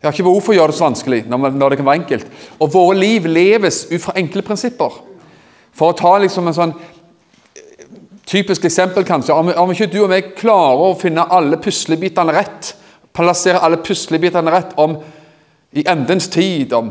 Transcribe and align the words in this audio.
Jeg 0.00 0.08
har 0.08 0.16
ikke 0.16 0.24
behov 0.30 0.40
for 0.40 0.54
å 0.54 0.56
gjøre 0.56 0.72
det 0.72 0.78
så 0.78 0.86
vanskelig 0.86 1.20
når, 1.28 1.52
når 1.60 1.72
det 1.72 1.78
kan 1.78 1.88
være 1.90 2.00
enkelt. 2.00 2.30
Og 2.56 2.72
våre 2.72 2.96
liv 2.96 3.26
leves 3.28 3.82
ut 3.90 4.00
fra 4.00 4.16
enkle 4.16 4.42
prinsipper. 4.46 4.96
For 5.76 5.92
å 5.92 5.98
ta 5.98 6.14
liksom 6.22 6.48
en 6.48 6.56
sånn 6.56 6.72
typisk 8.30 8.64
eksempel, 8.64 9.04
kanskje. 9.04 9.36
Om, 9.36 9.52
om 9.60 9.72
ikke 9.74 9.90
du 9.92 10.00
og 10.02 10.10
meg 10.12 10.32
klarer 10.38 10.86
å 10.88 10.98
finne 10.98 11.26
alle 11.28 11.58
puslebitene 11.60 12.32
rett, 12.32 12.72
plassere 13.12 13.60
alle 13.60 13.80
puslebitene 13.84 14.54
rett 14.54 14.72
om 14.80 14.96
i 15.76 15.84
endens 15.90 16.30
tid, 16.32 16.72
om 16.72 16.88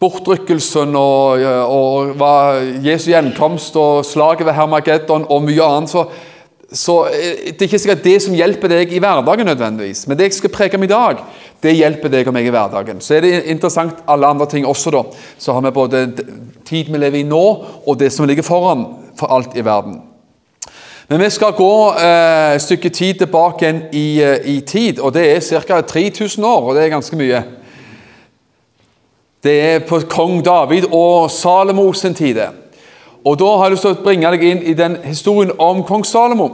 bortrykkelsen 0.00 0.96
og, 0.96 1.44
og 1.68 2.14
hva 2.18 2.34
Jesu 2.84 3.10
gjenkomst 3.10 3.76
og 3.76 4.04
slaget 4.08 4.46
ved 4.48 4.56
Hermageddon 4.56 5.26
og 5.28 5.44
mye 5.44 5.66
annet, 5.66 5.92
så, 5.92 6.06
så 6.72 6.96
eh, 7.10 7.50
det 7.50 7.58
er 7.58 7.68
ikke 7.68 7.82
sikkert 7.82 8.06
det 8.06 8.16
som 8.24 8.36
hjelper 8.36 8.72
deg 8.72 8.94
i 8.96 9.02
hverdagen 9.02 9.50
nødvendigvis. 9.50 10.06
Men 10.08 10.16
det 10.16 10.30
jeg 10.30 10.38
skal 10.38 10.54
preke 10.54 10.80
om 10.80 10.86
i 10.86 10.90
dag, 10.90 11.20
det 11.60 11.76
hjelper 11.76 12.12
deg 12.12 12.30
og 12.30 12.36
meg 12.36 12.48
i 12.48 12.54
hverdagen. 12.54 13.04
Så 13.04 13.18
er 13.18 13.26
det 13.26 13.34
interessant 13.52 14.00
alle 14.08 14.30
andre 14.32 14.48
ting 14.48 14.68
også, 14.68 14.94
da. 14.94 15.04
Så 15.36 15.52
har 15.52 15.66
vi 15.66 15.76
både 15.76 16.06
tid 16.64 16.88
vi 16.88 17.02
lever 17.02 17.20
i 17.20 17.28
nå, 17.28 17.44
og 17.84 18.00
det 18.00 18.08
som 18.14 18.28
ligger 18.28 18.46
foran 18.46 18.86
for 19.20 19.28
alt 19.36 19.52
i 19.58 19.66
verden. 19.66 20.00
Men 21.10 21.20
vi 21.20 21.28
skal 21.34 21.56
gå 21.58 21.72
eh, 21.98 22.54
et 22.54 22.62
stykke 22.62 22.88
tid 22.94 23.20
tilbake 23.20 23.66
igjen 23.66 23.80
i, 23.92 24.08
eh, 24.22 24.44
i 24.48 24.60
tid, 24.64 25.00
og 25.02 25.12
det 25.12 25.26
er 25.28 25.40
ca. 25.42 25.80
3000 25.82 26.44
år, 26.46 26.68
og 26.70 26.76
det 26.78 26.86
er 26.86 26.92
ganske 26.94 27.18
mye. 27.18 27.42
Det 29.42 29.52
er 29.64 29.78
på 29.88 30.02
kong 30.04 30.42
David 30.44 30.90
og 30.92 31.30
Salomo 31.32 31.92
sin 31.92 32.14
tid. 32.14 32.42
Og 33.24 33.38
Da 33.38 33.44
har 33.56 33.64
jeg 33.64 33.72
lyst 33.72 33.86
til 33.86 33.94
å 33.94 34.02
bringe 34.04 34.30
deg 34.34 34.42
inn 34.44 34.62
i 34.62 34.74
den 34.76 34.98
historien 35.04 35.52
om 35.58 35.80
kong 35.84 36.04
Salomo. 36.04 36.48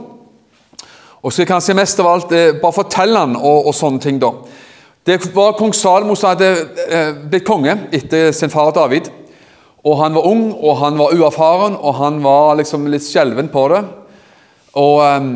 Og 1.23 1.33
skal 1.33 1.49
kanskje 1.51 1.75
mest 1.75 1.99
av 2.01 2.07
alt 2.07 2.33
eh, 2.33 2.55
bare 2.63 2.77
fortelle 2.77 3.19
han 3.19 3.35
og, 3.37 3.67
og 3.67 3.75
sånne 3.75 3.99
ting. 4.01 4.21
da. 4.23 4.31
Det 5.07 5.19
var 5.35 5.57
kong 5.59 5.75
Salomo 5.75 6.15
som 6.15 6.31
hadde 6.31 6.53
eh, 6.87 7.11
blitt 7.27 7.47
konge 7.47 7.75
etter 7.91 8.31
sin 8.33 8.51
far 8.51 8.71
David. 8.75 9.11
Og 9.83 9.99
Han 9.99 10.15
var 10.15 10.27
ung, 10.27 10.53
og 10.55 10.79
han 10.79 10.99
var 10.99 11.15
uerfaren, 11.15 11.77
og 11.79 11.95
han 11.95 12.23
var 12.23 12.57
liksom 12.59 12.87
litt 12.91 13.07
skjelven 13.07 13.49
på 13.49 13.69
det. 13.75 13.83
Og 14.75 15.03
eh, 15.03 15.29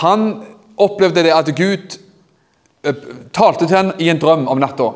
Han 0.00 0.28
opplevde 0.76 1.24
det 1.24 1.32
at 1.32 1.56
Gud 1.56 1.98
eh, 2.84 3.02
talte 3.32 3.64
til 3.64 3.76
ham 3.76 3.92
i 3.98 4.12
en 4.12 4.20
drøm 4.20 4.48
om 4.48 4.60
natta. 4.60 4.92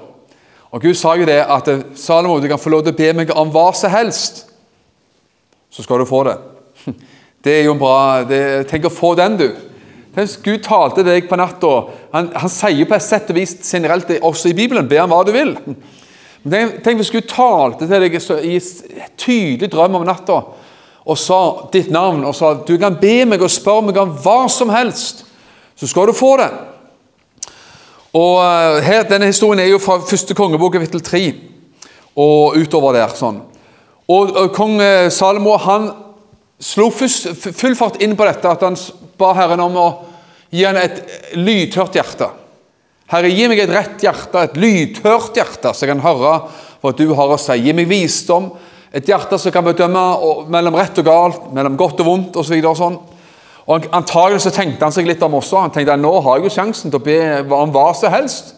Og 0.70 0.82
Gud 0.82 0.94
sa 0.94 1.16
jo 1.18 1.26
det 1.26 1.40
at 1.42 1.68
eh, 1.68 1.82
Salomo, 1.98 2.38
du 2.38 2.48
kan 2.50 2.60
få 2.60 2.70
lov 2.70 2.84
til 2.86 2.94
å 2.94 2.98
be 3.00 3.10
meg 3.22 3.32
om 3.34 3.50
hva 3.50 3.70
som 3.76 3.90
helst, 3.92 4.44
så 5.70 5.82
skal 5.82 6.02
du 6.02 6.08
få 6.08 6.24
det. 6.28 6.38
Det 7.40 7.54
er 7.56 7.62
jo 7.70 7.72
bra 7.80 8.20
det, 8.28 8.66
Tenk 8.68 8.84
å 8.84 8.92
få 8.92 9.14
den, 9.16 9.38
du. 9.40 9.46
Tenk, 10.12 10.34
Gud 10.44 10.58
talte 10.60 11.00
deg 11.06 11.24
på 11.24 11.38
natta. 11.40 11.70
Han, 12.12 12.26
han 12.36 12.52
sier 12.52 12.84
på 12.84 12.92
et 12.92 13.04
sett 13.06 13.30
og 13.32 13.38
vis 13.38 13.54
generelt 13.64 14.10
det 14.10 14.18
også 14.20 14.50
i 14.50 14.56
Bibelen 14.58 14.88
be 14.90 14.98
om 15.00 15.08
hva 15.08 15.22
du 15.24 15.30
vil. 15.32 15.54
Men 15.64 16.52
tenk, 16.52 16.74
tenk 16.84 17.00
hvis 17.00 17.12
Gud 17.14 17.30
talte 17.30 17.88
til 17.88 18.04
deg 18.04 18.18
i 18.18 18.58
en 18.58 19.14
tydelig 19.16 19.70
drøm 19.72 19.96
om 20.02 20.04
natta 20.04 20.36
og 21.00 21.16
sa 21.16 21.40
ditt 21.72 21.88
navn 21.88 22.26
og 22.28 22.36
sa 22.36 22.52
du 22.66 22.74
kan 22.80 22.98
be 23.00 23.24
meg 23.24 23.40
og 23.40 23.52
spørre 23.52 23.88
meg 23.88 24.02
om 24.02 24.12
hva 24.20 24.42
som 24.52 24.68
helst, 24.72 25.24
så 25.80 25.88
skal 25.88 26.10
du 26.10 26.16
få 26.16 26.34
det. 26.42 26.50
Og 28.16 28.40
eh, 28.42 28.82
her, 28.82 29.06
Denne 29.06 29.30
historien 29.30 29.62
er 29.62 29.70
jo 29.70 29.78
fra 29.82 30.00
første 30.02 30.34
kongebok, 30.34 30.74
kapittel 30.74 31.02
3, 31.04 31.24
og 32.18 32.56
utover 32.58 32.98
der. 32.98 33.12
sånn. 33.14 33.38
Og, 34.10 34.32
og 34.34 34.50
Kong 34.54 34.80
eh, 34.82 35.10
Salomo 35.14 35.54
han 35.62 35.90
slo 36.60 36.90
først, 36.92 37.30
full 37.56 37.76
fart 37.78 38.00
inn 38.02 38.16
på 38.18 38.26
dette, 38.26 38.50
at 38.50 38.64
han 38.66 38.78
ba 39.20 39.30
Herren 39.38 39.62
om 39.62 39.78
å 39.78 39.88
gi 40.50 40.64
ham 40.66 40.80
et 40.80 40.98
lydhørt 41.38 41.94
hjerte. 41.94 42.32
Herre, 43.10 43.30
gi 43.30 43.46
meg 43.50 43.62
et 43.62 43.72
rett 43.74 44.02
hjerte, 44.02 44.42
et 44.42 44.58
lydhørt 44.58 45.38
hjerte, 45.38 45.72
så 45.72 45.86
jeg 45.86 45.94
kan 45.94 46.02
høre 46.04 46.34
hva 46.80 46.92
du 46.96 47.06
har 47.14 47.30
å 47.30 47.38
si. 47.38 47.56
Gi 47.62 47.74
meg 47.76 47.88
visdom, 47.90 48.50
et 48.90 49.06
hjerte 49.06 49.38
som 49.38 49.54
kan 49.54 49.66
bedømme 49.66 50.02
mellom 50.50 50.78
rett 50.78 50.98
og 50.98 51.06
galt, 51.06 51.48
mellom 51.54 51.78
godt 51.78 52.02
og 52.02 52.10
vondt 52.10 52.38
osv. 52.42 52.58
Og 52.58 52.78
sånn. 52.78 52.98
Og 53.70 53.86
Antagelig 53.94 54.42
så 54.42 54.50
tenkte 54.54 54.82
han 54.82 54.94
seg 54.94 55.06
litt 55.06 55.20
om 55.22 55.36
også. 55.38 55.60
Han 55.62 55.74
tenkte 55.74 55.94
at 55.94 56.02
nå 56.02 56.10
har 56.24 56.38
jeg 56.38 56.48
jo 56.48 56.54
sjansen 56.56 56.90
til 56.90 56.98
å 56.98 57.04
be 57.04 57.18
om 57.54 57.74
hva 57.74 57.90
som 57.94 58.10
helst. 58.10 58.56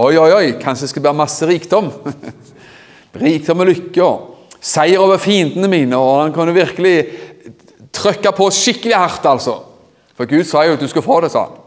Oi, 0.00 0.14
oi, 0.16 0.30
oi, 0.32 0.46
kanskje 0.58 0.86
jeg 0.86 0.94
skal 0.94 1.04
be 1.04 1.12
om 1.12 1.20
masse 1.20 1.46
rikdom. 1.46 1.90
rikdom 3.24 3.60
og 3.62 3.68
lykke. 3.68 4.06
og 4.06 4.56
Seier 4.64 5.02
over 5.04 5.20
fiendene 5.20 5.68
mine. 5.68 6.00
Og 6.00 6.22
han 6.22 6.32
kunne 6.34 6.56
virkelig 6.56 6.96
trykke 7.94 8.32
på 8.34 8.48
skikkelig 8.54 8.96
hardt, 8.96 9.28
altså. 9.28 9.58
For 10.16 10.30
Gud 10.30 10.48
sa 10.48 10.64
jo 10.64 10.78
at 10.78 10.82
du 10.82 10.88
skulle 10.88 11.06
få 11.06 11.20
det, 11.22 11.30
sa 11.34 11.44
han. 11.44 11.60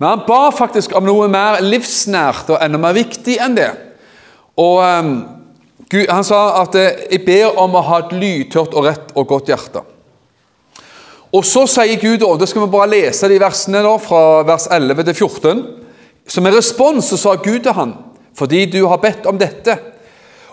Men 0.00 0.14
han 0.14 0.24
ba 0.24 0.48
faktisk 0.56 0.96
om 0.96 1.04
noe 1.04 1.28
mer 1.28 1.60
livsnært 1.60 2.48
og 2.54 2.62
enda 2.64 2.80
mer 2.80 2.96
viktig 2.96 3.36
enn 3.44 3.58
det. 3.58 3.68
Og 4.56 4.80
um, 4.80 5.14
Gud, 5.90 6.06
Han 6.08 6.24
sa 6.24 6.62
at 6.62 6.74
eh, 6.78 7.06
'jeg 7.10 7.24
ber 7.26 7.58
om 7.58 7.74
å 7.74 7.82
ha 7.82 7.98
et 7.98 8.12
lydtørt 8.14 8.74
og 8.74 8.84
rett 8.86 9.10
og 9.14 9.26
godt 9.26 9.50
hjerte'. 9.50 9.82
Og 11.30 11.46
så 11.46 11.62
sier 11.70 12.00
Gud, 12.02 12.24
og 12.26 12.40
det 12.40 12.48
skal 12.50 12.64
vi 12.64 12.72
bare 12.72 12.90
lese 12.90 13.28
de 13.30 13.38
versene 13.38 13.84
da, 13.86 13.92
fra 14.02 14.42
vers 14.46 14.66
11 14.72 15.04
til 15.06 15.14
14. 15.14 15.60
Som 16.30 16.46
en 16.46 16.56
respons 16.56 17.06
så 17.12 17.18
sa 17.18 17.36
Gud 17.38 17.62
til 17.62 17.76
han, 17.76 17.94
fordi 18.34 18.64
du 18.72 18.82
har 18.90 19.02
bedt 19.02 19.28
om 19.30 19.38
dette, 19.38 19.76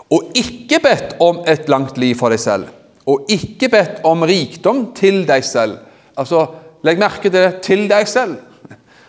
og 0.08 0.30
ikke 0.38 0.78
bedt 0.82 1.16
om 1.22 1.42
et 1.50 1.66
langt 1.68 1.98
liv 2.00 2.14
for 2.18 2.32
deg 2.32 2.40
selv, 2.40 2.70
og 3.08 3.26
ikke 3.32 3.68
bedt 3.72 4.04
om 4.06 4.22
rikdom 4.26 4.88
til 4.96 5.24
deg 5.28 5.44
selv. 5.44 5.80
Altså, 6.18 6.46
legg 6.86 7.00
merke 7.00 7.26
til 7.26 7.34
det, 7.34 7.48
til 7.66 7.86
deg 7.90 8.06
selv. 8.08 8.38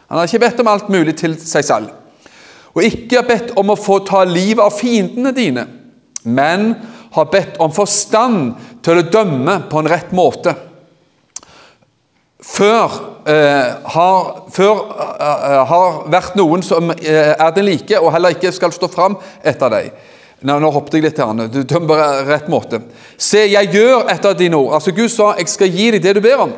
Han 0.09 0.17
har 0.17 0.25
ikke 0.25 0.41
bedt 0.41 0.61
om 0.63 0.71
alt 0.71 0.89
mulig 0.89 1.13
til 1.19 1.35
seg 1.37 1.65
selv. 1.67 1.91
Og 2.73 2.85
ikke 2.85 3.21
bedt 3.27 3.53
om 3.59 3.69
å 3.69 3.77
få 3.77 3.99
ta 4.07 4.23
livet 4.25 4.63
av 4.63 4.73
fiendene 4.73 5.33
dine, 5.35 5.67
men 6.25 6.71
har 7.13 7.29
bedt 7.29 7.61
om 7.61 7.73
forstand 7.73 8.55
til 8.85 8.99
å 8.99 9.05
dømme 9.13 9.55
på 9.69 9.81
en 9.81 9.89
rett 9.89 10.11
måte 10.15 10.55
før, 12.49 12.95
eh, 13.27 13.75
har, 13.93 14.29
før 14.51 14.79
eh, 15.21 15.59
har 15.69 15.99
vært 16.11 16.37
noen 16.39 16.63
som 16.65 16.91
eh, 16.91 17.33
er 17.35 17.51
den 17.55 17.67
like, 17.69 17.99
og 17.99 18.13
heller 18.15 18.35
ikke 18.35 18.53
skal 18.55 18.73
stå 18.75 18.89
fram 18.91 19.17
etter 19.43 19.73
deg. 19.73 19.91
Nå, 20.39 20.55
nå 20.61 20.71
hoppet 20.71 20.97
jeg 20.97 21.05
litt 21.05 21.19
her. 21.19 21.45
Du 21.51 21.61
dømmer 21.67 22.23
rett 22.27 22.49
måte. 22.51 22.81
Se, 23.19 23.43
jeg 23.51 23.71
gjør 23.75 24.07
etter 24.11 24.37
dine 24.39 24.57
ord. 24.57 24.77
Altså 24.77 24.95
Gud 24.95 25.11
sa, 25.11 25.33
jeg 25.37 25.51
skal 25.51 25.71
gi 25.75 25.89
deg 25.95 26.03
det 26.05 26.15
du 26.15 26.21
ber 26.23 26.45
om. 26.47 26.53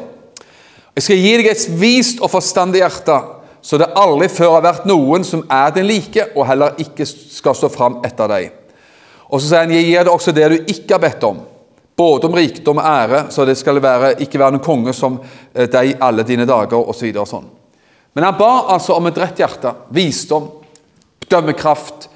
Jeg 0.95 1.07
skal 1.07 1.21
gi 1.23 1.35
deg 1.39 1.49
et 1.49 1.67
vist 1.81 2.21
og 2.21 2.31
forstandig 2.33 2.83
hjerte, 2.83 3.17
så 3.61 3.77
det 3.79 3.91
aldri 3.97 4.27
før 4.31 4.57
har 4.57 4.65
vært 4.65 4.87
noen 4.89 5.25
som 5.25 5.43
er 5.49 5.73
den 5.75 5.87
like, 5.89 6.31
og 6.35 6.45
heller 6.49 6.77
ikke 6.81 7.07
skal 7.07 7.57
stå 7.57 7.69
fram 7.73 8.01
etter 8.05 8.29
deg. 8.31 8.51
Og 9.31 9.39
så 9.39 9.47
sier 9.47 9.63
han, 9.63 9.73
jeg 9.73 9.87
gir 9.87 10.05
deg 10.05 10.13
også 10.13 10.33
det 10.35 10.49
du 10.51 10.57
ikke 10.73 10.97
har 10.97 11.03
bedt 11.03 11.25
om 11.29 11.39
både 11.97 12.27
om 12.27 12.35
rikdom 12.35 12.79
og 12.81 12.85
ære, 12.85 13.25
så 13.31 13.45
det 13.45 13.57
skal 13.57 13.81
være, 13.83 14.15
ikke 14.23 14.39
være 14.39 14.55
noen 14.55 14.65
konge 14.65 14.93
som 14.93 15.19
eh, 15.53 15.67
deg 15.69 15.97
alle 16.01 16.25
dine 16.27 16.47
dager, 16.49 16.79
osv. 16.79 17.11
Og 17.13 17.27
sånn. 17.27 17.49
Men 18.15 18.27
han 18.27 18.39
ba 18.39 18.51
altså 18.73 18.97
om 18.97 19.07
et 19.07 19.19
rett 19.19 19.39
hjerte, 19.39 19.73
visdom, 19.95 20.49
dømmekraft. 21.31 22.09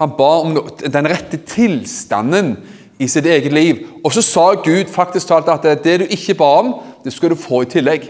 Han 0.00 0.14
ba 0.18 0.30
om 0.42 0.56
den 0.80 1.10
rette 1.10 1.38
tilstanden 1.46 2.56
i 2.98 3.08
sitt 3.10 3.26
eget 3.26 3.52
liv. 3.52 3.84
Og 4.04 4.12
så 4.14 4.22
sa 4.24 4.52
Gud 4.64 4.90
faktisk 4.92 5.28
talt 5.28 5.50
at 5.52 5.84
det 5.84 5.98
du 6.00 6.06
ikke 6.08 6.36
ba 6.38 6.50
om, 6.62 6.74
det 7.04 7.12
skal 7.12 7.34
du 7.34 7.38
få 7.38 7.64
i 7.64 7.70
tillegg. 7.70 8.06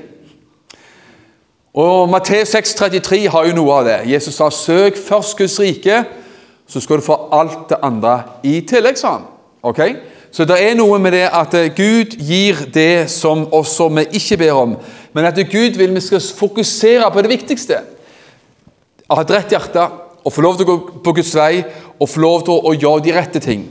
Og 1.75 2.09
Matteus 2.09 2.55
6,33 2.55 3.25
har 3.35 3.49
jo 3.49 3.57
noe 3.57 3.79
av 3.81 3.87
det. 3.89 3.99
Jesus 4.13 4.37
sa 4.39 4.51
'søk 4.51 4.97
først 4.97 5.37
Guds 5.37 5.61
rike', 5.61 6.05
så 6.67 6.81
skal 6.81 6.97
du 6.97 7.03
få 7.03 7.29
alt 7.33 7.69
det 7.69 7.79
andre 7.83 8.23
i 8.43 8.61
tillegg, 8.61 8.99
sa 8.99 9.11
han. 9.13 9.25
Ok? 9.63 9.81
Så 10.35 10.43
det 10.51 10.57
er 10.59 10.75
noe 10.75 10.99
med 10.99 11.15
det 11.15 11.29
at 11.31 11.53
eh, 11.55 11.71
Gud 11.71 12.17
gir 12.19 12.65
det 12.75 13.07
som 13.13 13.45
også 13.55 13.87
vi 13.95 14.07
ikke 14.19 14.41
ber 14.41 14.57
om, 14.65 14.73
men 15.15 15.29
at 15.29 15.39
Gud 15.47 15.79
vil 15.79 15.95
vi 15.95 16.03
skal 16.03 16.23
fokusere 16.39 17.11
på 17.15 17.23
det 17.23 17.31
viktigste. 17.31 17.79
Å 19.07 19.15
ha 19.15 19.23
et 19.23 19.31
rett 19.31 19.55
hjerte, 19.55 19.85
og 20.25 20.33
få 20.33 20.43
lov 20.43 20.59
til 20.59 20.67
å 20.67 20.73
gå 20.73 20.99
på 21.05 21.15
Guds 21.21 21.31
vei, 21.39 21.63
og 22.01 22.11
få 22.11 22.25
lov 22.25 22.47
til 22.49 22.59
å 22.67 22.75
gjøre 22.75 23.05
de 23.05 23.15
rette 23.15 23.45
ting. 23.45 23.63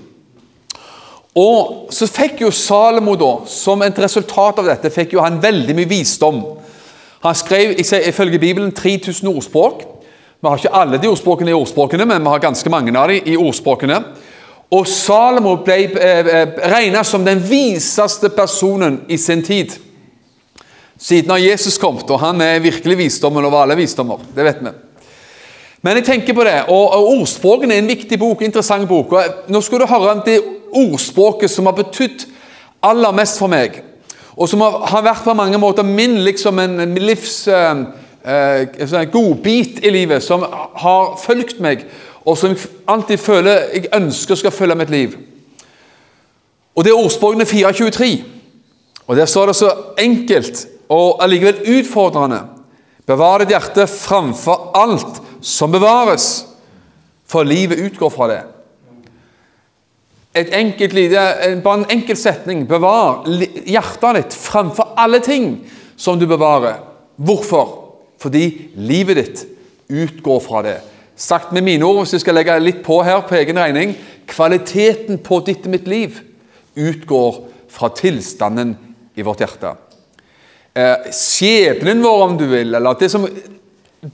Og 1.36 1.92
så 1.92 2.08
fikk 2.08 2.46
jo 2.46 2.54
Salomo, 2.54 3.18
da, 3.20 3.34
som 3.50 3.82
et 3.84 4.00
resultat 4.00 4.62
av 4.62 4.70
dette, 4.70 4.94
fikk 4.94 5.18
jo 5.18 5.24
han 5.26 5.42
veldig 5.44 5.76
mye 5.76 5.90
visdom. 5.90 6.44
Han 7.26 7.36
skrev 7.36 7.76
ifølge 7.82 8.40
Bibelen 8.40 8.72
3000 8.72 9.28
ordspråk. 9.34 9.84
Vi 10.40 10.48
har 10.48 10.62
ikke 10.62 10.78
alle 10.80 11.00
de 11.02 11.10
ordspråkene 11.12 11.52
i 11.52 11.58
ordspråkene, 11.58 12.06
men 12.08 12.24
vi 12.24 12.32
har 12.32 12.44
ganske 12.46 12.72
mange 12.72 12.94
av 12.96 13.12
dem 13.12 13.34
i 13.34 13.36
ordspråkene. 13.40 14.00
Og 14.74 14.88
Salomo 14.90 15.58
ble 15.62 15.76
eh, 15.86 16.20
eh 16.26 16.70
regnet 16.72 17.06
som 17.06 17.26
den 17.26 17.42
viseste 17.50 18.30
personen 18.34 19.02
i 19.08 19.18
sin 19.18 19.44
tid. 19.44 19.76
Siden 20.98 21.30
har 21.30 21.38
Jesus 21.38 21.78
kommet, 21.78 22.10
og 22.10 22.20
han 22.20 22.42
er 22.42 22.64
virkelig 22.64 22.98
visdommen 22.98 23.46
over 23.46 23.64
alle 23.64 23.76
visdommer. 23.76 24.22
Det 24.36 24.46
vet 24.46 24.62
vi. 24.64 24.72
Men 25.84 25.98
jeg 26.00 26.06
tenker 26.08 26.34
på 26.34 26.46
det, 26.48 26.62
og, 26.72 26.94
og 26.96 27.10
Ordspråkene 27.18 27.76
er 27.76 27.84
en 27.84 27.92
viktig 27.92 28.20
bok, 28.20 28.42
interessant 28.42 28.88
bok. 28.88 29.12
og 29.12 29.52
Nå 29.52 29.62
skal 29.62 29.84
du 29.84 29.90
høre 29.90 30.14
om 30.16 30.22
det 30.26 30.38
ordspråket 30.74 31.52
som 31.52 31.68
har 31.68 31.76
betydd 31.76 32.24
aller 32.84 33.12
mest 33.16 33.40
for 33.40 33.52
meg, 33.52 33.82
og 34.34 34.48
som 34.50 34.64
har, 34.64 35.04
vært 35.04 35.26
på 35.26 35.36
mange 35.38 35.60
måter 35.62 35.86
min 35.86 36.18
liksom 36.24 36.60
en 36.64 36.96
livs 37.04 37.36
eh, 37.52 37.84
eh, 38.24 39.04
godbit 39.12 39.84
i 39.84 39.92
livet, 39.94 40.24
som 40.24 40.46
har 40.48 41.14
fulgt 41.22 41.60
meg, 41.64 41.84
og 42.26 42.38
som 42.38 42.54
jeg 42.54 42.70
alltid 42.88 43.20
føler 43.20 43.74
jeg 43.74 43.90
ønsker 43.96 44.40
skal 44.40 44.56
følge 44.56 44.76
mitt 44.80 44.90
liv. 44.94 45.18
Og 46.76 46.84
Det 46.84 46.92
er 46.92 46.98
ordspråkene 47.00 47.46
423. 47.46 48.24
Og 49.08 49.16
Der 49.16 49.26
står 49.26 49.46
det 49.46 49.56
så 49.56 49.72
enkelt 50.00 50.68
og 50.90 51.24
allikevel 51.24 51.80
utfordrende. 51.80 52.42
Bevar 53.06 53.42
ditt 53.44 53.52
hjerte 53.52 53.88
framfor 53.88 54.72
alt 54.80 55.22
som 55.42 55.72
bevares, 55.72 56.46
for 57.28 57.44
livet 57.44 57.80
utgår 57.80 58.10
fra 58.10 58.28
det. 58.32 58.42
Et 60.36 60.54
enkelt 60.54 60.94
lite, 60.94 61.22
bare 61.64 61.78
en 61.82 61.92
enkel 61.92 62.18
setning. 62.18 62.68
Bevar 62.68 63.26
hjertet 63.68 64.16
ditt 64.16 64.38
framfor 64.38 64.96
alle 64.98 65.20
ting 65.20 65.58
som 65.98 66.20
du 66.20 66.26
bevarer. 66.28 66.80
Hvorfor? 67.16 67.80
Fordi 68.20 68.72
livet 68.76 69.20
ditt 69.20 69.46
utgår 69.90 70.40
fra 70.40 70.64
det. 70.64 70.80
Sagt 71.16 71.52
med 71.54 71.62
mine 71.66 71.86
ord, 71.86 72.04
hvis 72.04 72.16
jeg 72.18 72.24
skal 72.24 72.38
legge 72.40 72.56
litt 72.62 72.82
på 72.86 72.98
her 73.06 73.22
på 73.28 73.38
egen 73.38 73.60
regning 73.62 73.94
Kvaliteten 74.30 75.20
på 75.22 75.42
ditt 75.46 75.66
og 75.68 75.74
mitt 75.74 75.88
liv 75.90 76.22
utgår 76.80 77.42
fra 77.70 77.90
tilstanden 77.94 78.72
i 79.14 79.26
vårt 79.26 79.44
hjerte. 79.44 79.74
Eh, 80.74 81.12
skjebnen 81.14 82.02
vår, 82.02 82.22
om 82.24 82.38
du 82.40 82.48
vil, 82.50 82.74
eller 82.74 82.98
det 82.98 83.12
som 83.14 83.28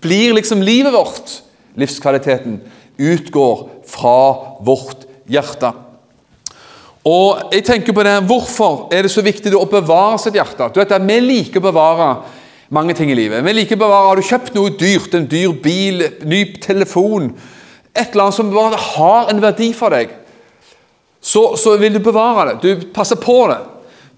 blir 0.02 0.34
liksom 0.36 0.64
livet 0.66 0.92
vårt, 0.92 1.38
livskvaliteten, 1.80 2.58
utgår 3.00 3.62
fra 3.88 4.18
vårt 4.66 5.06
hjerte. 5.30 5.72
Og 7.08 7.54
jeg 7.54 7.64
tenker 7.64 7.96
på 7.96 8.04
det, 8.04 8.18
Hvorfor 8.28 8.90
er 8.92 9.06
det 9.06 9.14
så 9.14 9.24
viktig 9.24 9.54
å 9.56 9.70
bevare 9.72 10.20
sitt 10.20 10.36
hjerte? 10.36 10.68
Du 10.74 10.82
vet, 10.82 10.92
Vi 11.00 11.20
liker 11.24 11.62
å 11.62 11.70
bevare 11.70 12.10
mange 12.70 12.94
ting 12.94 13.12
i 13.12 13.18
livet. 13.18 13.44
Men 13.44 13.56
like 13.56 13.76
bevare, 13.76 14.08
Har 14.08 14.16
du 14.16 14.22
kjøpt 14.22 14.56
noe 14.56 14.70
dyrt, 14.78 15.14
en 15.14 15.28
dyr 15.30 15.54
bil, 15.64 16.06
ny 16.26 16.44
telefon 16.62 17.34
Et 17.96 18.12
eller 18.12 18.24
annet 18.24 18.36
som 18.36 18.54
bare 18.54 18.78
har 18.78 19.30
en 19.32 19.42
verdi 19.42 19.74
for 19.74 19.90
deg, 19.90 20.12
så, 21.22 21.56
så 21.58 21.74
vil 21.78 21.98
du 21.98 22.00
bevare 22.00 22.54
det. 22.54 22.60
Du 22.62 22.92
passer 22.94 23.18
på 23.20 23.48
det. 23.50 23.58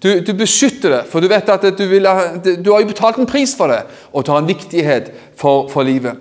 Du, 0.02 0.20
du, 0.20 0.32
beskytter 0.34 0.90
det, 0.90 1.00
for 1.10 1.22
du 1.22 1.28
vet 1.30 1.48
at 1.48 1.64
du, 1.78 1.82
vil, 1.88 2.06
du, 2.44 2.68
har 2.72 2.82
jo 2.82 2.90
betalt 2.90 3.18
en 3.18 3.26
pris 3.26 3.54
for 3.56 3.72
det, 3.72 3.80
og 4.12 4.22
det 4.22 4.32
har 4.34 4.42
en 4.42 4.50
viktighet 4.50 5.10
for, 5.38 5.68
for 5.72 5.86
livet. 5.86 6.20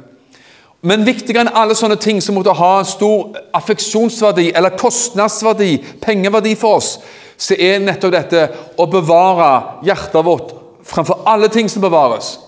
Men 0.82 1.06
viktigere 1.06 1.44
enn 1.44 1.60
alle 1.60 1.76
sånne 1.78 2.00
ting 2.02 2.22
som 2.24 2.38
måtte 2.38 2.56
ha 2.58 2.72
en 2.80 2.90
stor 2.90 3.36
affeksjonsverdi 3.58 4.48
eller 4.56 4.78
kostnadsverdi, 4.80 5.76
pengeverdi 6.02 6.56
for 6.58 6.80
oss, 6.80 6.96
så 7.42 7.58
er 7.58 7.84
nettopp 7.84 8.16
dette 8.16 8.48
å 8.78 8.88
bevare 8.90 9.52
hjertet 9.86 10.26
vårt 10.26 10.56
framfor 10.84 11.24
alle 11.26 11.48
ting 11.48 11.70
som 11.70 11.82
bevares. 11.82 12.40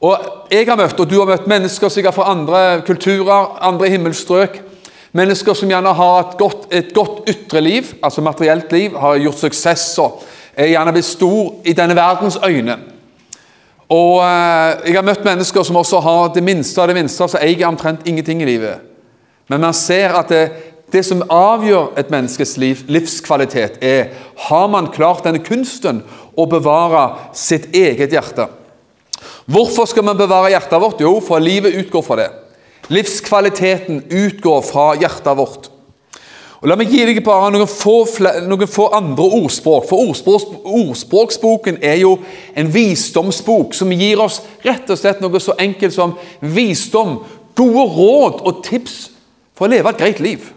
Og 0.00 0.18
Jeg 0.50 0.66
har 0.68 0.78
møtt 0.78 1.00
og 1.00 1.08
du 1.10 1.18
har 1.18 1.26
møtt 1.26 1.48
mennesker 1.50 1.90
sikkert 1.90 2.14
fra 2.14 2.30
andre 2.30 2.82
kulturer, 2.86 3.58
andre 3.60 3.88
himmelstrøk. 3.90 4.60
Mennesker 5.12 5.54
som 5.54 5.68
gjerne 5.68 5.92
har 5.94 6.20
et 6.20 6.36
godt, 6.38 6.68
et 6.70 6.92
godt 6.94 7.28
ytre 7.28 7.60
liv, 7.60 7.94
altså 8.02 8.22
materielt 8.22 8.72
liv, 8.72 8.96
har 8.96 9.18
gjort 9.18 9.40
suksess 9.40 9.98
og 9.98 10.22
er 10.56 10.72
gjerne 10.72 10.92
blitt 10.92 11.08
stor 11.08 11.54
i 11.64 11.74
denne 11.76 11.96
verdens 11.96 12.38
øyne. 12.44 12.78
Og 13.88 14.20
eh, 14.20 14.86
Jeg 14.86 14.98
har 14.98 15.06
møtt 15.06 15.24
mennesker 15.24 15.64
som 15.64 15.76
også 15.80 16.00
har 16.04 16.32
det 16.34 16.44
minste 16.44 16.82
av 16.82 16.90
det 16.90 16.96
minste, 16.98 17.28
så 17.28 17.40
eier 17.40 17.68
omtrent 17.68 18.06
ingenting 18.06 18.42
i 18.42 18.48
livet. 18.48 18.84
Men 19.48 19.60
man 19.64 19.74
ser 19.74 20.12
at 20.18 20.28
det, 20.28 20.42
det 20.92 21.04
som 21.04 21.24
avgjør 21.32 21.92
et 22.00 22.10
menneskes 22.12 22.56
liv, 22.60 22.84
livskvalitet, 22.88 23.78
er 23.84 24.14
har 24.48 24.68
man 24.72 24.90
klart 24.94 25.26
denne 25.26 25.42
kunsten 25.44 26.02
å 26.38 26.46
bevare 26.48 27.32
sitt 27.36 27.68
eget 27.76 28.14
hjerte. 28.14 28.48
Hvorfor 29.48 29.88
skal 29.88 30.06
man 30.06 30.18
bevare 30.18 30.52
hjertet 30.52 30.80
vårt? 30.80 31.00
Jo, 31.02 31.18
for 31.24 31.42
livet 31.42 31.76
utgår 31.76 32.04
fra 32.04 32.20
det. 32.20 32.28
Livskvaliteten 32.92 34.04
utgår 34.08 34.62
fra 34.64 34.92
hjertet 35.00 35.36
vårt. 35.36 35.68
Og 36.58 36.66
La 36.66 36.74
meg 36.74 36.90
gi 36.90 37.04
deg 37.06 37.20
bare 37.22 37.52
noen 37.54 37.70
få, 37.70 38.00
noen 38.48 38.66
få 38.66 38.88
andre 38.96 39.28
ordspråk. 39.38 39.86
For 39.86 40.08
ordspråk, 40.08 40.56
Ordspråksboken 40.66 41.78
er 41.86 42.00
jo 42.02 42.16
en 42.58 42.70
visdomsbok 42.74 43.76
som 43.78 43.92
gir 43.94 44.18
oss 44.24 44.40
rett 44.64 44.90
og 44.90 44.98
slett 44.98 45.22
noe 45.22 45.40
så 45.42 45.54
enkelt 45.60 45.94
som 45.94 46.16
visdom, 46.42 47.20
gode 47.58 47.84
råd 47.94 48.42
og 48.42 48.62
tips 48.66 48.98
for 49.54 49.68
å 49.68 49.72
leve 49.72 49.92
et 49.92 50.02
greit 50.02 50.22
liv. 50.22 50.50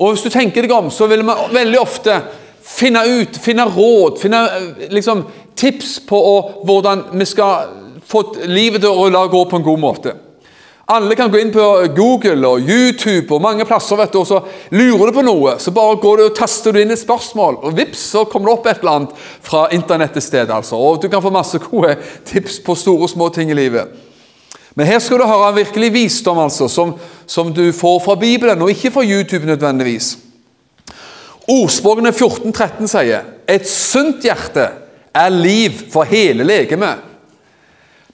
Og 0.00 0.14
Hvis 0.14 0.24
du 0.24 0.30
tenker 0.32 0.64
deg 0.64 0.72
om, 0.72 0.88
så 0.90 1.06
vil 1.10 1.20
vi 1.20 1.34
veldig 1.52 1.80
ofte 1.80 2.16
finne 2.64 3.02
ut, 3.04 3.36
finne 3.36 3.66
råd, 3.68 4.16
finne 4.20 4.40
liksom, 4.92 5.26
tips 5.58 5.98
på 6.08 6.16
å, 6.16 6.34
hvordan 6.64 7.10
vi 7.20 7.28
skal 7.28 7.68
få 8.08 8.24
livet 8.48 8.80
til 8.82 9.16
å 9.16 9.28
gå 9.30 9.44
på 9.50 9.60
en 9.60 9.66
god 9.66 9.80
måte. 9.82 10.16
Alle 10.90 11.14
kan 11.14 11.30
gå 11.30 11.38
inn 11.38 11.52
på 11.54 11.64
Google 11.94 12.48
og 12.48 12.66
YouTube 12.66 13.36
og 13.36 13.42
mange 13.44 13.66
plasser, 13.68 13.94
vet 14.00 14.10
du, 14.10 14.22
og 14.24 14.26
så 14.26 14.40
lurer 14.74 15.10
du 15.12 15.18
på 15.20 15.22
noe. 15.22 15.52
Så 15.62 15.70
bare 15.70 16.00
går 16.02 16.18
du 16.18 16.24
og 16.24 16.34
taster 16.34 16.74
du 16.74 16.80
inn 16.80 16.90
et 16.90 16.98
spørsmål, 16.98 17.60
og 17.62 17.76
vips, 17.78 18.08
så 18.16 18.24
kommer 18.26 18.50
det 18.50 18.56
opp 18.56 18.66
et 18.66 18.80
eller 18.80 18.96
annet 18.96 19.26
fra 19.46 19.68
internett 19.76 20.18
et 20.18 20.26
sted. 20.26 20.50
altså. 20.50 20.80
Og 20.80 20.98
du 20.98 21.06
kan 21.12 21.22
få 21.22 21.30
masse 21.30 21.60
gode 21.68 21.94
tips 22.26 22.58
på 22.66 22.74
store 22.74 23.06
og 23.06 23.12
små 23.12 23.28
ting 23.36 23.52
i 23.52 23.58
livet. 23.60 23.92
Men 24.74 24.86
her 24.86 24.98
skal 25.02 25.18
du 25.18 25.26
høre 25.26 25.54
virkelig 25.54 25.92
visdom 25.92 26.38
altså, 26.38 26.68
som, 26.68 26.94
som 27.26 27.50
du 27.54 27.72
får 27.72 27.98
fra 28.04 28.14
Bibelen, 28.14 28.62
og 28.62 28.70
ikke 28.70 28.92
fra 28.94 29.04
YouTube 29.04 29.46
nødvendigvis. 29.46 30.14
Ordspråkene 31.50 32.12
14-13 32.14 32.86
sier 32.90 33.26
et 33.50 33.66
sunt 33.66 34.22
hjerte 34.22 34.68
er 35.14 35.32
liv 35.34 35.74
for 35.90 36.06
hele 36.06 36.46
legemet. 36.46 37.02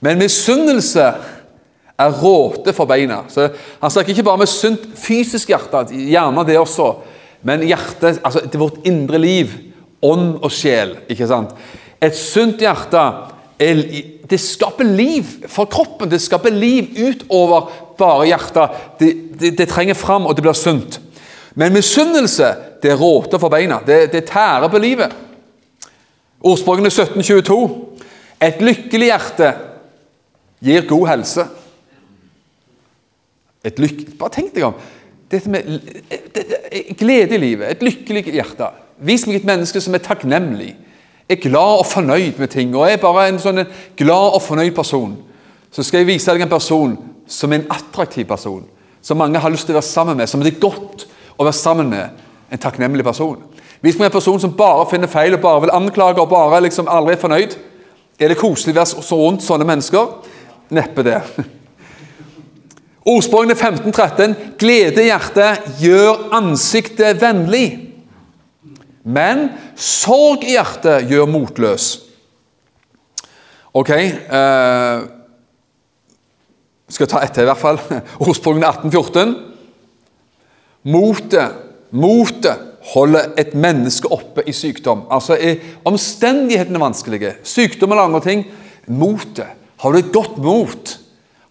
Men 0.01 0.17
misunnelse 0.21 1.05
er 1.97 2.17
råte 2.21 2.73
for 2.73 2.89
beina. 2.89 3.23
Så 3.29 3.49
Han 3.81 3.91
snakker 3.91 4.13
ikke 4.13 4.23
bare 4.23 4.41
med 4.41 4.49
sunt 4.49 4.85
fysisk 4.97 5.49
hjerte, 5.49 5.87
gjerne 5.91 6.45
det 6.45 6.59
også, 6.59 6.91
men 7.45 7.65
hjertet, 7.65 8.19
altså 8.23 8.45
til 8.45 8.59
vårt 8.59 8.85
indre 8.85 9.17
liv, 9.21 9.53
ånd 10.01 10.37
og 10.41 10.51
sjel. 10.51 10.97
ikke 11.09 11.27
sant? 11.27 11.53
Et 12.01 12.15
sunt 12.15 12.61
hjerte 12.61 12.97
er, 12.97 13.36
det 13.57 14.37
skaper 14.37 14.85
liv 14.85 15.23
for 15.49 15.65
kroppen. 15.65 16.11
Det 16.11 16.21
skaper 16.21 16.53
liv 16.53 16.93
utover 16.97 17.71
bare 17.97 18.27
hjertet. 18.29 18.81
Det, 18.99 19.11
det, 19.39 19.53
det 19.57 19.69
trenger 19.69 19.97
fram, 19.97 20.27
og 20.29 20.35
det 20.37 20.45
blir 20.45 20.57
sunt. 20.57 20.99
Men 21.57 21.73
misunnelse 21.73 22.51
det 22.83 22.93
råter 22.99 23.41
for 23.41 23.49
beina. 23.49 23.79
Det, 23.85 24.11
det 24.13 24.27
tærer 24.29 24.69
på 24.69 24.81
livet. 24.81 25.15
Ordspråkene 26.45 26.91
1722. 26.91 27.61
Et 28.45 28.61
lykkelig 28.61 29.09
hjerte 29.09 29.53
gir 30.61 30.85
god 30.89 31.07
helse. 31.09 31.47
Et 33.65 33.79
lykke, 33.81 34.11
bare 34.19 34.35
tenk 34.37 34.53
deg 34.53 34.67
om. 34.69 34.77
Dette 35.31 35.49
med 35.51 35.65
glede 36.95 37.35
i 37.35 37.41
livet, 37.41 37.71
et 37.73 37.81
lykkelig 37.83 38.29
hjerte. 38.29 38.69
Vis 39.03 39.25
meg 39.27 39.41
et 39.41 39.49
menneske 39.49 39.81
som 39.83 39.97
er 39.97 40.05
takknemlig, 40.05 40.75
er 41.29 41.41
glad 41.41 41.81
og 41.81 41.85
fornøyd 41.85 42.39
med 42.39 42.47
ting, 42.47 42.75
og 42.75 42.87
er 42.87 43.01
bare 43.01 43.27
en 43.27 43.39
sånn 43.41 43.65
glad 43.99 44.37
og 44.37 44.41
fornøyd 44.45 44.71
person. 44.75 45.17
Så 45.71 45.83
skal 45.83 46.01
jeg 46.01 46.11
vise 46.13 46.31
deg 46.31 46.45
en 46.45 46.51
person 46.51 46.95
som 47.27 47.51
er 47.51 47.61
en 47.61 47.71
attraktiv 47.75 48.25
person, 48.29 48.63
som 49.01 49.19
mange 49.19 49.39
har 49.39 49.51
lyst 49.51 49.67
til 49.67 49.75
å 49.75 49.81
være 49.81 49.89
sammen 49.89 50.17
med, 50.17 50.29
som 50.31 50.43
det 50.43 50.53
er 50.55 50.61
godt 50.63 51.07
å 51.37 51.43
være 51.45 51.59
sammen 51.59 51.91
med. 51.91 52.23
En 52.51 52.61
takknemlig 52.63 53.03
person. 53.03 53.41
Hvis 53.83 53.97
man 53.97 54.07
er 54.07 54.09
en 54.09 54.15
person 54.15 54.39
som 54.39 54.55
bare 54.57 54.87
finner 54.89 55.11
feil 55.11 55.35
og 55.35 55.43
bare 55.43 55.65
vil 55.65 55.75
anklage 55.75 56.23
og 56.23 56.31
bare 56.31 56.61
liksom 56.65 56.87
aldri 56.89 57.13
er 57.13 57.21
fornøyd. 57.21 57.57
Er 58.17 58.31
det 58.31 58.39
koselig 58.39 58.73
å 58.73 58.79
være 58.79 59.03
så 59.05 59.19
rundt 59.19 59.43
sånne 59.45 59.67
mennesker? 59.67 60.07
Neppe 60.73 61.03
det. 61.05 61.19
Ordspråkene 63.13 63.53
15-13. 63.53 64.33
Glede 64.59 65.03
i 65.03 65.11
hjertet 65.11 65.67
gjør 65.83 66.31
ansiktet 66.39 67.21
vennlig. 67.21 67.86
Men 69.07 69.47
sorg 69.79 70.43
i 70.43 70.57
hjertet 70.57 71.07
gjør 71.07 71.29
motløs. 71.31 71.85
Ok 73.77 73.91
eh, 73.93 75.05
Skal 76.91 77.09
ta 77.11 77.21
ett 77.23 77.35
til, 77.35 77.45
i 77.45 77.49
hvert 77.49 77.61
fall. 77.61 77.79
Ordspråkene 78.23 78.67
18-14. 78.67 79.33
Motet, 80.87 81.57
motet 81.91 82.63
holder 82.93 83.33
et 83.39 83.51
menneske 83.59 84.07
oppe 84.13 84.45
i 84.47 84.55
sykdom. 84.55 85.03
Altså 85.11 85.35
er 85.35 85.59
omstendighetene 85.87 86.79
vanskelige, 86.79 87.33
sykdom 87.43 87.91
eller 87.91 88.07
andre 88.07 88.23
ting. 88.23 88.45
Motet 88.87 89.51
har 89.83 89.93
du 89.93 89.99
et 89.99 90.13
godt 90.15 90.39
mot, 90.41 90.93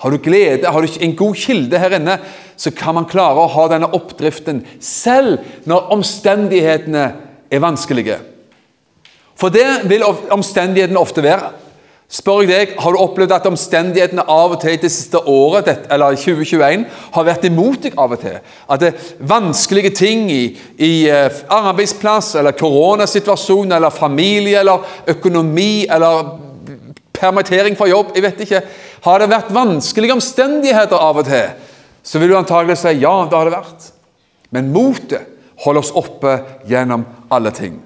har 0.03 0.13
du 0.13 0.19
glede, 0.25 0.73
har 0.73 0.83
du 0.83 0.97
en 1.05 1.17
god 1.17 1.37
kilde 1.37 1.79
her 1.79 1.99
inne, 1.99 2.17
så 2.57 2.73
kan 2.73 2.97
man 2.97 3.09
klare 3.09 3.45
å 3.45 3.53
ha 3.53 3.67
denne 3.71 3.93
oppdriften 3.95 4.63
selv 4.83 5.45
når 5.69 5.93
omstendighetene 5.95 7.05
er 7.51 7.63
vanskelige. 7.63 8.19
For 9.37 9.53
det 9.53 9.67
vil 9.91 10.05
omstendighetene 10.33 11.01
ofte 11.01 11.25
være. 11.25 11.53
Spør 12.07 12.45
jeg 12.45 12.49
deg, 12.53 12.75
Har 12.79 12.95
du 12.95 13.01
opplevd 13.03 13.33
at 13.35 13.47
omstendighetene 13.49 14.23
av 14.31 14.55
og 14.55 14.61
til 14.63 14.79
det 14.79 14.93
siste 14.95 15.19
året 15.27 15.89
eller 15.91 16.15
2021 16.15 16.85
har 17.17 17.27
vært 17.27 17.47
imot 17.49 17.83
deg 17.83 17.99
av 17.99 18.15
og 18.15 18.21
til? 18.23 18.37
At 18.71 18.81
det 18.81 18.93
er 18.93 19.27
vanskelige 19.27 19.91
ting 19.91 20.31
i, 20.31 20.45
i 20.79 21.09
eh, 21.11 21.41
arbeidsplass, 21.51 22.37
eller 22.39 22.55
koronasituasjon, 22.55 23.75
eller 23.75 23.91
familie, 23.91 24.61
eller 24.61 24.87
økonomi, 25.17 25.87
eller 25.91 26.37
permittering 27.17 27.77
fra 27.77 27.89
jobb 27.91 28.15
Jeg 28.15 28.23
vet 28.23 28.41
ikke. 28.47 28.63
Har 29.03 29.19
det 29.19 29.33
vært 29.33 29.55
vanskelige 29.55 30.15
omstendigheter 30.15 31.03
av 31.03 31.19
og 31.19 31.27
til, 31.27 31.51
så 32.07 32.23
vil 32.23 32.31
du 32.31 32.39
antagelig 32.39 32.79
si 32.79 33.01
ja, 33.03 33.17
det 33.27 33.35
har 33.35 33.51
det 33.51 33.59
vært. 33.59 33.91
Men 34.55 34.71
motet 34.71 35.36
holder 35.65 35.85
oss 35.85 35.95
oppe 35.97 36.39
gjennom 36.69 37.05
alle 37.33 37.53
ting. 37.55 37.79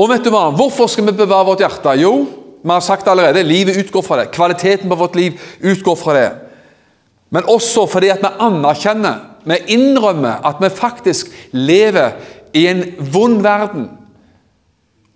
Og 0.00 0.08
vet 0.08 0.24
du 0.24 0.30
hva? 0.32 0.48
Hvorfor 0.56 0.88
skal 0.88 1.10
vi 1.10 1.16
bevare 1.18 1.48
vårt 1.50 1.60
hjerte? 1.60 1.96
Jo, 2.00 2.14
vi 2.62 2.70
har 2.70 2.84
sagt 2.84 3.04
det 3.04 3.12
allerede, 3.12 3.42
livet 3.44 3.76
utgår 3.76 4.04
fra 4.04 4.20
det. 4.20 4.30
Kvaliteten 4.32 4.88
på 4.88 4.96
vårt 5.00 5.16
liv 5.16 5.40
utgår 5.60 5.96
fra 5.96 6.16
det. 6.16 6.30
Men 7.30 7.48
også 7.48 7.86
fordi 7.86 8.10
at 8.12 8.22
vi 8.24 8.32
anerkjenner, 8.40 9.26
vi 9.44 9.56
innrømmer 9.72 10.44
at 10.44 10.60
vi 10.60 10.68
faktisk 10.68 11.30
lever 11.52 12.16
i 12.52 12.66
en 12.66 12.84
vond 13.12 13.42
verden. 13.42 13.88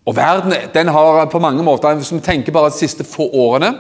Og 0.07 0.17
verden 0.17 0.55
den 0.75 0.89
har 0.89 1.25
på 1.27 1.39
mange 1.39 1.63
måter, 1.63 1.95
Hvis 1.95 2.13
vi 2.13 2.21
tenker 2.21 2.53
bare 2.53 2.71
de 2.71 2.77
siste 2.77 3.05
få 3.05 3.29
årene, 3.33 3.75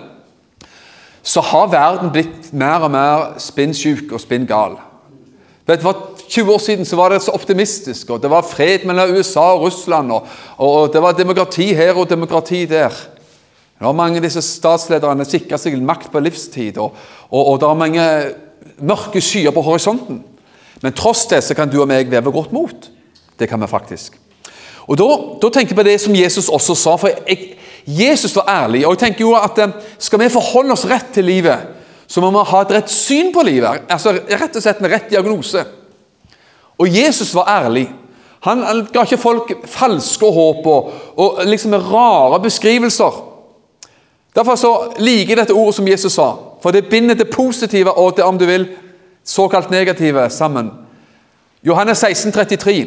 så 1.22 1.40
har 1.40 1.66
verden 1.66 2.12
blitt 2.12 2.52
mer 2.52 2.84
og 2.84 2.90
mer 2.90 3.38
spinnsjuk 3.38 4.12
og 4.12 4.20
spinngal. 4.20 4.76
Vet 5.66 5.82
For 5.82 6.10
20 6.28 6.52
år 6.52 6.58
siden 6.60 6.84
så 6.84 6.96
var 6.96 7.08
det 7.08 7.22
så 7.24 7.32
optimistisk, 7.32 8.10
og 8.10 8.20
det 8.22 8.30
var 8.30 8.44
fred 8.44 8.84
mellom 8.84 9.16
USA 9.16 9.54
og 9.54 9.62
Russland. 9.62 10.12
Og, 10.12 10.26
og 10.58 10.92
det 10.92 11.02
var 11.02 11.16
demokrati 11.16 11.70
her 11.74 11.96
og 11.96 12.10
demokrati 12.10 12.64
der. 12.68 12.92
Det 13.78 13.86
var 13.86 13.96
Mange 13.96 14.20
av 14.20 14.26
disse 14.26 14.42
statslederne 14.44 15.24
sikra 15.24 15.58
seg 15.58 15.78
makt 15.82 16.12
på 16.12 16.20
livstid, 16.20 16.78
og, 16.78 16.92
og, 17.30 17.40
og, 17.46 17.56
det 17.60 17.68
er 17.68 17.80
mange 17.80 18.04
mørke 18.78 19.20
skyer 19.24 19.54
på 19.54 19.64
horisonten. 19.64 20.20
Men 20.82 20.92
tross 20.92 21.24
det 21.30 21.40
så 21.44 21.56
kan 21.56 21.70
du 21.70 21.80
og 21.80 21.88
meg 21.88 22.12
veve 22.12 22.32
godt 22.32 22.52
mot. 22.52 22.90
Det 23.38 23.48
kan 23.48 23.60
vi 23.60 23.70
faktisk. 23.70 24.20
Og 24.84 24.98
Da, 25.00 25.08
da 25.40 25.48
tenker 25.48 25.72
jeg 25.72 25.80
på 25.80 25.86
det 25.86 26.00
som 26.00 26.14
Jesus 26.16 26.48
også 26.52 26.74
sa. 26.76 26.96
for 26.96 27.08
jeg, 27.08 27.56
Jesus 27.86 28.36
var 28.36 28.48
ærlig. 28.48 28.86
og 28.86 28.92
jeg 28.92 28.98
tenker 28.98 29.24
jo 29.24 29.34
at 29.34 29.58
eh, 29.58 29.72
Skal 29.98 30.20
vi 30.20 30.28
forholde 30.28 30.72
oss 30.72 30.86
rett 30.86 31.12
til 31.14 31.24
livet, 31.24 31.58
så 32.14 32.22
må 32.22 32.30
vi 32.30 32.42
ha 32.46 32.58
et 32.62 32.72
rett 32.76 32.90
syn 32.92 33.32
på 33.34 33.42
livet. 33.42 33.88
altså 33.90 34.12
Rett 34.14 34.54
og 34.54 34.62
slett 34.62 34.78
en 34.78 34.90
rett 34.92 35.08
diagnose. 35.10 35.64
Og 36.78 36.86
Jesus 36.86 37.32
var 37.34 37.48
ærlig. 37.50 37.88
Han, 38.46 38.62
han 38.62 38.82
ga 38.92 39.02
ikke 39.02 39.18
folk 39.18 39.50
falske 39.66 40.28
håp 40.36 40.66
og, 40.70 40.92
og 41.18 41.40
liksom 41.48 41.74
rare 41.74 42.38
beskrivelser. 42.44 43.18
Derfor 44.36 44.60
så 44.60 44.70
liker 45.02 45.32
jeg 45.32 45.40
dette 45.40 45.56
ordet 45.58 45.74
som 45.80 45.90
Jesus 45.90 46.14
sa, 46.14 46.28
for 46.62 46.70
det 46.70 46.86
binder 46.86 47.18
det 47.18 47.32
positive 47.34 47.90
og 47.98 48.14
det 48.14 48.26
om 48.26 48.38
du 48.38 48.46
vil, 48.46 48.68
såkalt 49.26 49.74
negative 49.74 50.28
sammen. 50.30 50.70
Johannes 51.66 51.98
16, 51.98 52.32
33. 52.32 52.78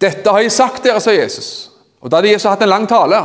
Dette 0.00 0.32
har 0.32 0.40
jeg 0.40 0.56
sagt 0.56 0.88
dere, 0.88 1.04
sa 1.04 1.12
Jesus. 1.12 1.68
Og 2.00 2.08
Da 2.08 2.22
hadde 2.22 2.32
Jesus 2.32 2.48
hatt 2.48 2.64
en 2.64 2.72
lang 2.72 2.88
tale, 2.88 3.20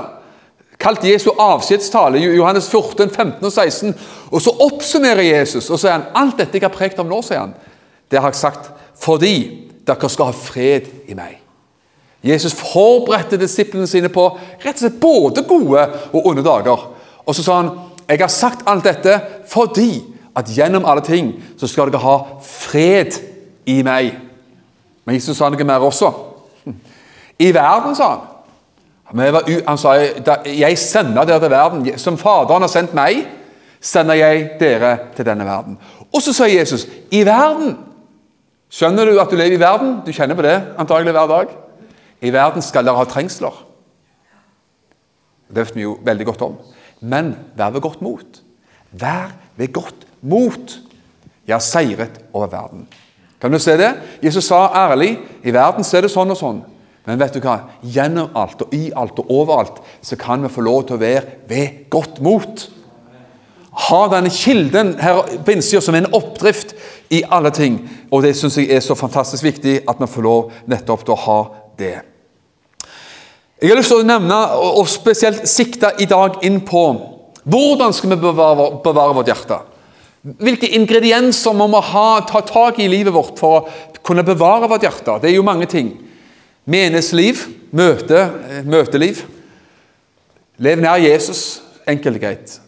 kalt 0.83 1.05
Jesu 1.07 1.29
avskjedstale, 1.39 2.19
Johannes 2.19 2.67
14, 2.69 3.09
15 3.09 3.45
og 3.45 3.51
16. 3.51 3.93
Og 4.31 4.41
Så 4.41 4.51
oppsummerer 4.65 5.23
Jesus 5.23 5.69
og 5.69 5.79
sier 5.79 5.95
han, 5.95 6.09
alt 6.15 6.37
dette 6.37 6.59
jeg 6.59 6.65
har 6.67 6.75
prekt 6.75 6.99
om 6.99 7.07
nå, 7.09 7.21
sier 7.23 7.45
han, 7.45 7.55
det 8.11 8.19
har 8.19 8.33
jeg 8.33 8.41
sagt 8.43 8.71
fordi 9.03 9.35
dere 9.87 10.09
skal 10.09 10.29
ha 10.29 10.35
fred 10.37 10.87
i 11.11 11.15
meg. 11.17 11.39
Jesus 12.23 12.53
forberedte 12.55 13.39
disiplene 13.39 13.87
sine 13.87 14.07
på 14.13 14.29
rett 14.63 14.77
og 14.77 14.83
slett 14.85 14.99
både 15.01 15.43
gode 15.47 15.81
og 16.13 16.29
onde 16.29 16.43
dager. 16.45 16.85
Og 17.25 17.35
så 17.35 17.43
sa 17.43 17.57
han 17.59 17.71
jeg 18.07 18.19
har 18.19 18.31
sagt 18.31 18.67
alt 18.67 18.85
dette 18.87 19.15
fordi 19.49 20.03
at 20.35 20.49
gjennom 20.51 20.85
alle 20.85 21.03
ting 21.05 21.33
så 21.59 21.67
skal 21.67 21.91
dere 21.91 22.03
ha 22.03 22.15
fred 22.43 23.15
i 23.69 23.81
meg. 23.83 24.13
Men 25.03 25.15
Jesus 25.19 25.37
sa 25.37 25.49
noe 25.51 25.67
mer 25.67 25.83
også. 25.83 26.11
I 27.39 27.51
verden, 27.55 27.95
sa 27.95 28.09
han. 28.09 28.23
Han 29.13 29.77
sa 29.77 29.93
jeg 30.47 30.77
sender 30.81 31.27
dere 31.29 31.39
til 31.39 31.53
verden. 31.53 31.87
Som 32.01 32.17
Faderen 32.17 32.65
har 32.65 32.71
sendt 32.71 32.95
meg, 32.97 33.25
sender 33.83 34.17
jeg 34.17 34.45
dere 34.59 34.95
til 35.15 35.27
denne 35.27 35.45
verden. 35.45 35.77
Og 36.13 36.21
så 36.21 36.33
sa 36.33 36.47
Jesus 36.49 36.87
i 37.11 37.23
verden. 37.25 37.75
Skjønner 38.73 39.05
du 39.05 39.19
at 39.21 39.29
du 39.29 39.37
lever 39.37 39.57
i 39.57 39.61
verden? 39.61 39.99
Du 40.05 40.09
kjenner 40.15 40.37
på 40.37 40.45
det 40.45 40.55
antagelig 40.81 41.13
hver 41.13 41.29
dag. 41.29 41.53
I 42.23 42.31
verden 42.33 42.65
skal 42.65 42.87
dere 42.87 42.97
ha 42.97 43.05
trengsler. 43.09 43.53
Det 45.53 45.67
vet 45.67 45.75
vi 45.77 45.85
jo 45.85 45.99
veldig 46.01 46.25
godt 46.31 46.45
om. 46.47 46.57
Men 47.01 47.35
vær 47.57 47.75
ved 47.75 47.83
godt 47.85 48.01
mot. 48.01 48.41
Vær 48.91 49.33
ved 49.59 49.73
godt 49.75 50.07
mot. 50.21 50.77
Jeg 51.45 51.53
har 51.53 51.61
seiret 51.61 52.21
over 52.33 52.47
verden. 52.47 52.87
Kan 53.41 53.51
du 53.51 53.59
se 53.59 53.75
det? 53.77 53.91
Jesus 54.23 54.47
sa 54.47 54.69
ærlig 54.87 55.17
i 55.43 55.51
verden 55.53 55.83
så 55.83 55.99
er 55.99 56.07
det 56.07 56.13
sånn 56.13 56.31
og 56.31 56.39
sånn. 56.39 56.61
Men 57.07 57.19
vet 57.19 57.35
du 57.35 57.43
hva? 57.43 57.57
gjennom 57.83 58.31
alt 58.39 58.61
og 58.63 58.75
i 58.75 58.85
alt 58.95 59.19
og 59.19 59.31
overalt 59.31 59.81
så 60.01 60.15
kan 60.19 60.43
vi 60.43 60.51
få 60.51 60.63
lov 60.63 60.85
til 60.87 60.95
å 60.95 61.01
være 61.01 61.43
ved 61.49 61.83
godt 61.91 62.21
mot. 62.23 62.63
Ha 63.89 63.99
denne 64.11 64.31
kilden 64.31 64.93
her 65.01 65.23
på 65.43 65.55
innsida 65.55 65.81
som 65.83 65.97
en 65.97 66.11
oppdrift 66.13 66.75
i 67.11 67.23
alle 67.27 67.51
ting. 67.51 67.81
Og 68.11 68.23
det 68.23 68.35
syns 68.37 68.59
jeg 68.61 68.71
er 68.71 68.83
så 68.85 68.95
fantastisk 68.95 69.43
viktig 69.43 69.81
at 69.89 69.99
vi 69.99 70.09
får 70.09 70.25
lov 70.25 70.53
nettopp 70.69 71.03
til 71.03 71.15
å 71.15 71.23
ha 71.25 71.39
det. 71.81 71.95
Jeg 73.63 73.71
har 73.71 73.79
lyst 73.79 73.93
til 73.93 74.03
å 74.03 74.07
nevne, 74.07 74.37
og 74.75 74.87
spesielt 74.91 75.45
sikte 75.47 75.93
i 76.03 76.07
dag 76.09 76.41
inn 76.43 76.59
på 76.67 76.83
hvordan 77.43 77.93
skal 77.95 78.13
vi 78.13 78.21
bevare, 78.23 78.69
bevare 78.83 79.15
vårt 79.15 79.29
hjerte. 79.31 79.59
Hvilke 80.23 80.69
ingredienser 80.77 81.55
må 81.55 81.67
vi 81.71 81.79
ha, 81.89 82.07
ta 82.27 82.39
tak 82.47 82.79
i 82.79 82.87
livet 82.91 83.15
vårt 83.15 83.39
for 83.39 83.59
å 83.59 84.01
kunne 84.03 84.23
bevare 84.27 84.69
vårt 84.71 84.85
hjerte? 84.85 85.17
Det 85.19 85.31
er 85.31 85.35
jo 85.35 85.47
mange 85.47 85.67
ting. 85.71 85.91
Menighetsliv, 86.63 87.41
møte, 87.75 88.19
eh, 88.49 88.63
møteliv. 88.63 89.23
Lev 90.63 90.79
nær 90.79 91.01
Jesus. 91.01 91.61
Enkelt 91.87 92.15
og 92.15 92.21
greit. 92.21 92.59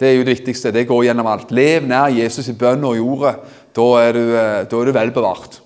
Det 0.00 0.08
er 0.08 0.16
jo 0.16 0.24
det 0.24 0.38
viktigste. 0.40 0.72
Det 0.74 0.88
går 0.88 1.04
gjennom 1.06 1.28
alt. 1.30 1.52
Lev 1.54 1.86
nær 1.86 2.10
Jesus 2.10 2.48
i 2.50 2.56
bønn 2.58 2.82
og 2.84 2.96
i 2.96 3.04
ordet. 3.04 3.36
Da 3.74 3.86
er 4.02 4.12
du, 4.12 4.24
eh, 4.34 4.64
da 4.64 4.84
du 4.84 4.92
vel 4.92 5.12
bevart. 5.14 5.60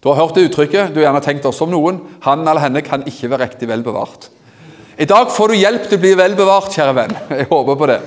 Du 0.00 0.08
har 0.08 0.16
hørt 0.16 0.34
det 0.34 0.50
uttrykket, 0.50 0.92
du 0.92 1.00
har 1.00 1.12
gjerne 1.12 1.24
tenkt 1.24 1.44
også 1.44 1.62
om 1.64 1.70
noen. 1.70 2.00
Han 2.22 2.40
eller 2.40 2.60
henne 2.60 2.82
kan 2.82 3.04
ikke 3.04 3.30
være 3.30 3.48
riktig 3.48 3.68
vel 3.68 3.82
bevart. 3.82 4.28
I 4.98 5.04
dag 5.04 5.30
får 5.32 5.48
du 5.48 5.54
hjelp 5.54 5.88
til 5.88 5.98
å 5.98 6.00
bli 6.00 6.14
vel 6.14 6.34
bevart, 6.36 6.72
kjære 6.72 6.94
venn. 6.94 7.16
Jeg 7.40 7.48
håper 7.48 7.76
på 7.76 7.86
det. 7.88 8.00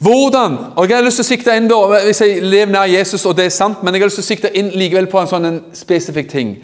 Hvordan? 0.00 0.56
Og 0.76 0.88
Jeg 0.88 0.96
har 0.96 1.04
lyst 1.04 1.20
til 1.20 1.26
å 1.26 1.28
sikte 1.28 1.54
inn 1.56 1.68
da, 1.68 1.78
hvis 2.06 2.22
jeg 2.24 2.40
lever 2.40 2.72
nær 2.72 2.88
Jesus, 2.88 3.26
og 3.28 3.34
det 3.36 3.50
er 3.50 3.52
sant, 3.52 3.82
men 3.82 3.94
jeg 3.94 4.00
har 4.00 4.08
lyst 4.08 4.16
til 4.22 4.24
å 4.24 4.30
sikte 4.30 4.52
inn 4.56 4.70
likevel 4.72 5.10
på 5.12 5.20
en 5.20 5.28
sånn 5.28 5.48
en 5.48 5.58
spesifikk 5.76 6.30
ting. 6.32 6.54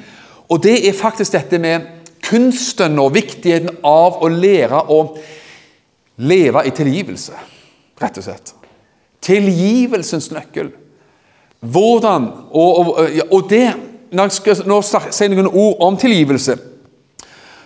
Og 0.48 0.62
Det 0.62 0.78
er 0.88 0.96
faktisk 0.96 1.36
dette 1.36 1.58
med 1.60 1.84
kunsten 2.24 2.96
og 2.98 3.12
viktigheten 3.14 3.82
av 3.84 4.22
å 4.24 4.30
lære 4.32 4.80
å 4.88 5.00
leve 6.16 6.64
i 6.64 6.72
tilgivelse, 6.72 7.36
rett 8.00 8.18
og 8.18 8.24
slett. 8.24 8.54
Tilgivelsens 9.20 10.30
nøkkel. 10.32 10.72
Hvordan 11.60 12.26
Og, 12.52 12.78
og, 12.78 13.20
og 13.32 13.48
det 13.50 13.74
Når 14.10 14.24
jeg 14.24 14.32
skal 14.32 14.60
nå 14.68 14.76
si 14.84 15.26
noen 15.28 15.48
ord 15.48 15.80
om 15.82 15.96
tilgivelse, 15.96 16.54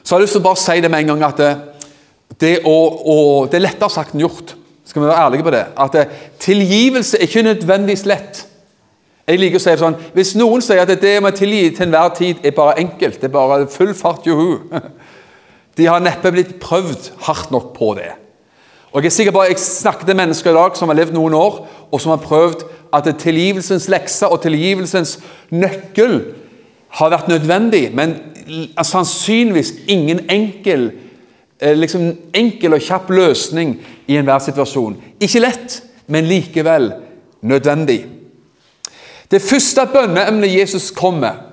så 0.03 0.15
har 0.15 0.21
jeg 0.21 0.25
lyst 0.25 0.33
til 0.39 0.41
å 0.41 0.47
bare 0.47 0.57
si 0.57 0.81
det 0.81 0.91
med 0.91 1.03
en 1.05 1.11
gang 1.13 1.25
at 1.27 1.37
det, 1.37 1.51
det, 2.41 2.53
å, 2.65 2.77
å, 3.05 3.17
det 3.47 3.59
er 3.59 3.67
lettere 3.67 3.93
sagt 3.93 4.15
enn 4.17 4.25
gjort. 4.25 4.55
Skal 4.91 5.03
vi 5.03 5.07
være 5.07 5.25
ærlige 5.25 5.47
på 5.47 5.51
det? 5.55 5.65
At 5.79 5.93
det, 5.93 6.07
tilgivelse 6.43 7.19
er 7.19 7.23
ikke 7.23 7.43
nødvendigvis 7.47 8.07
lett. 8.11 8.47
Jeg 9.29 9.39
liker 9.39 9.61
å 9.61 9.63
si 9.63 9.71
det 9.71 9.79
sånn 9.79 9.99
Hvis 10.17 10.33
noen 10.35 10.65
sier 10.65 10.83
at 10.83 10.91
det 10.91 11.13
med 11.23 11.37
tilgi 11.39 11.69
til 11.77 11.87
enhver 11.87 12.09
tid 12.17 12.41
er 12.43 12.57
bare 12.57 12.81
enkelt, 12.83 13.21
det 13.21 13.29
er 13.29 13.37
bare 13.37 13.69
full 13.71 13.93
fart, 13.95 14.27
johu 14.27 14.59
De 15.79 15.87
har 15.87 16.03
neppe 16.03 16.33
blitt 16.35 16.57
prøvd 16.61 17.13
hardt 17.29 17.53
nok 17.55 17.71
på 17.77 17.93
det. 17.97 18.11
Og 18.91 19.05
Jeg 19.05 19.13
er 19.13 19.15
sikker 19.15 19.33
på, 19.33 19.45
jeg 19.47 19.63
snakket 19.63 20.11
til 20.11 20.19
mennesker 20.19 20.51
i 20.51 20.57
dag 20.59 20.75
som 20.77 20.91
har 20.91 20.99
levd 20.99 21.15
noen 21.15 21.37
år, 21.39 21.61
og 21.93 22.03
som 22.03 22.11
har 22.11 22.25
prøvd 22.25 22.65
at 22.93 23.07
tilgivelsens 23.23 23.87
lekse 23.89 24.27
og 24.27 24.43
tilgivelsens 24.43 25.21
nøkkel 25.55 26.19
har 26.99 27.13
vært 27.15 27.31
nødvendig, 27.31 27.85
men 27.95 28.17
sannsynligvis 28.83 29.73
ingen 29.87 30.25
enkel, 30.27 30.89
eh, 30.91 31.10
liksom 31.61 32.09
enkel 32.35 32.75
og 32.77 32.85
kjapp 32.85 33.11
løsning 33.13 33.75
i 34.09 34.17
enhver 34.17 34.41
situasjon. 34.43 34.97
Ikke 35.21 35.43
lett, 35.45 35.81
men 36.11 36.29
likevel 36.29 36.93
nødvendig. 37.43 38.01
Det 39.31 39.43
første 39.43 39.85
bønneemnet 39.93 40.55
Jesus 40.57 40.91
kom 40.91 41.21
med, 41.23 41.47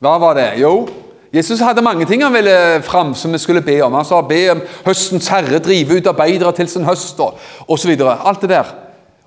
hva 0.00 0.16
var 0.22 0.36
det? 0.38 0.50
Jo, 0.60 0.86
Jesus 1.34 1.60
hadde 1.62 1.82
mange 1.82 2.06
ting 2.08 2.22
han 2.24 2.34
ville 2.34 2.82
fram 2.82 3.12
som 3.14 3.32
vi 3.32 3.38
skulle 3.38 3.62
be 3.62 3.76
om. 3.84 3.94
Han 3.94 4.06
sa 4.06 4.20
be 4.26 4.40
om 4.54 4.62
høstens 4.86 5.28
herre, 5.30 5.60
drive 5.62 5.98
ut 5.98 6.08
arbeidere 6.10 6.52
til 6.56 6.68
sin 6.70 6.86
høst 6.88 7.20
osv. 7.20 7.92
Alt 8.00 8.42
det 8.42 8.50
der. 8.50 8.72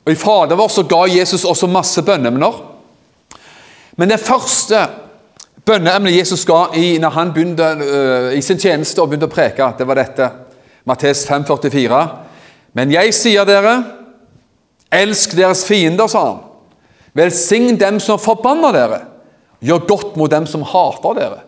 Og 0.04 0.12
I 0.12 0.20
Fader 0.20 0.60
vår 0.60 0.72
så 0.72 0.84
ga 0.88 1.06
Jesus 1.08 1.46
også 1.48 1.70
masse 1.72 2.04
bønneemner. 2.04 2.60
Men 3.96 4.10
det 4.10 4.20
første 4.20 4.82
bønneemnet 5.66 6.18
Jesus 6.18 6.46
ga 6.46 6.66
i, 6.76 6.98
når 7.02 7.16
han 7.18 7.34
begynte 7.36 7.70
uh, 7.80 8.30
i 8.36 8.42
sin 8.44 8.60
tjeneste 8.60 9.02
og 9.02 9.12
begynte 9.12 9.30
å 9.30 9.34
preke, 9.34 9.70
det 9.78 9.88
var 9.88 10.00
dette. 10.00 10.30
Mattes 10.90 11.24
5,44. 11.30 12.02
Men 12.76 12.92
jeg 12.92 13.14
sier 13.16 13.48
dere, 13.48 13.78
elsk 14.94 15.38
deres 15.38 15.64
fiender, 15.68 16.10
sa 16.12 16.26
han. 16.28 16.44
Velsign 17.16 17.78
dem 17.80 18.00
som 18.04 18.20
forbanner 18.20 18.76
dere. 18.76 19.02
Gjør 19.64 19.86
godt 19.88 20.16
mot 20.20 20.32
dem 20.32 20.48
som 20.50 20.66
hater 20.68 21.20
dere 21.20 21.42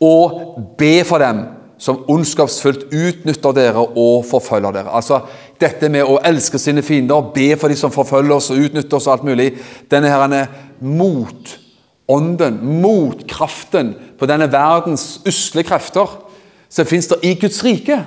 og 0.00 0.54
be 0.78 1.02
for 1.04 1.20
dem 1.20 1.42
som 1.80 2.02
ondskapsfullt 2.12 2.86
utnytter 2.92 3.56
dere 3.56 3.82
og 3.84 4.24
forfølger 4.28 4.72
dere. 4.72 4.92
Altså, 4.96 5.20
Dette 5.60 5.90
med 5.92 6.08
å 6.08 6.16
elske 6.24 6.56
sine 6.56 6.80
fiender, 6.80 7.32
be 7.34 7.50
for 7.60 7.68
de 7.68 7.76
som 7.76 7.92
forfølger 7.92 8.32
oss 8.32 8.46
og 8.48 8.62
utnytter 8.64 8.96
oss 8.96 9.04
og 9.10 9.18
alt 9.18 9.26
mulig. 9.28 9.50
Denne 9.92 10.08
her 10.08 10.46
mot 10.80 11.50
ånden, 12.10 12.58
mot 12.82 13.22
kraften 13.30 13.94
på 14.18 14.26
denne 14.28 14.50
verdens 14.52 15.20
usle 15.28 15.64
krefter, 15.66 16.18
så 16.70 16.84
fins 16.86 17.08
det 17.10 17.20
i 17.26 17.34
Guds 17.38 17.62
rike. 17.64 18.02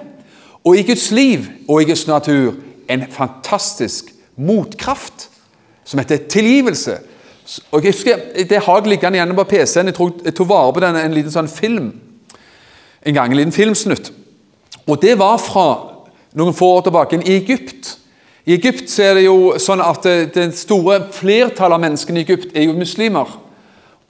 Og 0.64 0.78
i 0.80 0.84
Guds 0.88 1.10
liv 1.12 1.48
og 1.68 1.82
i 1.82 1.88
Guds 1.90 2.06
natur 2.08 2.60
en 2.92 3.04
fantastisk 3.12 4.14
motkraft 4.36 5.30
som 5.88 6.00
heter 6.00 6.28
tilgivelse 6.32 7.00
og 7.72 7.84
jeg 7.84 7.92
husker, 7.92 8.18
Det 8.50 8.60
har 8.64 8.80
jeg 8.80 8.88
liggende 8.88 9.18
igjen 9.18 9.36
på 9.36 9.44
PC-en. 9.44 9.88
Jeg, 9.88 9.96
jeg, 10.26 10.34
tok 10.34 10.50
vare 10.50 10.74
på 10.74 10.80
den, 10.80 10.96
en 10.96 11.14
liten 11.14 11.32
sånn 11.32 11.50
film 11.52 11.92
en 13.04 13.14
gang, 13.14 13.32
en 13.32 13.38
liten 13.38 13.52
filmsnutt. 13.52 14.14
Og 14.88 15.02
Det 15.02 15.18
var 15.20 15.38
fra 15.38 15.68
noen 16.34 16.56
få 16.56 16.78
år 16.78 16.86
tilbake 16.88 17.20
i 17.20 17.36
Egypt. 17.36 17.98
I 18.46 18.54
Egypt 18.56 18.90
så 18.90 19.04
er 19.04 19.20
det 19.20 19.26
jo 19.26 19.54
sånn 19.60 19.82
at 19.84 20.04
det, 20.04 20.34
det 20.36 20.50
store 20.56 21.02
flertallet 21.12 21.76
av 21.76 21.84
menneskene 21.84 22.22
i 22.22 22.24
Egypt 22.24 22.56
er 22.56 22.68
jo 22.68 22.78
muslimer. 22.78 23.28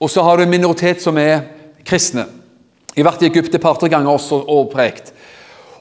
Og 0.00 0.10
så 0.10 0.22
har 0.22 0.36
du 0.36 0.44
en 0.44 0.50
minoritet 0.50 1.02
som 1.02 1.18
er 1.18 1.44
kristne. 1.86 2.26
Jeg 2.94 3.02
har 3.02 3.10
vært 3.10 3.24
i 3.24 3.28
Egypt 3.30 3.54
et 3.54 3.62
par-tre 3.62 3.88
ganger 3.90 4.10
også 4.10 4.40
og 4.50 4.70
prekt. 4.72 5.12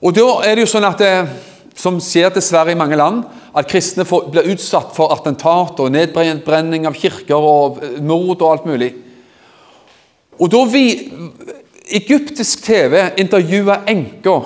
Og 0.02 0.16
da 0.16 0.28
er 0.44 0.56
det 0.56 0.66
jo 0.66 0.72
sånn 0.74 0.88
at 0.88 1.02
det, 1.02 1.14
som 1.78 2.00
skjer 2.02 2.34
dessverre 2.34 2.74
i 2.74 2.78
mange 2.78 2.98
land, 3.00 3.24
at 3.54 3.70
kristne 3.70 4.06
får, 4.06 4.28
blir 4.34 4.50
utsatt 4.54 4.94
for 4.96 5.14
attentat 5.14 5.80
og 5.82 5.94
nedbrenning 5.94 6.88
av 6.90 6.98
kirker 6.98 7.38
og 7.38 7.80
eh, 7.86 8.02
mord 8.02 8.42
og 8.42 8.50
alt 8.50 8.68
mulig. 8.70 8.92
Og 10.42 10.50
da 10.50 10.64
vi 10.70 10.86
Egyptisk 11.94 12.62
TV 12.64 12.96
intervjua 13.20 13.82
enka 13.92 14.38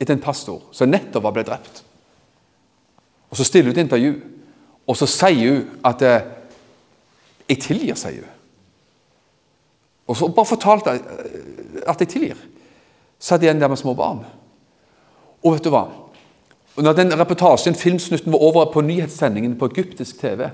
etter 0.00 0.16
en 0.16 0.22
pastor 0.22 0.64
som 0.74 0.90
nettopp 0.90 1.24
var 1.24 1.34
blitt 1.36 1.48
drept. 1.48 1.82
Og 3.30 3.38
Så 3.38 3.46
stiller 3.46 3.70
hun 3.70 3.78
et 3.78 3.84
intervju, 3.84 4.14
og 4.86 4.96
så 4.96 5.06
sier 5.06 5.50
hun 5.50 5.80
at 5.84 6.02
eh, 6.02 6.22
'Jeg 7.48 7.58
tilgir', 7.58 7.94
sier 7.94 8.26
hun. 8.26 8.35
Og 10.06 10.16
så 10.16 10.28
bare 10.28 10.48
fortalte 10.48 10.94
jeg 10.94 11.02
eh, 11.02 11.82
at 11.86 12.00
jeg 12.02 12.08
tilgir. 12.08 12.42
Satt 13.18 13.42
igjen 13.42 13.60
der 13.60 13.70
med 13.70 13.80
små 13.80 13.94
barn. 13.94 14.24
Og 15.44 15.56
vet 15.56 15.64
du 15.64 15.72
hva? 15.72 15.86
Når 16.76 16.96
den 16.98 17.14
reportasjen, 17.16 17.74
filmsnutten, 17.74 18.32
var 18.32 18.42
over 18.44 18.68
på 18.72 18.82
nyhetssendingen 18.84 19.56
på 19.58 19.70
egyptisk 19.72 20.20
TV 20.20 20.48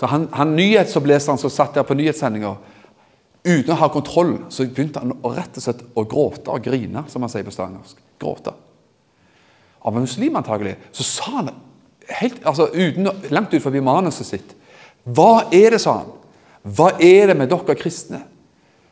så 0.00 0.06
Han, 0.06 0.28
han 0.32 0.54
nyhetsoppleseren 0.56 1.38
som 1.38 1.50
satt 1.52 1.74
der 1.76 1.84
på 1.84 1.92
nyhetssendinga, 1.92 2.54
uten 3.44 3.72
å 3.74 3.76
ha 3.82 3.88
kontroll, 3.92 4.30
så 4.48 4.64
begynte 4.64 5.02
han 5.02 5.12
å 5.12 5.32
rett 5.34 5.58
og 5.58 5.64
slett 5.64 5.82
å 5.92 6.04
gråte 6.08 6.48
og 6.48 6.64
grine, 6.64 7.02
som 7.12 7.20
man 7.20 7.28
sier 7.28 7.44
på 7.44 7.52
stangersk. 7.52 7.98
Gråte. 8.20 8.54
Av 9.84 9.96
en 9.96 10.06
muslim, 10.06 10.38
antagelig. 10.40 10.78
Så 10.96 11.04
sa 11.04 11.34
han, 11.34 11.50
helt, 12.16 12.40
altså, 12.48 12.70
uten, 12.72 13.10
langt 13.28 13.52
ut 13.52 13.60
forbi 13.60 13.82
manuset 13.84 14.28
sitt 14.28 14.56
Hva 15.04 15.50
er 15.52 15.76
det, 15.76 15.82
sa 15.84 15.98
han, 15.98 16.10
hva 16.64 16.94
er 16.96 17.30
det 17.30 17.36
med 17.36 17.52
dere 17.52 17.76
kristne 17.76 18.22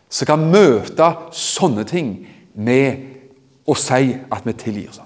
som 0.08 0.28
kan 0.28 0.46
møte 0.52 1.10
sånne 1.36 1.84
ting 1.88 2.14
med 2.54 3.68
å 3.68 3.76
si 3.78 4.14
at 4.16 4.46
vi 4.46 4.54
tilgir? 4.56 4.92
Sånn. 4.94 5.04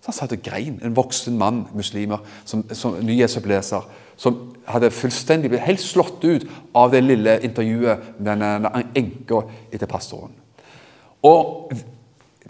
så 0.00 0.12
han 0.12 0.16
satt 0.16 0.34
og 0.36 0.42
grein. 0.44 0.78
En 0.84 0.96
voksen 0.96 1.36
mann, 1.38 1.64
muslimer, 1.76 2.20
som, 2.44 2.64
som 2.76 2.98
nyhetsoppleser, 3.04 3.86
som 4.20 4.40
hadde 4.68 4.92
fullstendig 4.92 5.50
blitt 5.52 5.64
helt 5.64 5.82
slått 5.82 6.24
ut 6.24 6.44
av 6.76 6.92
det 6.92 7.00
lille 7.04 7.38
intervjuet 7.46 8.12
med 8.18 8.28
denne 8.28 8.84
enka 8.98 9.44
etter 9.72 9.88
pastoren. 9.90 10.36
Og 11.24 11.72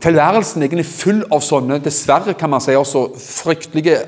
Tilværelsen 0.00 0.62
er 0.62 0.68
egentlig 0.70 0.86
full 0.88 1.18
av 1.28 1.42
sånne 1.44 1.76
dessverre 1.84 2.32
kan 2.38 2.48
man 2.52 2.62
si 2.64 2.72
også 2.78 3.02
fryktelige 3.20 3.98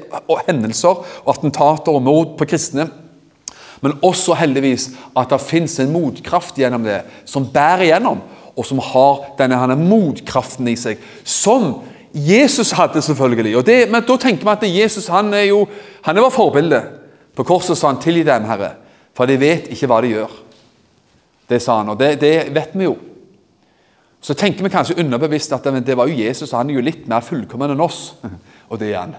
hendelser 0.47 1.03
og 1.03 1.33
attentater 1.35 1.93
og 1.93 2.05
mord 2.07 2.31
på 2.39 2.47
kristne. 2.49 2.87
Men 3.83 3.99
også 4.07 4.37
heldigvis 4.39 4.91
at 5.19 5.33
det 5.33 5.41
fins 5.43 5.75
en 5.83 5.93
motkraft 5.93 6.59
gjennom 6.59 6.85
det, 6.87 7.01
som 7.27 7.49
bærer 7.51 7.89
gjennom, 7.91 8.21
og 8.55 8.67
som 8.69 8.79
har 8.85 9.33
denne, 9.39 9.59
her 9.59 9.75
motkraften 9.81 10.69
i 10.71 10.77
seg. 10.79 11.01
Som 11.25 11.81
Jesus 12.15 12.71
hadde 12.77 13.03
selvfølgelig. 13.03 13.57
og 13.57 13.67
det, 13.67 13.91
men 13.91 14.05
Da 14.07 14.17
tenker 14.17 14.45
vi 14.45 14.51
at 14.53 14.83
Jesus 14.83 15.09
han 15.09 15.35
er 15.35 15.49
jo 15.51 15.67
han 16.03 16.17
var 16.17 16.31
forbilde. 16.31 16.83
På 17.35 17.43
korset 17.43 17.79
sa 17.79 17.87
han 17.87 17.97
'tilgi 17.97 18.23
dem, 18.23 18.45
Herre', 18.45 18.77
for 19.15 19.27
de 19.27 19.41
vet 19.41 19.69
ikke 19.69 19.87
hva 19.87 20.01
de 20.03 20.09
gjør. 20.09 20.31
Det 21.49 21.63
sa 21.63 21.79
han, 21.79 21.89
og 21.89 21.99
det, 21.99 22.21
det 22.21 22.55
vet 22.55 22.71
vi 22.75 22.85
jo. 22.85 22.97
Så 24.21 24.35
tenker 24.35 24.63
vi 24.63 24.71
kanskje 24.71 24.99
underbevisst 24.99 25.53
at 25.53 25.65
det, 25.65 25.97
var 25.97 26.07
jo 26.07 26.15
Jesus, 26.15 26.53
han 26.53 26.71
er 26.71 26.75
jo 26.75 26.81
litt 26.81 27.09
mer 27.09 27.21
fullkommen 27.21 27.71
enn 27.71 27.81
oss. 27.81 28.15
Og 28.71 28.79
det 28.79 28.93
er 28.93 29.01
han. 29.01 29.17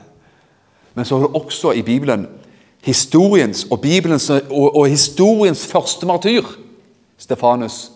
Men 0.95 1.06
så 1.06 1.17
er 1.17 1.26
det 1.26 1.36
også 1.36 1.73
i 1.76 1.82
Bibelen 1.82 2.28
historiens 2.84 3.67
og, 3.72 3.82
Bibelens, 3.82 4.30
og, 4.30 4.76
og 4.76 4.88
historiens 4.88 5.67
første 5.67 6.06
martyr, 6.06 6.43
Stefanus, 7.17 7.91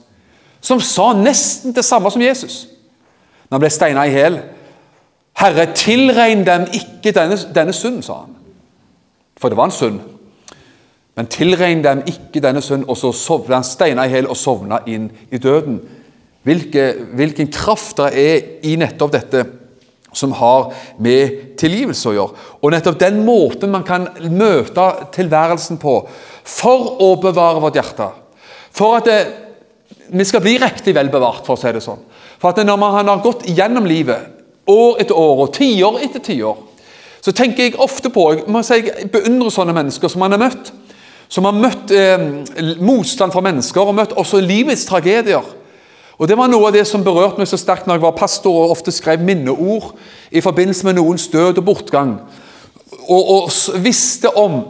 som 0.62 0.80
sa 0.82 1.12
nesten 1.13 1.76
det 1.76 1.86
samme 1.86 2.12
som 2.12 2.21
Jesus. 2.21 2.67
Når 3.50 3.58
han 3.58 3.63
ble 3.63 3.71
steina 3.71 4.06
i 4.08 4.13
hjel, 4.15 4.39
Herre, 5.38 5.67
tilregn 5.76 6.45
dem 6.47 6.65
ikke 6.73 7.13
denne, 7.13 7.38
denne 7.56 7.76
synd, 7.76 8.02
sa 8.04 8.23
han. 8.23 8.34
For 9.38 9.52
det 9.52 9.58
var 9.60 9.69
en 9.69 9.76
synd. 9.76 10.00
Men 11.17 11.30
tilregn 11.30 11.84
dem 11.84 12.02
ikke 12.08 12.41
denne 12.41 12.62
synd, 12.62 12.88
og 12.88 12.97
så 12.97 13.12
sovna 13.15 13.60
han 13.60 13.67
steina 13.67 14.08
i 14.08 14.12
hjel 14.15 14.30
og 14.32 14.39
sovna 14.39 14.82
inn 14.89 15.12
i 15.32 15.38
døden. 15.41 15.78
Hvilke, 16.47 16.89
hvilken 17.13 17.52
kraft 17.54 18.00
det 18.00 18.10
er 18.23 18.50
i 18.65 18.76
nettopp 18.80 19.13
dette 19.13 19.45
som 20.17 20.34
har 20.39 20.71
med 21.03 21.58
tilgivelse 21.62 22.10
å 22.10 22.15
gjøre. 22.15 22.45
Og 22.62 22.73
nettopp 22.73 22.99
den 23.01 23.21
måten 23.25 23.73
man 23.73 23.86
kan 23.88 24.10
møte 24.34 24.88
tilværelsen 25.15 25.80
på 25.82 25.99
for 26.47 26.95
å 27.03 27.12
bevare 27.21 27.62
vårt 27.62 27.77
hjerte. 27.77 28.10
For 28.73 28.97
at 28.97 29.10
det, 29.10 29.19
vi 30.13 30.25
skal 30.25 30.43
bli 30.43 30.58
riktig 30.62 30.95
vel 30.95 31.12
bevart, 31.13 31.43
for 31.45 31.58
å 31.58 31.62
si 31.62 31.73
det 31.73 31.84
sånn. 31.84 32.01
For 32.38 32.51
at 32.51 32.65
når 32.65 32.80
man 32.82 32.97
har 32.97 33.23
gått 33.23 33.47
gjennom 33.49 33.88
livet 33.89 34.34
år 34.67 35.01
etter 35.01 35.17
år 35.17 35.45
og 35.45 35.53
tiår 35.56 36.01
etter 36.06 36.23
tiår, 36.23 36.58
så 37.21 37.34
tenker 37.36 37.65
jeg 37.65 37.80
ofte 37.82 38.12
på 38.13 38.23
Jeg 38.36 38.51
må 38.53 38.62
si 38.63 38.77
jeg 38.77 39.10
beundrer 39.12 39.51
sånne 39.51 39.75
mennesker 39.75 40.12
som 40.12 40.21
man 40.23 40.36
har 40.36 40.41
møtt. 40.41 40.69
Som 41.27 41.43
har 41.43 41.56
møtt 41.58 41.91
eh, 41.91 42.21
motstand 42.80 43.34
fra 43.34 43.43
mennesker 43.43 43.84
og 43.84 43.97
møtt 43.97 44.13
også 44.15 44.39
livets 44.39 44.86
tragedier. 44.88 45.43
Og 46.17 46.27
Det 46.27 46.38
var 46.38 46.49
noe 46.49 46.69
av 46.69 46.73
det 46.73 46.86
som 46.89 47.03
berørte 47.06 47.38
meg 47.38 47.49
så 47.49 47.60
sterkt 47.62 47.86
når 47.86 47.99
jeg 47.99 48.06
var 48.08 48.17
pastor 48.17 48.56
og 48.63 48.73
ofte 48.73 48.93
skrev 48.93 49.21
minneord 49.21 49.91
i 50.32 50.41
forbindelse 50.41 50.88
med 50.88 50.97
noens 50.97 51.27
død 51.30 51.62
og 51.62 51.65
bortgang. 51.67 52.15
Og, 53.08 53.30
og 53.36 53.84
visste 53.84 54.32
om 54.34 54.63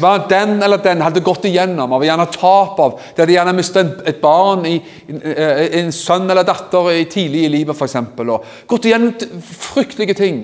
hva 0.00 0.16
den 0.26 0.56
eller 0.64 0.80
den 0.82 1.02
hadde 1.04 1.22
gått 1.22 1.44
igjennom 1.46 1.92
av 1.94 2.02
gjerne 2.02 2.26
tap 2.34 2.80
av. 2.82 2.96
De 3.14 3.22
hadde 3.22 3.34
gjerne 3.36 3.54
mistet 3.54 4.00
et 4.08 4.18
barn, 4.22 4.64
i, 4.66 4.80
eh, 5.06 5.78
en 5.80 5.92
sønn 5.94 6.26
eller 6.26 6.46
datter 6.46 6.90
tidlig 7.10 7.44
i 7.44 7.52
livet 7.52 7.76
f.eks. 7.76 7.94
Og 8.24 8.48
gått 8.70 8.88
igjennom 8.88 9.14
fryktelige 9.44 10.16
ting. 10.18 10.40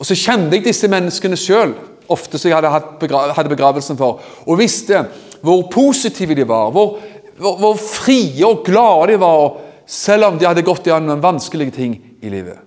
Og 0.00 0.08
så 0.08 0.16
kjente 0.16 0.56
jeg 0.56 0.64
disse 0.64 0.88
menneskene 0.90 1.36
sjøl, 1.38 1.74
ofte 2.08 2.40
som 2.40 2.50
jeg 2.50 2.60
hadde, 2.60 2.96
begra 3.00 3.26
hadde, 3.36 3.52
begravelsen 3.52 4.00
for, 4.00 4.22
og 4.44 4.58
visste 4.60 5.06
hvor 5.44 5.66
positive 5.72 6.36
de 6.36 6.46
var, 6.48 6.72
hvor, 6.72 6.98
hvor, 7.36 7.58
hvor 7.60 7.76
frie 7.80 8.44
og 8.48 8.64
glade 8.64 9.12
de 9.12 9.20
var, 9.20 9.60
selv 9.86 10.24
om 10.30 10.38
de 10.38 10.46
hadde 10.48 10.64
gått 10.64 10.86
gjennom 10.86 11.22
vanskelige 11.22 11.76
ting 11.76 11.96
i 12.22 12.32
livet. 12.32 12.58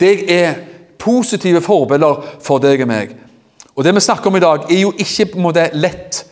Det 0.00 0.26
er 0.32 0.54
positive 0.98 1.60
forbilder 1.64 2.22
for 2.44 2.62
deg 2.62 2.82
og 2.84 2.90
meg. 2.90 3.16
Og 3.76 3.84
Det 3.84 3.94
vi 3.94 4.00
snakker 4.00 4.30
om 4.30 4.36
i 4.36 4.40
dag, 4.40 4.70
er 4.72 4.80
jo 4.80 4.92
ikke 4.96 5.26
på 5.32 5.38
en 5.38 5.42
måte 5.42 5.70
lett, 5.74 6.24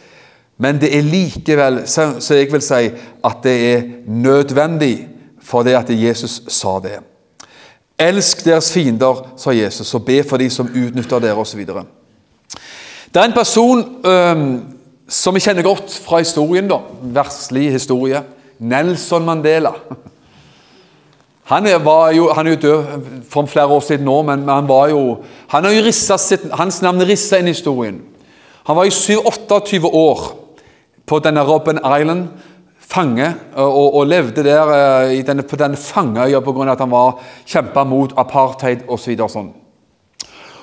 men 0.59 0.79
det 0.81 0.92
er 0.96 1.03
likevel 1.03 1.83
så 1.87 2.35
jeg 2.35 2.53
vil 2.53 2.62
si, 2.62 2.90
at 3.24 3.42
det 3.42 3.57
er 3.72 3.83
nødvendig 4.07 5.09
for 5.42 5.62
det 5.62 5.74
at 5.77 5.90
Jesus 5.90 6.42
sa 6.48 6.79
det. 6.81 7.00
Elsk 7.98 8.44
deres 8.44 8.72
fiender, 8.72 9.20
sa 9.37 9.53
Jesus, 9.55 9.94
og 9.94 10.05
be 10.05 10.22
for 10.22 10.40
de 10.40 10.48
som 10.50 10.70
utnytter 10.70 11.20
dere, 11.22 11.37
osv. 11.37 11.66
Det 13.14 13.20
er 13.20 13.24
en 13.24 13.37
person 13.37 13.85
øh, 14.07 14.61
som 15.09 15.35
vi 15.35 15.40
kjenner 15.40 15.62
godt 15.62 16.00
fra 16.05 16.18
historien, 16.18 16.68
da, 16.68 16.81
verslig 17.03 17.72
historie, 17.72 18.22
Nelson 18.59 19.25
Mandela. 19.25 19.73
Han 21.45 21.67
er, 21.67 21.77
jo, 22.17 22.31
han 22.33 22.47
er 22.47 22.55
jo 22.55 22.61
død 22.61 22.85
for 23.29 23.47
flere 23.47 23.67
år 23.67 23.81
siden 23.85 24.07
nå, 24.09 24.23
men 24.23 24.49
han 24.49 24.69
var 24.69 24.88
jo 24.88 25.19
han 25.53 25.67
jo 25.69 25.93
sitt, 25.93 26.47
Hans 26.57 26.81
navn 26.83 27.03
er 27.05 27.11
rissa 27.12 27.37
inn 27.38 27.51
i 27.51 27.53
historien. 27.53 28.01
Han 28.64 28.77
var 28.79 28.88
i 28.88 28.95
27-28 28.95 29.90
år 29.93 30.23
på 31.07 31.19
denne 31.21 31.45
Robben 31.45 31.83
Island, 31.85 32.29
fange, 32.81 33.35
og, 33.57 33.95
og 33.95 34.07
levde 34.07 34.45
der 34.45 34.62
uh, 34.64 35.12
denne, 35.27 35.43
på 35.43 35.57
denne 35.57 35.77
fangeøya 35.77 36.40
pga. 36.40 36.73
at 36.73 36.81
han 36.81 36.90
var 36.90 37.21
kjempa 37.45 37.85
mot 37.85 38.12
apartheid 38.17 38.88
osv. 38.88 39.12
Og, 39.21 39.31
sånn. 39.31 39.53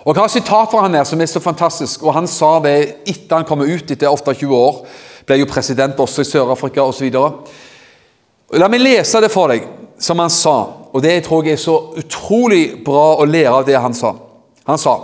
og 0.03 0.15
jeg 0.15 0.21
har 0.21 0.33
sitat 0.33 0.71
fra 0.71 0.85
han 0.87 0.97
her 0.97 1.05
som 1.05 1.21
er 1.21 1.29
så 1.29 1.39
fantastisk, 1.39 2.03
og 2.03 2.15
han 2.17 2.27
sa 2.27 2.59
det 2.63 2.77
etter 3.05 3.37
han 3.37 3.45
kom 3.45 3.61
ut 3.61 3.91
etter 3.91 4.09
28 4.09 4.49
år. 4.49 4.85
Ble 5.25 5.43
jo 5.43 5.49
president 5.49 5.99
også 5.99 6.25
i 6.25 6.29
Sør-Afrika 6.31 6.81
osv. 6.81 7.13
La 8.59 8.67
meg 8.67 8.83
lese 8.83 9.21
det 9.23 9.31
for 9.31 9.51
deg, 9.51 9.63
som 10.01 10.19
han 10.19 10.31
sa. 10.33 10.57
Og 10.91 11.03
det 11.03 11.21
tror 11.23 11.45
jeg 11.47 11.55
er 11.55 11.61
så 11.61 11.77
utrolig 11.99 12.83
bra 12.83 13.15
å 13.21 13.27
lære 13.27 13.53
av 13.61 13.67
det 13.67 13.79
han 13.79 13.95
sa. 13.95 14.15
Han 14.67 14.79
sa 14.81 14.97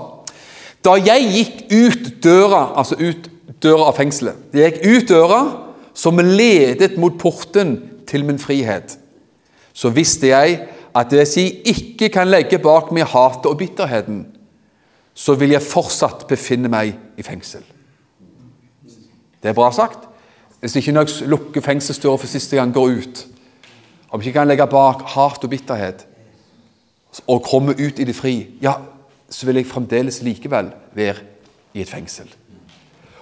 da 0.88 0.96
jeg 1.02 1.32
gikk 1.34 1.56
ut 1.74 2.10
døra, 2.24 2.62
altså 2.78 2.98
ut 3.00 3.30
døra 3.64 3.90
av 3.90 3.98
fengselet 3.98 4.56
Jeg 4.56 4.76
gikk 4.78 4.84
ut 4.86 5.10
døra 5.10 5.40
som 5.98 6.20
ledet 6.22 6.98
mot 7.02 7.16
porten 7.18 7.78
til 8.08 8.24
min 8.24 8.38
frihet. 8.40 8.94
Så 9.74 9.90
visste 9.90 10.30
jeg 10.30 10.60
at 10.98 11.14
hvis 11.14 11.34
jeg 11.38 11.56
ikke 11.74 12.12
kan 12.14 12.30
legge 12.30 12.60
bak 12.62 12.92
meg 12.94 13.10
hatet 13.10 13.50
og 13.50 13.58
bitterheten, 13.58 14.28
så 15.18 15.34
vil 15.34 15.56
jeg 15.56 15.66
fortsatt 15.66 16.28
befinne 16.30 16.70
meg 16.70 16.94
i 17.18 17.26
fengsel. 17.26 17.66
Det 19.42 19.50
er 19.50 19.58
bra 19.58 19.72
sagt. 19.74 20.06
Hvis 20.62 20.78
ikke 20.78 20.94
når 20.94 21.10
jeg 21.10 21.30
lukker 21.34 21.66
fengselsdøra 21.66 22.22
for 22.22 22.30
siste 22.30 22.58
gang, 22.58 22.74
går 22.74 23.02
ut 23.02 23.26
Om 24.12 24.22
ikke 24.22 24.38
kan 24.40 24.48
legge 24.48 24.68
bak 24.72 25.04
hat 25.16 25.44
og 25.44 25.52
bitterhet 25.52 26.06
og 27.28 27.42
komme 27.44 27.74
ut 27.74 28.00
i 28.00 28.06
det 28.06 28.16
fri, 28.16 28.36
ja, 28.62 28.76
så 29.30 29.48
vil 29.48 29.58
jeg 29.60 29.68
fremdeles 29.68 30.22
likevel 30.22 30.70
være 30.96 31.24
i 31.74 31.82
et 31.82 31.90
fengsel. 31.90 32.28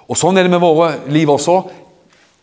Og 0.06 0.18
Sånn 0.20 0.38
er 0.38 0.46
det 0.46 0.52
med 0.54 0.62
våre 0.62 0.92
liv 1.10 1.30
også. 1.32 1.62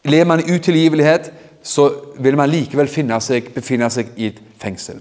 Lever 0.08 0.26
man 0.26 0.42
i 0.42 0.50
utilgivelighet, 0.50 1.30
så 1.62 1.88
vil 2.18 2.38
man 2.38 2.50
likevel 2.50 2.88
seg, 3.20 3.52
befinne 3.54 3.90
seg 3.90 4.10
i 4.16 4.32
et 4.32 4.40
fengsel. 4.58 4.98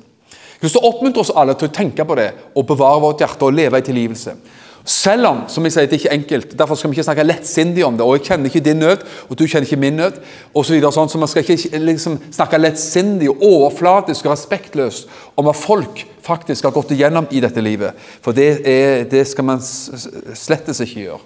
Jeg 0.62 0.70
vil 0.70 0.86
oppmuntre 0.86 1.24
oss 1.24 1.34
alle 1.34 1.56
til 1.58 1.72
å 1.72 1.74
tenke 1.74 2.06
på 2.06 2.16
det 2.20 2.28
og 2.54 2.68
bevare 2.70 3.02
vårt 3.02 3.24
hjerte 3.24 3.48
og 3.48 3.56
leve 3.58 3.80
i 3.80 3.86
tilgivelse. 3.86 4.36
Selv 4.86 5.28
om 5.30 5.42
som 5.48 5.66
jeg 5.66 5.76
sier, 5.76 5.86
det 5.86 5.94
er 5.94 6.00
ikke 6.00 6.14
enkelt, 6.16 6.54
derfor 6.58 6.76
skal 6.76 6.90
vi 6.90 6.96
ikke 6.98 7.06
snakke 7.06 7.26
lettsindig 7.26 7.84
om 7.86 7.98
det. 7.98 8.06
og 8.06 8.16
Jeg 8.18 8.26
kjenner 8.32 8.50
ikke 8.50 8.64
din 8.66 8.80
nød, 8.82 9.04
og 9.30 9.38
du 9.38 9.44
kjenner 9.46 9.68
ikke 9.68 9.80
min 9.82 10.00
nød. 10.00 10.18
Og 10.56 10.66
så, 10.66 10.74
videre, 10.74 10.92
sånn, 10.92 11.10
så 11.10 11.22
Man 11.22 11.30
skal 11.30 11.46
ikke 11.46 11.82
liksom, 11.86 12.18
snakke 12.34 12.58
lettsindig, 12.58 13.30
overflatisk 13.30 14.26
og 14.26 14.34
respektløst 14.34 15.12
om 15.38 15.46
hva 15.46 15.54
folk 15.54 16.06
faktisk 16.26 16.66
har 16.66 16.74
gått 16.74 16.96
igjennom 16.96 17.30
i 17.32 17.42
dette 17.44 17.62
livet. 17.62 17.94
For 18.26 18.34
det, 18.34 18.50
er, 18.66 19.06
det 19.10 19.28
skal 19.30 19.46
man 19.46 19.62
slettes 19.62 20.82
ikke 20.82 21.06
gjøre. 21.06 21.22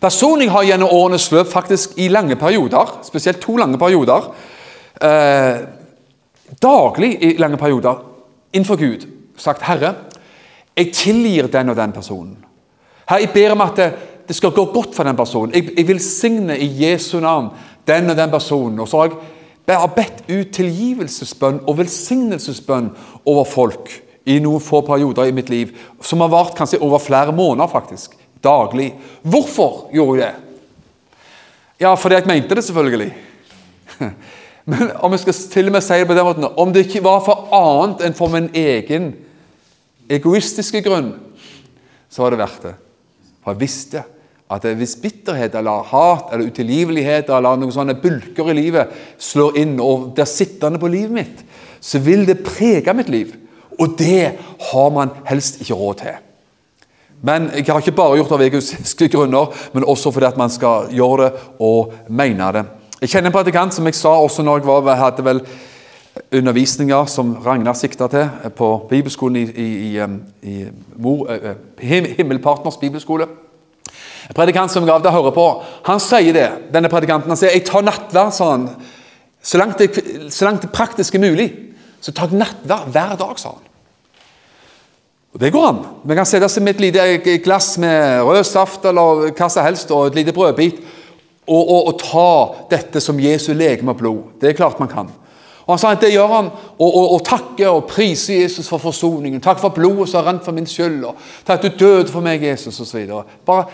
Personlig 0.00 0.50
har 0.52 0.66
gjennom 0.68 0.92
årenes 0.92 1.30
løp 1.32 1.48
faktisk 1.50 1.96
i 1.98 2.10
lange 2.12 2.36
perioder, 2.36 2.98
spesielt 3.06 3.40
to 3.42 3.56
lange 3.56 3.78
perioder, 3.80 4.30
eh, 5.02 5.64
daglig 6.62 7.16
i 7.24 7.36
lange 7.40 7.56
perioder 7.56 8.04
innenfor 8.52 8.76
Gud 8.76 9.06
sagt 9.36 9.62
'Herre, 9.62 9.94
jeg 10.76 10.92
tilgir 10.92 11.46
den 11.46 11.68
og 11.68 11.76
den 11.76 11.92
personen'. 11.92 12.36
Her, 13.08 13.18
Jeg 13.18 13.30
ber 13.34 13.52
om 13.52 13.60
at 13.60 13.76
det, 13.76 13.92
det 14.28 14.36
skal 14.36 14.50
gå 14.50 14.64
godt 14.64 14.94
for 14.94 15.04
den 15.04 15.16
personen. 15.16 15.54
Jeg, 15.54 15.70
jeg 15.76 15.88
velsigner 15.88 16.54
i 16.54 16.84
Jesu 16.84 17.20
navn 17.20 17.48
den 17.86 18.10
og 18.10 18.16
den 18.16 18.30
personen. 18.30 18.80
Og 18.80 18.88
så 18.88 18.96
har 18.96 19.10
jeg 19.66 19.76
har 19.76 19.86
bedt 19.86 20.22
ut 20.30 20.52
tilgivelsesbønn 20.54 21.60
og 21.66 21.78
velsignelsesbønn 21.78 22.90
over 23.24 23.44
folk 23.44 23.90
i 24.26 24.38
noen 24.38 24.60
få 24.60 24.80
perioder 24.80 25.24
i 25.24 25.34
mitt 25.34 25.48
liv, 25.50 25.72
som 26.02 26.20
har 26.20 26.28
vart 26.28 26.54
kanskje 26.54 26.78
over 26.82 26.98
flere 26.98 27.32
måneder. 27.32 27.66
faktisk 27.66 28.16
daglig. 28.44 28.94
Hvorfor 29.22 29.90
gjorde 29.92 30.22
jeg 30.22 30.32
det? 30.32 30.42
Ja, 31.80 31.94
fordi 31.94 32.14
jeg 32.14 32.26
mente 32.26 32.54
det, 32.54 32.64
selvfølgelig. 32.64 33.14
Men 34.70 34.90
om 35.00 35.12
jeg 35.12 35.20
skal 35.20 35.34
til 35.52 35.66
og 35.66 35.72
med 35.72 35.84
si 35.84 35.98
det 36.00 36.06
på 36.08 36.14
den 36.14 36.24
måten 36.26 36.44
Om 36.56 36.72
det 36.72 36.86
ikke 36.86 37.04
var 37.04 37.20
for 37.22 37.52
annet 37.54 38.00
enn 38.02 38.16
for 38.18 38.32
min 38.32 38.48
egen 38.50 39.12
egoistiske 40.08 40.82
grunn, 40.84 41.14
så 42.08 42.22
var 42.22 42.34
det 42.34 42.40
verdt 42.40 42.68
det. 42.68 42.74
For 43.42 43.54
jeg 43.54 43.62
visste 43.62 44.02
at 44.50 44.66
hvis 44.78 44.94
bitterhet 45.02 45.56
eller 45.58 45.86
hat 45.90 46.30
eller 46.34 46.46
utilgivelighet 46.52 47.30
eller 47.34 47.58
noen 47.58 47.74
sånne 47.74 47.96
bulker 47.98 48.52
i 48.52 48.58
livet 48.60 48.92
slår 49.18 49.58
inn 49.58 49.74
og 49.82 50.12
blir 50.14 50.28
sittende 50.30 50.78
på 50.82 50.90
livet 50.92 51.16
mitt, 51.16 51.42
så 51.82 51.98
vil 52.02 52.24
det 52.28 52.44
prege 52.46 52.94
mitt 52.94 53.10
liv. 53.10 53.34
Og 53.76 53.98
det 53.98 54.36
har 54.70 54.94
man 54.94 55.12
helst 55.26 55.60
ikke 55.60 55.76
råd 55.76 56.00
til. 56.00 56.22
Men 57.26 57.50
jeg 57.56 57.66
har 57.66 57.80
ikke 57.80 57.96
bare 57.96 58.18
gjort 58.20 58.30
det 58.30 58.36
av 58.38 58.44
egoistiske 58.46 59.08
grunner, 59.12 59.52
men 59.74 59.86
også 59.88 60.12
fordi 60.14 60.28
at 60.28 60.38
man 60.38 60.52
skal 60.52 60.90
gjøre 60.94 61.24
det 61.24 61.46
og 61.64 61.94
mene 62.08 62.50
det. 62.54 62.64
Jeg 63.00 63.12
kjenner 63.12 63.32
en 63.32 63.36
predikant 63.36 63.74
som 63.74 63.88
jeg 63.88 63.98
sa 63.98 64.14
også 64.20 64.44
når 64.44 64.60
jeg 64.60 64.68
var, 64.68 64.94
hadde 65.00 65.24
vel 65.26 65.42
undervisninger 66.32 67.06
som 67.06 67.34
Ragnar 67.44 67.76
sikta 67.76 68.08
til 68.12 68.52
på 68.56 68.70
bibelskolen 68.90 69.36
i, 69.36 69.44
i, 69.50 69.68
i, 69.96 70.06
i 70.42 70.54
Mor, 70.96 71.26
eh, 71.30 71.50
eh, 71.50 72.16
Himmelpartners 72.16 72.78
bibelskole. 72.80 73.26
En 74.28 74.34
predikant 74.34 74.72
som 74.72 74.86
jeg 74.86 74.94
av 74.94 75.04
til 75.04 75.14
hører 75.14 75.34
på, 75.36 75.46
han 75.86 76.02
sier 76.02 76.32
det. 76.34 76.48
denne 76.72 76.90
predikanten, 76.90 77.30
han 77.30 77.36
sier, 77.36 77.50
'Jeg 77.50 77.64
tar 77.64 77.82
nattverd', 77.82 78.32
sa 78.32 78.50
han. 78.50 78.68
Så 79.42 79.58
langt, 79.58 79.78
det, 79.78 80.02
så 80.32 80.44
langt 80.44 80.62
det 80.62 80.72
praktisk 80.72 81.14
er 81.14 81.18
mulig, 81.18 81.52
så 82.00 82.12
tar 82.12 82.28
jeg 82.28 82.38
nattverd 82.38 82.90
hver 82.90 83.16
dag, 83.16 83.38
sa 83.38 83.48
han. 83.48 83.62
Og 85.34 85.40
Det 85.40 85.52
går 85.52 85.68
an. 85.68 85.84
Vi 86.04 86.14
kan 86.14 86.26
sette 86.26 86.44
oss 86.44 86.60
med 86.60 86.74
et 86.74 86.80
lite 86.80 87.38
glass 87.44 87.78
med 87.78 88.22
rød 88.22 88.44
saft 88.44 88.84
eller 88.84 89.30
hva 89.36 89.48
som 89.48 89.64
helst, 89.64 89.90
og 89.90 90.06
et 90.06 90.14
lite 90.14 90.32
brødbit, 90.32 90.80
og, 91.46 91.70
og, 91.70 91.86
og 91.86 91.98
ta 91.98 92.30
dette 92.70 93.00
som 93.00 93.20
Jesu 93.20 93.52
legeme 93.52 93.90
og 93.90 93.98
blod. 93.98 94.22
Det 94.40 94.48
er 94.48 94.56
klart 94.56 94.80
man 94.80 94.88
kan. 94.88 95.10
Og 95.66 95.72
Han 95.74 95.78
sa 95.82 95.90
at 95.96 96.04
det 96.04 96.12
gjør 96.12 96.30
han, 96.30 96.48
og, 96.78 96.86
og, 96.86 97.12
og 97.16 97.24
takke 97.26 97.66
og 97.68 97.88
prise 97.90 98.36
Jesus 98.38 98.68
for 98.70 98.78
forsoningen. 98.78 99.42
Takk 99.42 99.58
for 99.58 99.74
blodet 99.74 100.08
som 100.12 100.20
har 100.22 100.30
rent 100.30 100.46
for 100.46 100.54
min 100.54 100.68
skyld, 100.70 101.02
og 101.04 101.18
takk 101.46 101.58
at 101.58 101.66
du 101.66 101.84
døde 101.84 102.12
for 102.12 102.22
meg, 102.22 102.44
Jesus, 102.46 102.78
osv. 102.80 103.08
Bare 103.46 103.66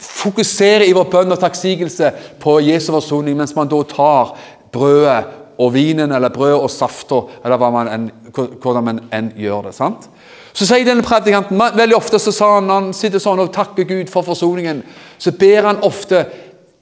fokusere 0.00 0.88
i 0.88 0.94
vår 0.96 1.06
bønn 1.12 1.36
og 1.36 1.40
takksigelse 1.42 2.10
på 2.40 2.58
Jesu 2.64 2.90
forsoning, 2.94 3.36
mens 3.36 3.54
man 3.56 3.68
da 3.68 3.82
tar 3.88 4.32
brødet 4.72 5.42
og 5.58 5.70
vinen 5.74 6.12
eller 6.12 6.32
brød 6.34 6.56
og 6.56 6.70
safta, 6.72 7.20
eller 7.44 7.70
man 7.70 7.92
enn, 7.92 8.08
hvordan 8.32 8.88
man 8.88 9.04
enn 9.14 9.30
gjør 9.38 9.68
det. 9.68 9.76
sant? 9.76 10.08
Så 10.54 10.66
sier 10.66 10.86
denne 10.86 11.04
predikanten, 11.04 11.58
Veldig 11.58 11.96
ofte 11.96 12.18
så 12.18 12.32
sa 12.34 12.54
han, 12.56 12.70
han 12.70 12.92
sitter 12.94 13.22
sånn 13.22 13.42
og 13.42 13.52
takker 13.54 13.86
Gud 13.86 14.10
for 14.10 14.26
forsoningen, 14.26 14.82
så 15.18 15.34
ber 15.38 15.68
han 15.68 15.82
ofte 15.86 16.24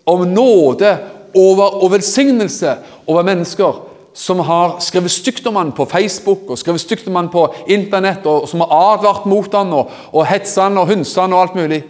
om 0.09 0.25
nåde 0.29 0.93
over, 1.35 1.83
og 1.83 1.93
velsignelse 1.93 2.77
over 3.07 3.27
mennesker 3.27 3.81
som 4.15 4.39
har 4.45 4.77
skrevet 4.85 5.11
stygt 5.11 5.47
om 5.47 5.57
han 5.57 5.73
på 5.73 5.87
Facebook 5.89 6.51
og 6.51 6.59
skrevet 6.59 6.81
stygt 6.81 7.09
om 7.09 7.17
han 7.17 7.31
på 7.33 7.47
Internett, 7.73 8.27
og 8.27 8.49
som 8.49 8.61
har 8.61 8.73
advart 8.93 9.27
mot 9.27 9.55
han 9.55 9.73
og, 9.73 9.91
og 10.13 10.27
hetsa 10.29 10.69
han 10.69 10.79
og 10.79 10.91
hunsa 10.91 11.25
han 11.25 11.33
og 11.33 11.43
alt 11.43 11.55
mulig. 11.57 11.83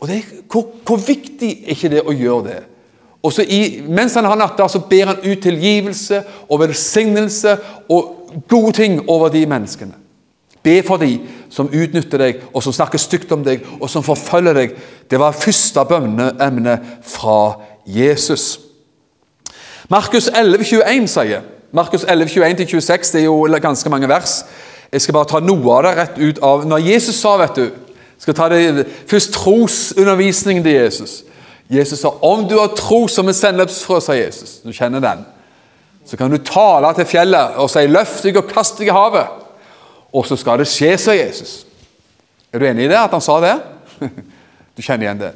Og 0.00 0.08
det, 0.08 0.22
hvor, 0.52 0.66
hvor, 0.86 1.00
viktig 1.06 1.50
er 1.64 1.72
ikke 1.72 1.92
det 1.94 2.02
å 2.04 2.14
gjøre 2.14 2.48
det? 2.50 2.58
Og 3.24 3.32
så 3.32 3.42
i, 3.42 3.80
Mens 3.88 4.14
han 4.14 4.28
har 4.28 4.36
natta, 4.38 4.68
så 4.68 4.82
ber 4.86 5.14
han 5.14 5.22
ut 5.24 5.42
tilgivelse 5.42 6.20
og 6.48 6.60
velsignelse 6.60 7.56
og 7.88 8.42
gode 8.48 8.76
ting 8.76 9.00
over 9.08 9.32
de 9.32 9.46
menneskene. 9.48 9.96
Be 10.62 10.82
for 10.82 11.00
de 11.00 11.20
som 11.50 11.70
utnytter 11.70 12.20
deg, 12.20 12.44
og 12.52 12.62
som 12.62 12.74
snakker 12.74 12.98
stygt 12.98 13.32
om 13.32 13.44
deg, 13.46 13.64
og 13.80 13.88
som 13.90 14.04
forfølger 14.04 14.56
deg. 14.58 14.76
Det 15.08 15.18
var 15.22 15.36
første 15.38 15.84
bønneemne 15.88 16.74
fra 17.06 17.38
Jesus. 17.86 18.65
Markus 19.88 20.28
11,21 20.28 21.06
sier 21.06 21.42
Markus 21.72 22.04
11, 22.04 22.26
21-26 22.26 23.12
det 23.12 23.20
er 23.20 23.24
jo 23.24 23.58
ganske 23.62 23.90
mange 23.90 24.08
vers. 24.08 24.44
Jeg 24.92 25.02
skal 25.02 25.14
bare 25.14 25.28
ta 25.28 25.40
noe 25.42 25.74
av 25.76 25.82
det 25.84 25.92
rett 25.96 26.18
ut 26.18 26.38
av 26.42 26.64
Når 26.66 26.78
Jesus 26.78 27.18
sa, 27.20 27.36
vet 27.36 27.58
du 27.58 27.70
skal 28.18 28.34
ta 28.34 28.48
det 28.48 28.86
Først 29.06 29.32
trosundervisningen 29.34 30.64
til 30.64 30.72
Jesus. 30.72 31.24
Jesus 31.70 32.00
sa 32.00 32.14
om 32.22 32.46
du 32.48 32.58
har 32.58 32.74
tro 32.78 33.08
som 33.08 33.28
en 33.28 33.34
sennepsfrø, 33.34 34.00
sa 34.00 34.14
Jesus. 34.14 34.60
Du 34.64 34.72
kjenner 34.72 35.02
den. 35.02 35.24
Så 36.06 36.16
kan 36.16 36.30
du 36.30 36.38
tale 36.38 36.94
til 36.94 37.04
fjellet 37.04 37.58
og 37.58 37.70
si 37.70 37.86
'løft 37.86 38.22
deg 38.22 38.36
og 38.36 38.48
kast 38.48 38.78
deg 38.78 38.88
i 38.88 38.94
havet' 38.94 39.42
og 40.12 40.26
så 40.26 40.36
skal 40.36 40.58
det 40.58 40.68
skje, 40.70 40.96
sa 40.98 41.12
Jesus. 41.12 41.66
Er 42.52 42.58
du 42.58 42.66
enig 42.66 42.84
i 42.84 42.88
det, 42.88 42.96
at 42.96 43.10
han 43.10 43.20
sa 43.20 43.40
det? 43.40 43.56
Du 44.76 44.82
kjenner 44.82 45.06
igjen 45.06 45.20
det. 45.20 45.32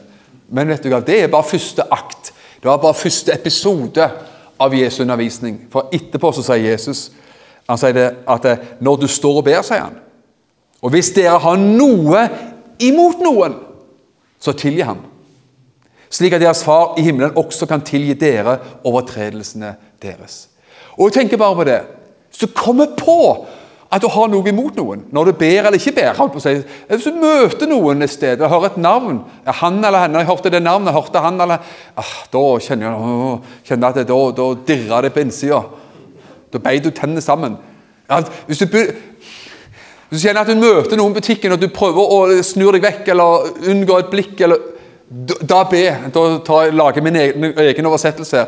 Men 0.52 0.68
vet 0.68 0.82
du 0.84 0.90
hva, 0.92 1.00
det 1.00 1.22
er 1.22 1.30
bare 1.32 1.48
første 1.48 1.82
akt. 1.90 2.32
Det 2.60 2.68
var 2.68 2.76
bare 2.76 2.94
første 2.94 3.32
episode 3.32 4.10
av 4.61 4.75
Jesu 4.77 5.03
undervisning. 5.03 5.59
For 5.73 5.88
etterpå 5.94 6.33
så 6.37 6.44
sier 6.44 6.70
Jesus 6.70 7.09
han 7.70 7.79
sier 7.79 7.94
det 7.94 8.07
at 8.27 8.46
når 8.83 9.05
du 9.05 9.07
står 9.07 9.37
og 9.38 9.44
ber, 9.46 9.61
sier 9.62 9.85
han 9.85 9.99
Og 10.83 10.90
hvis 10.90 11.12
dere 11.14 11.38
har 11.38 11.59
noe 11.61 12.25
imot 12.83 13.20
noen, 13.23 13.55
så 14.40 14.55
tilgi 14.57 14.83
ham. 14.83 15.05
Slik 16.11 16.35
at 16.35 16.42
deres 16.42 16.64
far 16.64 16.96
i 16.99 17.05
himmelen 17.05 17.37
også 17.38 17.68
kan 17.70 17.85
tilgi 17.85 18.16
dere 18.18 18.57
overtredelsene 18.88 19.75
deres. 20.03 20.49
Og 20.96 21.11
jeg 21.11 21.20
tenker 21.20 21.38
bare 21.38 21.59
på 21.59 21.66
det. 21.68 21.81
Så 22.33 22.49
kommer 22.57 22.96
på 22.96 23.46
at 23.90 24.03
du 24.03 24.07
har 24.07 24.29
noe 24.31 24.46
imot 24.46 24.76
noen, 24.79 25.00
når 25.11 25.31
du 25.31 25.38
ber 25.40 25.66
eller 25.66 25.81
ikke 25.81 25.96
ber 25.96 26.14
holdt 26.14 26.37
på 26.37 26.38
å 26.38 26.44
si. 26.44 26.53
Hvis 26.87 27.09
du 27.09 27.16
møter 27.18 27.66
noen 27.66 28.07
et 28.07 28.12
sted 28.12 28.38
og 28.38 28.53
hører 28.53 28.70
et 28.70 28.79
navn 28.79 29.18
Han 29.59 29.81
eller 29.83 30.05
henne, 30.05 30.22
jeg 30.22 30.29
hørte 30.29 30.53
det 30.55 30.61
navnet, 30.62 30.92
jeg 30.92 31.00
hørte 31.00 31.22
han 31.24 31.42
eller 31.42 31.59
ah, 31.98 32.12
Da 32.31 32.44
kjenner 32.62 32.87
jeg 32.87 33.40
kjenner 33.66 33.90
at 33.90 33.98
det, 33.98 34.07
da, 34.12 34.20
da 34.37 34.48
dirrer 34.68 35.07
det 35.09 35.12
på 35.16 35.24
innsida. 35.24 35.64
Da 36.55 36.62
beit 36.62 36.87
du 36.87 36.92
tennene 36.94 37.22
sammen. 37.24 37.59
Ja, 38.07 38.22
hvis, 38.46 38.62
du, 38.62 38.66
hvis 38.70 40.14
du 40.14 40.22
kjenner 40.22 40.44
at 40.44 40.55
du 40.55 40.62
møter 40.62 40.98
noen 40.98 41.11
i 41.11 41.18
butikken 41.18 41.57
og 41.57 41.62
du 41.62 41.66
prøver 41.74 42.14
å 42.14 42.24
snu 42.46 42.68
deg 42.70 42.87
vekk 42.87 43.11
eller 43.11 43.70
unngå 43.74 43.98
et 43.98 44.12
blikk 44.14 44.46
eller, 44.46 44.68
Da 45.11 45.64
be. 45.66 45.87
Da 46.14 46.29
tar 46.46 46.68
jeg, 46.68 46.79
lager 46.79 47.03
min 47.03 47.16
egen, 47.18 47.53
egen 47.59 47.87
oversettelse. 47.90 48.46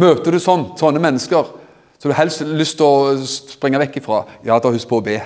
Møter 0.00 0.32
du 0.32 0.40
sånn, 0.40 0.70
sånne 0.80 1.02
mennesker 1.04 1.58
så 2.02 2.10
du 2.10 2.16
helst 2.18 2.40
lyst 2.42 2.80
til 2.80 2.82
å 2.82 3.12
springe 3.30 3.78
vekk 3.78 4.00
ifra, 4.00 4.24
ja, 4.42 4.56
da 4.58 4.70
husk 4.74 4.88
på 4.90 4.98
å 4.98 5.04
be, 5.06 5.20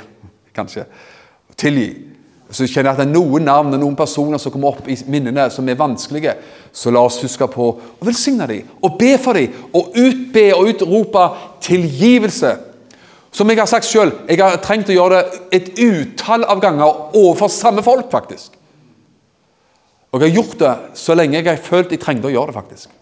kanskje. 0.52 0.82
Tilgi. 1.56 1.86
Så 2.52 2.66
kjenner 2.68 2.90
jeg 2.90 2.92
at 2.92 2.98
det 3.00 3.06
er 3.06 3.14
noen 3.14 3.46
navn 3.48 3.72
og 3.72 3.80
noen 3.80 3.94
personer 3.96 4.36
som 4.36 4.52
kommer 4.52 4.74
opp 4.74 4.90
i 4.92 4.96
minnene 5.08 5.46
som 5.50 5.64
er 5.72 5.78
vanskelige, 5.80 6.34
så 6.76 6.92
la 6.92 7.00
oss 7.08 7.16
huske 7.24 7.48
på 7.48 7.68
å 7.70 8.04
velsigne 8.04 8.44
dem 8.50 8.68
og 8.84 8.98
be 9.00 9.14
for 9.16 9.40
dem 9.40 9.54
og 9.72 9.96
utbe 9.96 10.42
og 10.52 10.68
utrope 10.74 11.22
tilgivelse. 11.64 12.50
Som 13.32 13.48
jeg 13.48 13.58
har 13.62 13.70
sagt 13.70 13.88
sjøl, 13.88 14.12
jeg 14.28 14.42
har 14.42 14.60
trengt 14.60 14.92
å 14.92 14.98
gjøre 14.98 15.22
det 15.22 15.40
et 15.56 15.70
utall 15.80 16.44
av 16.44 16.60
ganger 16.60 17.16
overfor 17.16 17.48
samme 17.56 17.84
folk, 17.86 18.10
faktisk. 18.12 18.52
Og 20.12 20.20
jeg 20.20 20.28
har 20.28 20.42
gjort 20.42 20.60
det 20.60 20.74
så 21.00 21.16
lenge 21.16 21.40
jeg 21.40 21.48
har 21.48 21.64
følt 21.72 21.96
jeg 21.96 22.04
trengte 22.04 22.28
å 22.28 22.34
gjøre 22.36 22.52
det, 22.52 22.58
faktisk. 22.60 22.92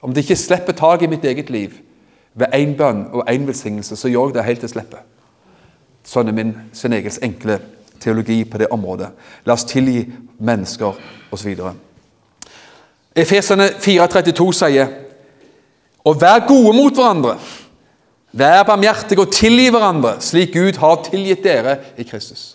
Om 0.00 0.16
det 0.16 0.24
ikke 0.24 0.40
slipper 0.40 0.80
tak 0.80 1.04
i 1.04 1.12
mitt 1.12 1.28
eget 1.28 1.52
liv, 1.52 1.76
ved 2.34 2.54
én 2.54 2.76
bønn 2.76 3.06
og 3.12 3.30
én 3.30 3.46
velsignelse 3.46 3.96
så 3.96 4.08
gjør 4.08 4.30
jeg 4.30 4.34
det 4.34 4.44
helt 4.44 4.60
til 4.60 4.72
slippet. 4.72 5.02
Sånn 6.08 6.28
er 6.28 6.36
min 6.36 6.54
sin 6.72 6.92
Egils 6.96 7.20
enkle 7.22 7.58
teologi 8.00 8.44
på 8.44 8.58
det 8.58 8.70
området. 8.72 9.08
La 9.44 9.52
oss 9.52 9.66
tilgi 9.68 10.06
mennesker 10.38 10.96
osv. 11.32 11.56
Efesene 13.16 13.68
4,32 13.82 14.52
sier 14.62 14.94
Og 16.04 16.20
vær 16.20 16.46
gode 16.46 16.72
mot 16.76 16.94
hverandre. 16.94 17.34
Vær 18.32 18.62
barmhjertige 18.68 19.20
og 19.20 19.32
tilgi 19.32 19.68
hverandre, 19.72 20.18
slik 20.20 20.54
Gud 20.54 20.78
har 20.78 21.02
tilgitt 21.04 21.44
dere 21.44 21.78
i 21.98 22.04
Kristus. 22.06 22.54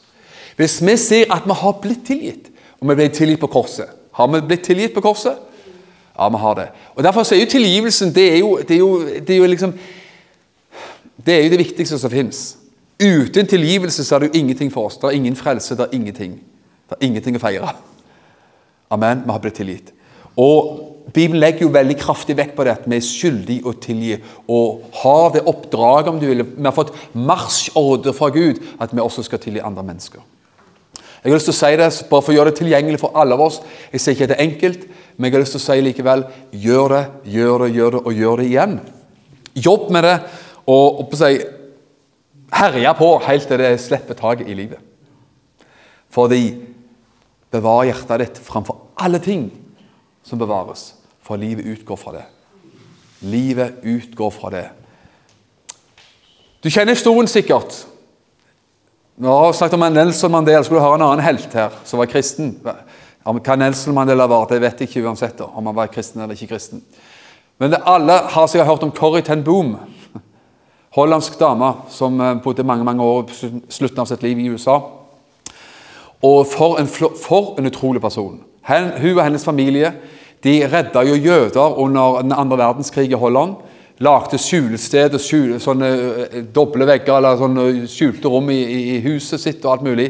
Hvis 0.56 0.80
vi 0.86 0.98
ser 0.98 1.34
at 1.34 1.46
vi 1.46 1.54
har 1.58 1.80
blitt 1.82 2.06
tilgitt, 2.08 2.50
og 2.80 2.90
vi 2.90 2.96
ble 2.96 3.08
tilgitt 3.10 3.40
på 3.40 3.48
korset 3.48 3.90
Har 4.14 4.28
vi 4.28 4.42
blitt 4.42 4.66
tilgitt 4.68 4.94
på 4.94 5.02
korset? 5.02 5.38
Ja, 6.20 6.30
vi 6.30 6.38
har 6.38 6.56
det. 6.56 6.68
Og 6.96 7.04
Derfor 7.04 7.34
er 7.34 7.40
jo 7.40 7.50
tilgivelsen 7.50 8.14
det 8.16 8.34
er 8.34 8.38
jo, 8.38 8.58
det 8.58 8.76
er 8.76 8.80
jo, 8.80 9.00
det 9.28 9.30
er 9.30 9.38
jo 9.38 9.46
liksom 9.46 9.74
Det 11.26 11.34
er 11.34 11.44
jo 11.44 11.50
det 11.50 11.60
viktigste 11.60 12.00
som 12.00 12.12
fins. 12.12 12.58
Uten 13.00 13.48
tilgivelse 13.48 14.04
så 14.04 14.16
er 14.16 14.20
det 14.20 14.28
jo 14.28 14.40
ingenting 14.40 14.74
for 14.74 14.86
oss. 14.86 14.98
Det 14.98 15.08
er 15.08 15.12
ingen 15.18 15.36
frelse, 15.36 15.76
det 15.76 15.86
er 15.86 15.96
ingenting. 15.96 16.34
Det 16.90 16.98
er 17.00 17.06
ingenting 17.06 17.36
å 17.38 17.40
feire. 17.40 17.70
Amen. 18.92 19.22
Vi 19.26 19.32
har 19.32 19.40
blitt 19.40 19.56
tilgitt. 19.56 19.94
Og 20.38 20.94
Bibelen 21.14 21.40
legger 21.40 21.66
jo 21.66 21.74
veldig 21.74 21.96
kraftig 22.00 22.36
vekt 22.38 22.56
på 22.56 22.64
det 22.66 22.74
at 22.74 22.86
vi 22.90 22.98
er 22.98 23.06
skyldige 23.06 23.68
å 23.68 23.74
tilgi. 23.82 24.18
Og 24.48 24.84
har 25.04 25.34
det 25.36 25.46
oppdraget, 25.50 26.10
om 26.12 26.20
du 26.20 26.28
vil. 26.30 26.46
Vi 26.46 26.66
har 26.66 26.76
fått 26.76 26.94
marsjordre 27.14 28.14
fra 28.18 28.30
Gud 28.34 28.62
at 28.82 28.94
vi 28.94 29.04
også 29.04 29.26
skal 29.28 29.42
tilgi 29.44 29.64
andre 29.64 29.84
mennesker. 29.84 30.24
Jeg 31.24 31.32
har 31.32 31.40
lyst 31.40 31.48
til 31.48 31.56
å 31.56 31.60
si 31.60 31.76
det 31.80 31.90
bare 32.10 32.22
for 32.22 32.34
å 32.34 32.36
gjøre 32.36 32.52
det 32.52 32.60
tilgjengelig 32.60 33.00
for 33.00 33.16
alle 33.16 33.36
av 33.38 33.46
oss. 33.46 33.62
Jeg 33.94 34.04
sier 34.04 34.16
ikke 34.16 34.26
at 34.28 34.34
det 34.34 34.40
er 34.40 34.48
enkelt, 34.48 34.88
men 35.18 35.28
jeg 35.28 35.36
har 35.36 35.44
lyst 35.44 35.56
til 35.58 35.62
å 35.62 35.66
si 35.66 35.84
likevel 35.84 36.26
gjør 36.52 36.96
det, 36.96 37.04
gjør 37.36 37.66
det, 37.66 37.70
gjør 37.76 37.96
det 37.96 38.02
og 38.04 38.22
gjør 38.22 38.42
det 38.42 38.48
igjen. 38.50 38.78
Jobb 39.54 39.92
med 39.94 40.08
det 40.08 40.16
og, 40.66 41.04
og 41.04 41.16
seg, 41.20 41.44
herje 42.54 42.94
på 42.98 43.10
helt 43.28 43.48
til 43.50 43.62
det 43.62 43.72
slipper 43.82 44.18
taket 44.18 44.50
i 44.50 44.58
livet. 44.58 44.82
Fordi 46.14 46.44
bevar 47.54 47.86
hjertet 47.90 48.24
ditt 48.24 48.42
framfor 48.42 48.80
alle 49.02 49.22
ting 49.22 49.48
som 50.26 50.42
bevares, 50.42 50.94
for 51.22 51.38
livet 51.38 51.68
utgår 51.76 52.00
fra 52.00 52.16
det. 52.18 52.26
Livet 53.24 53.84
utgår 53.84 54.32
fra 54.34 54.52
det. 54.54 54.68
Du 56.64 56.70
kjenner 56.72 56.96
historien 56.96 57.28
sikkert. 57.28 57.76
Vi 59.16 59.28
har 59.28 59.54
snakket 59.54 59.78
om 59.78 59.86
Nelson 59.94 60.32
Mandela. 60.32 60.64
Skulle 60.64 60.82
du 60.82 60.86
høre 60.86 60.98
en 60.98 61.06
annen 61.06 61.24
helt 61.26 61.54
her 61.54 61.76
som 61.86 62.00
var 62.02 62.10
kristen? 62.12 62.56
Hva 63.24 63.56
Nelson 63.56 63.96
Mandela 63.96 64.28
var, 64.28 64.48
det 64.50 64.60
vet 64.60 64.82
jeg 64.82 64.90
ikke 64.90 65.06
uansett 65.08 65.42
om 65.46 65.66
han 65.70 65.76
var 65.76 65.92
kristen 65.92 66.22
eller 66.22 66.36
ikke 66.36 66.52
kristen. 66.52 66.82
Men 67.62 67.72
det, 67.72 67.80
alle 67.86 68.18
har 68.34 68.48
sikkert 68.48 68.68
hørt 68.68 68.84
om 68.84 68.92
Corrie 68.92 69.24
ten 69.24 69.44
Boom. 69.44 69.78
Hollandsk 70.98 71.38
dame 71.40 71.70
som 71.90 72.20
eh, 72.20 72.36
bodde 72.44 72.66
mange 72.68 72.84
mange 72.84 73.04
år 73.04 73.24
på 73.30 73.54
slutten 73.72 74.04
av 74.04 74.10
sitt 74.10 74.26
liv 74.26 74.42
i 74.42 74.50
USA. 74.52 74.80
Og 76.24 76.42
for 76.48 76.80
en, 76.80 76.88
for 76.88 77.56
en 77.60 77.68
utrolig 77.68 78.02
person. 78.02 78.42
Hun 78.68 79.18
og 79.18 79.24
hennes 79.24 79.44
familie 79.44 79.92
de 80.44 80.58
redda 80.68 81.04
jo 81.08 81.16
jøder 81.16 81.80
under 81.80 82.22
den 82.22 82.36
andre 82.36 82.58
verdenskrig 82.60 83.12
i 83.12 83.20
Holland 83.20 83.56
lagde 84.02 84.40
skjulested 84.42 85.14
og 85.14 85.22
skjul, 85.22 85.52
sånne 85.62 85.90
eh, 86.24 86.40
doble 86.56 86.88
vegger 86.90 87.18
eller 87.18 87.38
sånne 87.38 87.66
skjulte 87.90 88.32
rom 88.32 88.50
i, 88.54 88.62
i, 88.96 88.98
huset 89.06 89.42
sitt 89.42 89.66
og 89.66 89.76
alt 89.76 89.86
mulig. 89.86 90.08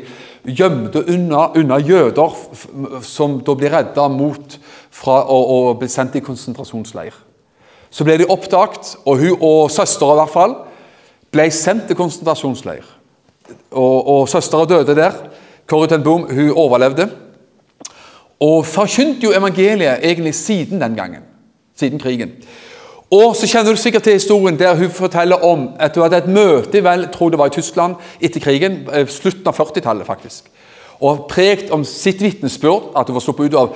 Gjemte 0.48 1.04
unna, 1.12 1.50
unna 1.60 1.80
jøder 1.80 3.04
som 3.08 3.40
da 3.44 3.56
blir 3.60 3.74
redda 3.74 4.08
mot 4.12 4.58
fra 4.94 5.22
å, 5.28 5.74
bli 5.80 5.90
sendt 5.92 6.18
i 6.20 6.24
konsentrasjonsleir. 6.24 7.16
Så 7.94 8.06
ble 8.08 8.18
de 8.22 8.30
oppdaget, 8.32 8.96
og 9.06 9.20
hun 9.22 9.36
og 9.38 9.72
søstera 9.72 10.16
i 10.16 10.22
hvert 10.22 10.34
fall 10.34 10.56
ble 11.34 11.48
sendt 11.54 11.88
til 11.90 11.98
konsentrasjonsleir. 11.98 12.86
Og, 13.74 13.98
og 14.08 14.30
søstera 14.32 14.68
døde 14.70 14.96
der. 14.98 15.18
Corrie 15.70 15.92
ten 15.92 16.04
Boom 16.04 16.26
hun 16.30 16.52
overlevde. 16.60 17.08
Og 18.44 18.66
forkynte 18.68 19.28
jo 19.28 19.34
evangeliet 19.36 20.04
egentlig 20.04 20.36
siden 20.36 20.82
den 20.82 20.96
gangen. 20.98 21.24
Siden 21.80 22.02
krigen. 22.02 22.36
Og 23.14 23.36
så 23.38 23.48
kjenner 23.50 23.76
du 23.76 23.78
sikkert 23.78 24.08
til 24.08 24.18
historien 24.18 24.58
der 24.58 24.78
hun 24.80 24.90
forteller 24.94 25.44
om 25.46 25.68
at 25.80 25.96
hun 25.96 26.06
hadde 26.06 26.24
et 26.24 26.32
møte 26.34 26.82
vel, 26.84 27.08
tror 27.14 27.30
det 27.30 27.40
var 27.40 27.52
i 27.52 27.54
Tyskland 27.54 28.00
etter 28.24 28.42
krigen, 28.42 28.88
eh, 28.90 29.06
slutten 29.08 29.48
av 29.52 29.58
40-tallet 29.60 30.08
faktisk. 30.08 30.50
Og 31.04 31.28
prekt 31.30 31.70
om 31.76 31.84
sitt 31.86 32.22
vitnesbyrd, 32.24 32.94
at 32.96 33.10
hun 33.10 33.18
var 33.18 33.26
sluppet 33.26 33.52
ut 33.52 33.60
av 33.60 33.76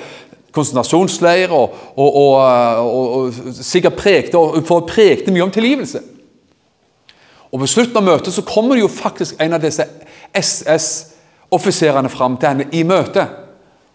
konsentrasjonsleir. 0.56 1.52
Og, 1.54 1.76
og, 1.96 2.16
og, 2.16 3.18
og 3.18 3.56
sikkert 3.62 4.00
prekte, 4.00 4.38
hun 4.38 4.88
prekte 4.88 5.34
mye 5.34 5.46
om 5.46 5.54
tilgivelse. 5.54 6.02
Og 7.52 7.60
På 7.60 7.70
slutten 7.70 8.00
av 8.00 8.08
møtet 8.08 8.34
så 8.34 8.44
kommer 8.48 8.76
det 8.76 8.86
jo 8.86 8.92
faktisk 8.92 9.40
en 9.44 9.56
av 9.56 9.64
disse 9.64 9.86
SS-offiserene 10.36 12.10
fram 12.12 12.36
til 12.38 12.52
henne 12.52 12.68
i 12.76 12.84
møte 12.88 13.28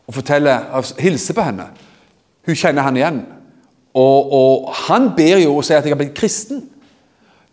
og 0.09 0.17
forteller, 0.17 0.71
hilser 1.01 1.37
på 1.37 1.45
henne. 1.47 1.69
Hun 2.47 2.59
kjenner 2.59 2.89
han 2.89 2.99
igjen. 2.99 3.21
Og, 3.93 4.33
og, 4.33 4.71
han 4.89 5.11
ber 5.17 5.43
jo 5.43 5.59
og 5.59 5.67
sier 5.67 5.81
at 5.81 5.87
jeg 5.87 5.93
har 5.93 6.01
blitt 6.01 6.17
kristen. 6.17 6.63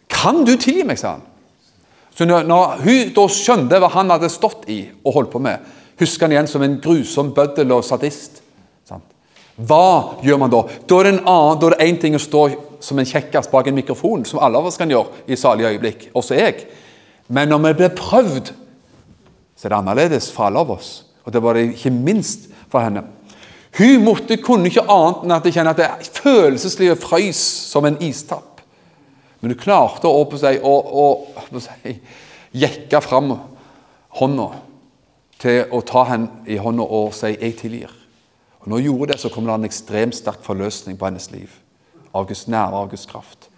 Kan 0.10 0.46
du 0.48 0.56
tilgi 0.56 0.86
meg, 0.88 1.00
sa 1.00 1.18
han. 1.18 1.26
Så 2.16 2.28
når, 2.28 2.48
når, 2.48 2.80
hun 2.84 3.12
da 3.16 3.26
skjønte 3.32 3.80
hva 3.80 3.92
han 3.94 4.12
hadde 4.12 4.32
stått 4.32 4.66
i 4.72 4.82
og 5.04 5.14
holdt 5.16 5.34
på 5.34 5.42
med, 5.44 5.68
husker 6.00 6.28
han 6.28 6.36
igjen 6.36 6.50
som 6.52 6.64
en 6.64 6.80
grusom 6.84 7.34
bøddel 7.36 7.76
og 7.76 7.84
sadist. 7.88 8.42
Sant? 8.88 9.06
Hva 9.56 10.20
gjør 10.24 10.40
man 10.42 10.52
da? 10.52 10.64
Da 10.88 11.00
er 11.00 11.10
det 11.10 11.20
en 11.20 11.78
én 11.80 12.00
ting 12.00 12.16
å 12.16 12.24
stå 12.24 12.48
som 12.84 13.00
en 13.00 13.08
kjekkas 13.08 13.52
bak 13.52 13.68
en 13.68 13.76
mikrofon, 13.76 14.24
som 14.26 14.40
alle 14.40 14.60
av 14.60 14.68
oss 14.70 14.80
kan 14.80 14.92
gjøre 14.92 15.28
i 15.28 15.38
salige 15.40 15.74
øyeblikk, 15.76 16.10
også 16.16 16.40
jeg. 16.40 16.64
Men 17.28 17.52
når 17.52 17.66
vi 17.68 17.74
blir 17.82 17.96
prøvd, 17.96 18.52
så 19.60 19.68
er 19.68 19.74
det 19.74 19.80
annerledes 19.82 20.30
for 20.32 20.48
alle 20.48 20.64
av 20.64 20.72
oss. 20.72 20.92
Og 21.28 21.34
det 21.36 21.44
var 21.44 21.56
det 21.56 21.68
ikke 21.74 21.92
minst 21.94 22.48
for 22.72 22.82
henne. 22.82 23.04
Hun 23.80 24.04
måtte, 24.04 24.36
kunne 24.44 24.68
ikke 24.68 24.84
annet 24.92 25.22
enn 25.24 25.34
at 25.38 25.46
det 25.46 25.54
kjenner 25.56 25.72
at 25.72 25.80
det 25.80 26.10
følelseslivet 26.20 27.00
frøys 27.00 27.40
som 27.70 27.88
en 27.88 28.00
istapp. 28.04 28.60
Men 29.40 29.54
hun 29.54 29.62
klarte 29.62 30.10
å, 30.12 30.26
seg, 30.36 30.60
å, 30.68 30.74
å, 30.76 31.62
seg, 31.64 32.02
jekke 32.52 33.00
fram 33.06 33.38
hånda 34.20 34.50
til 35.40 35.72
å 35.72 35.80
ta 35.88 36.04
henne 36.10 36.44
i 36.52 36.58
hånda 36.60 36.84
og 36.84 37.14
si 37.16 37.32
'jeg 37.32 37.56
tilgir'. 37.62 37.96
Og 38.60 38.68
Når 38.68 38.78
hun 38.78 38.86
gjorde 38.86 39.14
det, 39.14 39.20
så 39.20 39.30
kom 39.30 39.46
det 39.46 39.54
en 39.54 39.64
ekstremt 39.64 40.16
sterk 40.16 40.44
forløsning 40.44 40.98
på 40.98 41.06
hennes 41.06 41.32
liv. 41.32 41.50
Av 42.14 42.28
Guds 42.28 42.48
nærvær, 42.48 42.84
av 42.84 42.90
Guds 42.90 43.06
kraft. 43.06 43.50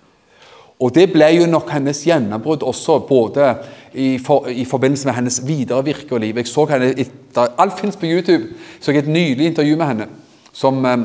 Og 0.80 0.94
Det 0.94 1.12
ble 1.14 1.26
jo 1.36 1.46
nok 1.46 1.70
hennes 1.70 2.04
gjennombrudd 2.06 2.64
også, 2.64 3.00
både 3.08 3.56
i, 3.94 4.18
for, 4.20 4.48
i, 4.48 4.66
forbindelse 4.66 5.08
med 5.08 5.16
hennes 5.16 5.42
videre 5.48 5.84
virke 5.86 6.16
og 6.16 6.22
liv. 6.24 6.38
Jeg 6.38 6.48
så 6.48 6.66
henne 6.70 6.92
etter, 6.92 7.54
Alt 7.58 7.80
fins 7.80 7.96
på 7.96 8.06
YouTube. 8.06 8.54
så 8.80 8.92
jeg 8.92 9.04
et 9.04 9.08
nylig 9.08 9.46
intervju 9.46 9.76
med 9.78 9.86
henne 9.86 10.08
som, 10.54 10.86
eh, 10.86 10.98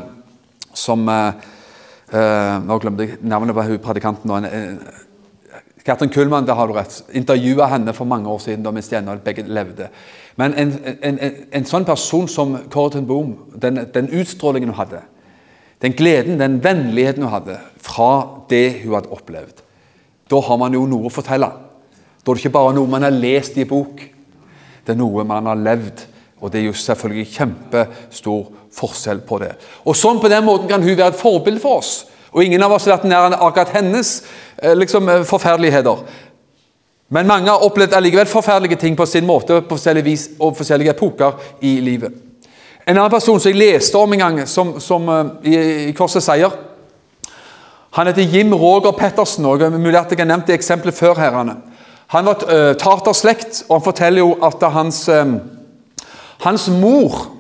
som 0.75 1.09
uh, 1.09 1.33
Nå 2.67 2.79
glemte 2.79 3.03
jeg 3.03 3.19
navnet 3.21 3.55
på 3.55 3.63
hun 3.63 3.79
predikanten. 3.79 4.31
Katrin 5.87 6.11
Kullmann, 6.11 6.47
det 6.47 6.55
har 6.55 6.67
du 6.67 6.73
rett. 6.73 7.03
Intervjua 7.13 7.67
henne 7.67 7.93
for 7.95 8.05
mange 8.05 8.29
år 8.29 8.39
siden 8.39 8.63
da 8.63 8.71
mens 8.71 8.89
de 8.89 8.97
ennå 8.97 9.17
begge 9.25 9.43
levde. 9.43 9.89
Men 10.37 10.55
en, 10.55 10.73
en, 11.03 11.19
en, 11.19 11.35
en, 11.53 11.65
sånn 11.65 11.85
person 11.85 12.29
som 12.29 12.57
Corriton 12.71 13.07
Boom, 13.07 13.37
den, 13.55 13.87
den 13.95 14.11
utstrålingen 14.11 14.71
hun 14.71 14.79
hadde 14.79 15.03
den 15.83 15.93
gleden, 15.93 16.41
den 16.41 16.65
vennligheten 16.65 17.23
hun 17.23 17.33
hadde 17.33 17.59
fra 17.77 18.43
det 18.51 18.83
hun 18.83 18.95
hadde 18.95 19.13
opplevd. 19.13 19.63
Da 20.31 20.41
har 20.41 20.59
man 20.59 20.75
jo 20.75 20.87
noe 20.89 21.09
å 21.09 21.13
fortelle. 21.13 21.51
Da 22.27 22.33
er 22.33 22.35
det 22.35 22.43
ikke 22.43 22.57
bare 22.59 22.75
noe 22.75 22.91
man 22.91 23.07
har 23.07 23.15
lest 23.15 23.55
i 23.55 23.65
bok. 23.65 24.01
Det 24.83 24.95
er 24.95 24.99
noe 24.99 25.23
man 25.23 25.47
har 25.47 25.59
levd, 25.63 26.01
og 26.43 26.51
det 26.51 26.59
er 26.59 26.65
jo 26.67 26.73
selvfølgelig 26.75 27.27
kjempestor 27.37 28.49
forskjell 28.75 29.21
på 29.29 29.39
det. 29.45 29.53
Og 29.87 29.95
sånn 29.95 30.19
På 30.19 30.29
den 30.29 30.45
måten 30.45 30.67
kan 30.69 30.83
hun 30.83 30.97
være 30.97 31.15
et 31.15 31.21
forbilde 31.21 31.63
for 31.63 31.79
oss. 31.79 32.07
Og 32.35 32.43
ingen 32.43 32.63
av 32.63 32.73
oss 32.75 32.85
har 32.85 32.97
vært 32.97 33.07
nær 33.07 33.37
akkurat 33.39 33.71
hennes 33.79 34.25
eh, 34.59 34.75
liksom, 34.75 35.09
eh, 35.09 35.23
forferdeligheter. 35.23 36.03
Men 37.15 37.31
mange 37.31 37.51
har 37.51 37.63
opplevd 37.63 37.95
allikevel 37.95 38.27
forferdelige 38.27 38.81
ting 38.83 38.97
på 38.99 39.07
sin 39.07 39.27
måte 39.27 39.61
på 39.63 39.77
forskjellige 39.77 40.05
vis 40.05 40.25
og 40.41 40.57
forskjellige 40.59 40.97
epoker 40.97 41.39
i 41.63 41.79
livet. 41.81 42.11
En 42.87 42.99
annen 42.99 43.11
person 43.11 43.39
som 43.39 43.51
jeg 43.51 43.59
leste 43.59 43.99
om 43.99 44.13
en 44.13 44.25
gang, 44.25 44.43
som, 44.51 44.81
som 44.83 45.07
uh, 45.09 45.31
i, 45.47 45.55
i 45.89 45.95
Korset 45.95 46.23
seier 46.23 46.51
Han 47.97 48.07
heter 48.11 48.23
Jim 48.23 48.53
Roger 48.55 48.93
Pettersen. 48.93 49.47
og 49.47 49.63
mulig 49.73 49.97
at 49.97 50.11
jeg 50.11 50.19
har 50.19 50.29
nevnt 50.29 50.47
det 50.47 50.59
eksempelet 50.59 50.95
før. 50.95 51.15
Herrene. 51.15 51.57
Han 52.15 52.27
var 52.27 52.43
uh, 52.47 52.73
taterslekt, 52.79 53.65
og 53.69 53.81
han 53.81 53.85
forteller 53.85 54.23
jo 54.23 54.37
at 54.47 54.63
hans, 54.73 55.09
um, 55.09 55.41
hans 56.45 56.69
mor 56.71 57.33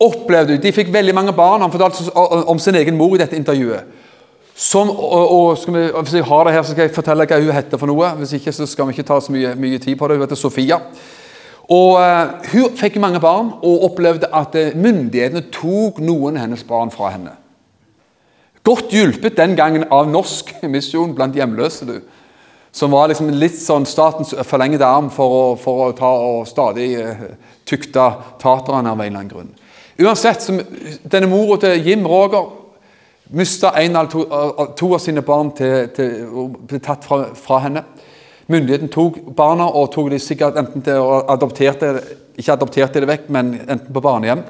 opplevde 0.00 0.56
De 0.62 0.72
fikk 0.72 0.92
veldig 0.92 1.14
mange 1.14 1.32
barn. 1.36 1.60
Han 1.60 1.72
fortalte 1.72 2.10
om 2.48 2.58
sin 2.58 2.74
egen 2.74 2.96
mor 2.96 3.14
i 3.14 3.20
dette 3.20 3.36
intervjuet. 3.36 3.98
Som, 4.54 4.90
og, 4.90 5.30
og 5.30 5.58
vi, 5.68 5.86
Hvis 6.02 6.14
jeg 6.14 6.24
har 6.24 6.44
det 6.44 6.52
her, 6.52 6.62
så 6.62 6.72
skal 6.72 6.86
jeg 6.88 6.94
fortelle 6.94 7.26
hva 7.28 7.40
hun 7.40 7.52
heter 7.52 7.80
for 7.80 7.88
noe. 7.88 8.08
Hvis 8.18 8.32
ikke 8.36 8.52
så 8.52 8.66
skal 8.66 8.88
vi 8.88 8.96
ikke 8.96 9.06
ta 9.08 9.20
så 9.20 9.32
mye, 9.32 9.54
mye 9.60 9.78
tid 9.78 9.96
på 9.96 10.08
det. 10.08 10.16
Hun 10.16 10.24
heter 10.24 10.40
Sofia. 10.40 10.80
Og 11.68 12.00
uh, 12.00 12.40
Hun 12.52 12.76
fikk 12.80 12.96
mange 13.00 13.20
barn 13.20 13.52
og 13.60 13.84
opplevde 13.90 14.32
at 14.34 14.56
myndighetene 14.74 15.46
tok 15.52 16.00
noen 16.02 16.40
av 16.40 16.48
hennes 16.48 16.64
barn 16.66 16.90
fra 16.90 17.12
henne. 17.12 17.36
Godt 18.64 18.92
hjulpet 18.92 19.38
den 19.38 19.54
gangen 19.56 19.86
av 19.92 20.08
norsk 20.08 20.52
misjon 20.68 21.14
blant 21.16 21.36
hjemløse. 21.36 21.86
du. 21.86 22.00
Som 22.72 22.94
var 22.94 23.10
liksom 23.10 23.32
litt 23.34 23.58
sånn 23.58 23.86
statens 23.88 24.34
forlengede 24.46 24.86
arm 24.86 25.08
for 25.10 25.34
å, 25.34 25.42
for 25.58 25.88
å 25.88 25.90
ta 25.98 26.10
og 26.22 26.46
stadig 26.48 26.92
tykte 26.96 27.34
tukte 27.70 28.06
taterne 28.42 28.92
av 28.92 29.00
en 29.00 29.06
eller 29.06 29.18
annen 29.18 29.30
grunn. 29.30 29.50
Uansett, 30.00 30.42
som, 30.42 30.60
denne 31.02 31.28
mora 31.28 31.58
til 31.60 31.86
Jim 31.86 32.06
Roger 32.08 32.46
mista 33.36 33.74
en 33.78 33.96
eller 33.96 34.10
to, 34.10 34.24
to, 34.78 34.92
av 34.94 35.02
sine 35.02 35.22
barn 35.26 35.52
til, 35.58 35.90
til, 35.94 36.46
ble 36.66 36.80
tatt 36.82 37.04
fra, 37.06 37.24
fra 37.38 37.60
henne. 37.66 37.84
Myndigheten 38.50 38.90
tok 38.90 39.20
barna 39.36 39.68
og 39.68 39.92
tok 39.94 40.08
de 40.10 40.18
sikkert 40.22 40.58
enten 40.58 40.82
til 40.86 40.98
å 40.98 41.20
adopterte 41.30 41.92
ikke 42.40 42.56
adopterte 42.56 43.02
det 43.02 43.08
vekk, 43.10 43.28
men 43.32 43.54
enten 43.60 43.92
på 43.92 44.02
barnehjem, 44.04 44.42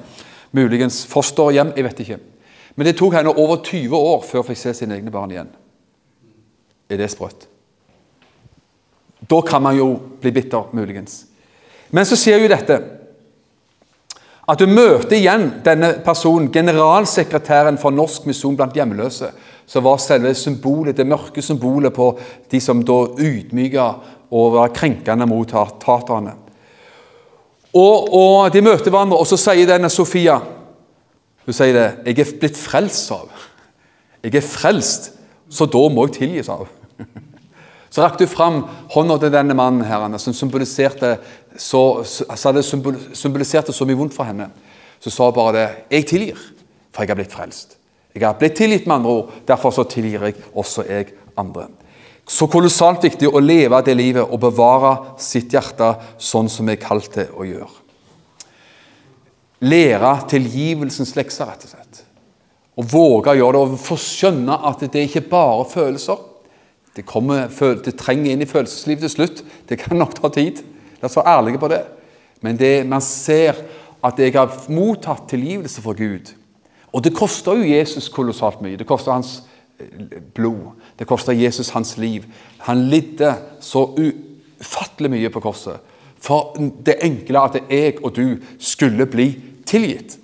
muligens 0.57 1.03
fosterhjem, 1.11 1.75
jeg 1.77 1.87
vet 1.89 2.03
ikke. 2.05 2.19
Men 2.79 2.87
det 2.87 2.97
tok 2.99 3.17
henne 3.19 3.35
over 3.35 3.63
20 3.67 3.97
år 3.97 4.23
før 4.27 4.45
hun 4.45 4.51
fikk 4.53 4.61
se 4.63 4.75
sine 4.79 4.97
egne 4.99 5.13
barn 5.15 5.33
igjen. 5.35 5.51
Er 6.91 7.01
det 7.01 7.11
sprøtt? 7.11 7.50
Da 9.29 9.41
kan 9.47 9.63
man 9.63 9.77
jo 9.77 9.93
bli 10.21 10.33
bitter, 10.33 10.71
muligens. 10.73 11.25
Men 11.91 12.07
så 12.07 12.17
sier 12.19 12.41
jo 12.41 12.49
dette 12.51 12.79
at 14.51 14.59
du 14.59 14.67
møter 14.67 15.15
igjen 15.15 15.45
denne 15.63 15.93
personen, 16.03 16.49
generalsekretæren 16.51 17.77
for 17.79 17.95
Norsk 17.95 18.25
misjon 18.27 18.57
blant 18.59 18.75
hjemløse, 18.75 19.29
som 19.71 19.85
var 19.85 20.01
selve 20.03 20.33
symbolet, 20.35 20.97
det 20.97 21.07
mørke 21.07 21.43
symbolet 21.43 21.95
på 21.95 22.09
de 22.51 22.59
som 22.63 22.81
da 22.83 22.97
ydmyka 23.23 23.87
og 24.31 24.57
var 24.57 24.73
krenkende 24.75 25.29
mot 25.31 25.51
taterne. 25.51 26.35
Og, 27.71 28.09
og, 28.11 28.51
De 28.53 28.63
møter 28.63 28.91
hverandre, 28.91 29.21
og 29.21 29.29
så 29.31 29.39
sier 29.39 29.69
denne 29.69 29.91
Sofia 29.91 30.41
Hun 31.47 31.55
sier 31.55 31.73
det 31.73 31.87
'Jeg 32.07 32.19
er 32.19 32.39
blitt 32.41 32.57
frelst 32.57 33.11
av'. 33.11 33.31
Jeg 34.23 34.35
er 34.35 34.41
frelst, 34.41 35.13
så 35.49 35.67
da 35.67 35.89
må 35.89 36.07
jeg 36.07 36.13
tilgis 36.13 36.49
av. 36.49 36.69
Så 37.91 38.05
rakk 38.05 38.21
du 38.21 38.27
fram 38.31 38.63
hånda 38.95 39.17
til 39.19 39.33
denne 39.35 39.57
mannen 39.59 39.83
her, 39.83 40.07
som 40.23 40.35
symboliserte 40.37 41.17
så, 41.59 42.05
så 42.07 42.53
symboliserte 42.63 43.75
så 43.75 43.87
mye 43.89 43.99
vondt 43.99 44.15
for 44.15 44.31
henne. 44.31 44.47
Så 45.03 45.11
sa 45.11 45.27
hun 45.27 45.35
bare 45.35 45.53
det 45.57 45.69
'Jeg 45.91 46.07
tilgir, 46.07 46.39
for 46.93 47.03
jeg 47.03 47.09
har 47.09 47.17
blitt 47.17 47.35
frelst'. 47.35 47.77
Jeg 48.15 48.27
har 48.27 48.35
blitt 48.35 48.57
tilgitt, 48.57 48.87
med 48.87 48.97
andre 48.97 49.11
ord. 49.11 49.31
Derfor 49.47 49.71
så 49.71 49.83
tilgir 49.83 50.23
jeg 50.23 50.35
også 50.55 50.83
jeg 50.89 51.07
andre. 51.39 51.69
Så 52.27 52.47
kolossalt 52.47 53.03
viktig 53.03 53.29
å 53.29 53.41
leve 53.43 53.83
det 53.83 53.97
livet 53.97 54.23
og 54.23 54.41
bevare 54.41 55.19
sitt 55.19 55.51
hjerte 55.51 55.97
sånn 56.19 56.49
som 56.49 56.67
vi 56.67 56.73
er 56.73 56.83
kalt 56.83 57.11
til 57.13 57.27
å 57.35 57.47
gjøre. 57.47 57.77
Lære 59.61 60.13
tilgivelsens 60.29 61.17
lekser, 61.17 61.47
rett 61.47 61.65
og 61.65 61.71
slett. 61.71 62.05
Og 62.79 62.87
våge 62.93 63.31
å 63.31 63.37
gjøre 63.37 63.53
det 63.53 63.63
og 63.67 63.81
få 63.83 63.99
skjønne 63.99 64.61
at 64.71 64.81
det 64.81 64.95
er 64.95 65.09
ikke 65.09 65.29
bare 65.29 65.67
følelser. 65.69 66.30
Det, 66.97 67.05
kommer, 67.07 67.49
det 67.85 67.95
trenger 67.99 68.33
inn 68.33 68.43
i 68.43 68.49
følelseslivet 68.49 69.07
til 69.07 69.13
slutt. 69.15 69.45
Det 69.69 69.79
kan 69.79 69.99
nok 69.99 70.17
ta 70.19 70.31
tid. 70.35 70.63
La 71.01 71.09
oss 71.09 71.17
være 71.19 71.37
ærlige 71.37 71.63
på 71.63 71.71
det. 71.73 71.85
Men 72.45 72.59
det, 72.59 72.73
man 72.89 73.05
ser 73.05 73.61
at 74.05 74.19
jeg 74.19 74.35
har 74.35 74.57
mottatt 74.73 75.29
tilgivelse 75.31 75.85
fra 75.85 75.95
Gud. 75.97 76.33
Og 76.91 77.05
det 77.05 77.15
koster 77.15 77.61
jo 77.61 77.69
Jesus 77.69 78.09
kolossalt 78.11 78.63
mye. 78.65 78.79
Det 78.81 78.89
koster 78.89 79.15
hans 79.15 79.43
eh, 79.79 80.19
blod. 80.35 80.73
Det 80.99 81.07
koster 81.07 81.37
Jesus 81.37 81.71
hans 81.77 81.97
liv. 82.01 82.27
Han 82.67 82.89
lidde 82.91 83.37
så 83.63 83.85
ufattelig 83.95 85.13
mye 85.13 85.33
på 85.33 85.45
korset 85.45 85.87
for 86.21 86.57
det 86.85 87.01
enkle 87.05 87.41
at 87.41 87.59
jeg 87.71 87.97
og 88.05 88.13
du 88.17 88.37
skulle 88.61 89.07
bli 89.09 89.31
tilgitt. 89.67 90.19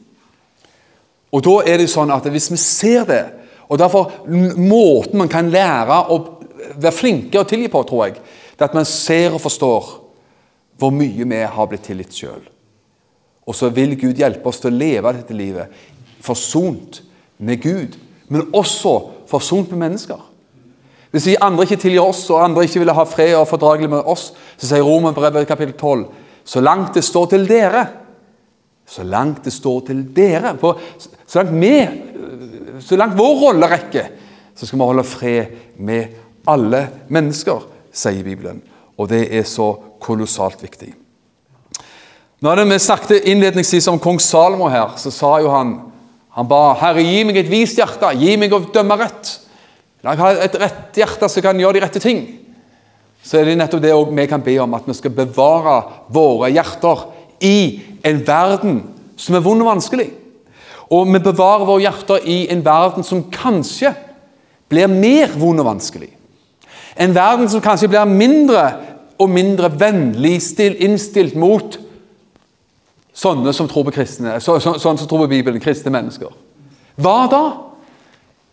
Og 1.33 1.43
da 1.45 1.57
er 1.67 1.81
det 1.81 1.91
sånn 1.91 2.13
at 2.13 2.29
Hvis 2.29 2.51
vi 2.53 2.57
ser 2.61 3.05
det, 3.05 3.25
og 3.69 3.79
derfor 3.79 4.13
måten 4.29 5.19
man 5.19 5.29
kan 5.29 5.51
lære 5.51 6.05
å 6.13 6.19
være 6.75 6.95
flinke 6.95 7.41
å 7.41 7.47
tilgi 7.49 7.71
på, 7.73 7.83
tror 7.87 8.07
jeg, 8.07 8.19
det 8.57 8.65
er 8.65 8.71
at 8.71 8.77
man 8.77 8.89
ser 8.89 9.35
og 9.37 9.43
forstår 9.45 9.91
hvor 10.77 10.93
mye 10.93 11.25
vi 11.25 11.41
har 11.41 11.69
blitt 11.71 11.87
tilgitt 11.89 12.17
sjøl. 12.17 12.43
Og 13.47 13.55
så 13.55 13.71
vil 13.73 13.95
Gud 13.99 14.19
hjelpe 14.19 14.51
oss 14.51 14.61
til 14.61 14.73
å 14.73 14.79
leve 14.79 15.13
dette 15.15 15.37
livet 15.37 15.85
forsont 16.25 17.01
med 17.39 17.63
Gud, 17.63 17.95
men 18.29 18.49
også 18.57 18.97
forsont 19.31 19.71
med 19.71 19.85
mennesker. 19.85 20.19
Hvis 21.15 21.29
vi 21.31 21.37
andre 21.41 21.65
ikke 21.65 21.79
tilgir 21.81 22.03
oss, 22.03 22.25
og 22.31 22.43
andre 22.43 22.67
ikke 22.67 22.83
vil 22.83 22.93
ha 22.93 23.05
fred 23.09 23.37
og 23.39 23.47
fordragelig 23.49 23.89
med 23.93 24.09
oss, 24.11 24.33
så 24.59 24.69
sier 24.69 24.85
Romerbrevet 24.85 25.47
kapittel 25.49 25.77
12 25.79 26.05
så 26.47 26.63
langt 26.63 26.95
det 26.95 27.03
står 27.03 27.33
til 27.33 27.47
dere 27.49 27.87
Så 28.87 29.03
langt 29.03 29.43
det 29.43 29.51
står 29.51 29.81
til 29.89 30.05
dere 30.15 30.53
på, 30.55 30.71
så, 31.27 31.41
langt 31.41 31.57
vi, 31.59 31.73
så 32.79 32.95
langt 32.97 33.17
vår 33.19 33.33
rolle 33.41 33.67
rekker, 33.67 34.13
så 34.55 34.63
skal 34.67 34.79
vi 34.79 34.87
holde 34.87 35.03
fred 35.03 35.57
med 35.83 36.13
alle 36.47 36.87
mennesker, 37.13 37.67
sier 37.93 38.25
Bibelen. 38.25 38.63
Og 38.97 39.11
det 39.11 39.27
er 39.35 39.45
så 39.49 39.75
kolossalt 40.01 40.63
viktig. 40.63 40.93
Når 42.45 42.65
vi 42.69 42.79
snakket 42.79 43.29
innledningsvis 43.29 43.89
om 43.89 44.01
kong 44.01 44.21
Salomo 44.21 44.69
her, 44.69 44.95
så 45.01 45.11
sa 45.11 45.37
jo 45.41 45.53
han 45.53 45.79
han 46.37 46.49
ba 46.49 46.75
Herre, 46.77 47.01
gi 47.01 47.23
meg 47.25 47.39
et 47.41 47.49
vist 47.49 47.79
hjerte, 47.81 48.11
gi 48.21 48.35
meg 48.37 48.53
å 48.53 48.61
dømme 48.73 48.99
rett. 49.01 49.31
La 50.05 50.13
meg 50.13 50.21
ha 50.21 50.33
et 50.45 50.59
rett 50.61 50.99
hjerte 51.01 51.31
som 51.33 51.45
kan 51.45 51.57
gjøre 51.57 51.79
de 51.79 51.83
rette 51.87 52.03
ting. 52.03 52.27
Så 53.25 53.39
er 53.41 53.49
det 53.49 53.57
nettopp 53.57 53.81
det 53.83 53.95
vi 53.97 54.27
kan 54.29 54.45
be 54.45 54.59
om, 54.61 54.77
at 54.77 54.85
vi 54.85 54.95
skal 54.99 55.15
bevare 55.17 55.79
våre 56.13 56.53
hjerter 56.53 57.07
i 57.41 57.81
en 58.05 58.21
verden 58.29 58.83
som 59.17 59.35
er 59.39 59.45
vond 59.47 59.65
og 59.65 59.71
vanskelig. 59.71 60.11
Og 60.93 61.09
vi 61.09 61.23
bevarer 61.25 61.67
våre 61.67 61.87
hjerter 61.87 62.29
i 62.29 62.37
en 62.53 62.61
verden 62.65 63.07
som 63.07 63.25
kanskje 63.33 63.95
blir 64.69 64.93
mer 64.93 65.33
vond 65.41 65.65
og 65.65 65.71
vanskelig. 65.73 66.13
En 66.97 67.15
verden 67.15 67.49
som 67.49 67.61
kanskje 67.65 67.91
blir 67.93 68.09
mindre 68.09 68.63
og 69.19 69.31
mindre 69.33 69.71
vennlig 69.81 70.39
innstilt 70.85 71.37
mot 71.37 71.79
sånne 73.17 73.53
som 73.57 73.69
tror 73.69 73.87
på 73.89 73.95
kristne, 73.97 74.37
så, 74.45 74.59
så, 74.61 74.77
sånne 74.81 75.01
som 75.01 75.09
tror 75.09 75.25
på 75.25 75.31
Bibelen, 75.33 75.61
kristne 75.63 75.93
mennesker. 75.95 76.33
Hva 77.01 77.17
da? 77.33 77.45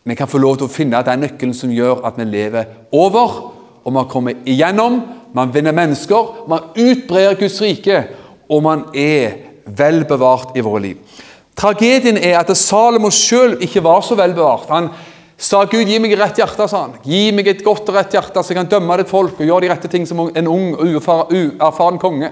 Vi 0.04 0.16
kan 0.20 0.28
få 0.28 0.40
lov 0.40 0.60
til 0.60 0.68
å 0.68 0.72
finne 0.72 1.04
den 1.04 1.24
nøkkelen 1.24 1.56
som 1.56 1.72
gjør 1.72 2.04
at 2.08 2.20
vi 2.20 2.28
lever 2.28 2.72
over, 2.96 3.36
og 3.84 3.96
man 3.96 4.08
kommer 4.12 4.40
igjennom, 4.48 5.02
man 5.36 5.52
vinner 5.52 5.76
mennesker, 5.76 6.48
man 6.48 6.72
utbrer 6.80 7.36
Guds 7.40 7.60
rike, 7.64 8.06
og 8.52 8.64
man 8.64 8.86
er 8.96 9.40
vel 9.66 10.04
bevart 10.08 10.56
i 10.56 10.64
våre 10.64 10.84
liv. 10.84 11.22
Tragedien 11.60 12.18
er 12.18 12.40
at 12.40 12.52
Salomo 12.58 13.12
sjøl 13.14 13.58
ikke 13.64 13.84
var 13.86 14.02
så 14.04 14.18
vel 14.20 14.34
bevart. 14.36 14.70
Han 14.72 14.90
sa 15.38 15.64
Gud, 15.66 15.90
gi 15.90 16.00
meg 16.00 16.14
et 16.14 16.22
rett 16.22 16.40
hjerte, 16.40 16.68
sa 16.70 16.86
han. 16.86 16.96
Gi 17.04 17.32
meg 17.36 17.50
et 17.50 17.64
godt 17.66 17.90
og 17.90 17.98
rett 17.98 18.14
hjerte, 18.14 18.44
så 18.44 18.54
jeg 18.54 18.60
kan 18.62 18.70
dømme 18.70 18.98
ditt 19.00 19.12
folk 19.12 19.40
og 19.40 19.48
gjøre 19.48 19.66
de 19.66 19.72
rette 19.74 19.92
ting 19.92 20.06
som 20.08 20.22
en 20.30 20.50
ung 20.52 20.74
og 20.78 21.34
uerfaren 21.34 22.00
konge. 22.02 22.32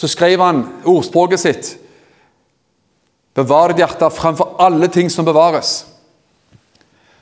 Så 0.00 0.08
skrev 0.08 0.40
han 0.40 0.64
ordspråket 0.88 1.42
sitt. 1.42 1.74
Bevar 3.36 3.70
ditt 3.70 3.82
hjerte 3.84 4.08
framfor 4.12 4.56
alle 4.64 4.88
ting 4.92 5.10
som 5.12 5.28
bevares. 5.28 5.84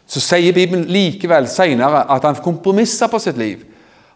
Så 0.08 0.22
sier 0.24 0.54
Bibelen 0.56 0.86
likevel 0.88 1.50
senere 1.52 2.06
at 2.08 2.24
han 2.24 2.38
kompromisser 2.40 3.10
på 3.12 3.20
sitt 3.20 3.36
liv. 3.40 3.66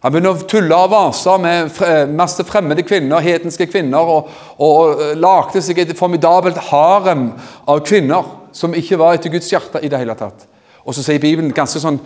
Han 0.03 0.15
begynner 0.15 0.35
å 0.35 0.47
tulle 0.51 0.79
og 0.79 0.91
vase 0.91 1.35
med 1.39 1.83
masse 2.17 2.43
fremmede 2.49 2.83
kvinner, 2.83 3.23
hedenske 3.23 3.69
kvinner, 3.71 4.09
og, 4.11 4.31
og 4.59 5.03
lagde 5.21 5.63
seg 5.63 5.79
et 5.79 5.93
formidabelt 5.99 6.59
harem 6.73 7.29
av 7.71 7.85
kvinner 7.87 8.33
som 8.57 8.75
ikke 8.75 8.99
var 8.99 9.19
etter 9.19 9.31
Guds 9.31 9.53
hjerte 9.53 9.83
i 9.85 9.91
det 9.93 10.01
hele 10.01 10.17
tatt. 10.19 10.49
Og 10.85 10.95
så 10.97 11.05
sier 11.05 11.23
Bibelen 11.23 11.55
ganske 11.55 11.81
sånn 11.83 12.01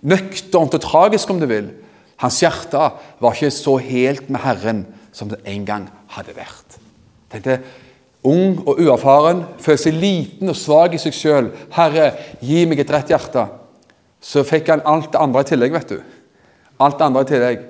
nøkternt 0.00 0.76
og 0.76 0.84
tragisk, 0.84 1.30
om 1.30 1.40
du 1.40 1.46
vil. 1.50 1.70
Hans 2.20 2.40
hjerte 2.42 2.90
var 3.20 3.36
ikke 3.36 3.52
så 3.54 3.76
helt 3.82 4.28
med 4.30 4.44
Herren 4.44 4.82
som 5.12 5.30
det 5.30 5.40
en 5.48 5.64
gang 5.66 5.86
hadde 6.14 6.36
vært. 6.36 6.78
Tenkte, 7.32 7.60
Ung 8.20 8.58
og 8.68 8.76
uerfaren, 8.76 9.46
føler 9.64 9.80
seg 9.80 9.96
liten 9.96 10.52
og 10.52 10.56
svak 10.58 10.92
i 10.92 10.98
seg 11.00 11.14
sjøl. 11.16 11.46
'Herre, 11.72 12.10
gi 12.44 12.66
meg 12.68 12.82
et 12.82 12.90
rett 12.92 13.08
hjerte.' 13.08 13.48
Så 14.20 14.44
fikk 14.44 14.68
han 14.68 14.82
alt 14.84 15.12
det 15.12 15.20
andre 15.20 15.40
i 15.40 15.48
tillegg, 15.48 15.72
vet 15.72 15.88
du. 15.88 16.02
Alt 16.78 16.98
det 16.98 17.06
andre 17.06 17.22
i 17.22 17.30
tillegg. 17.30 17.62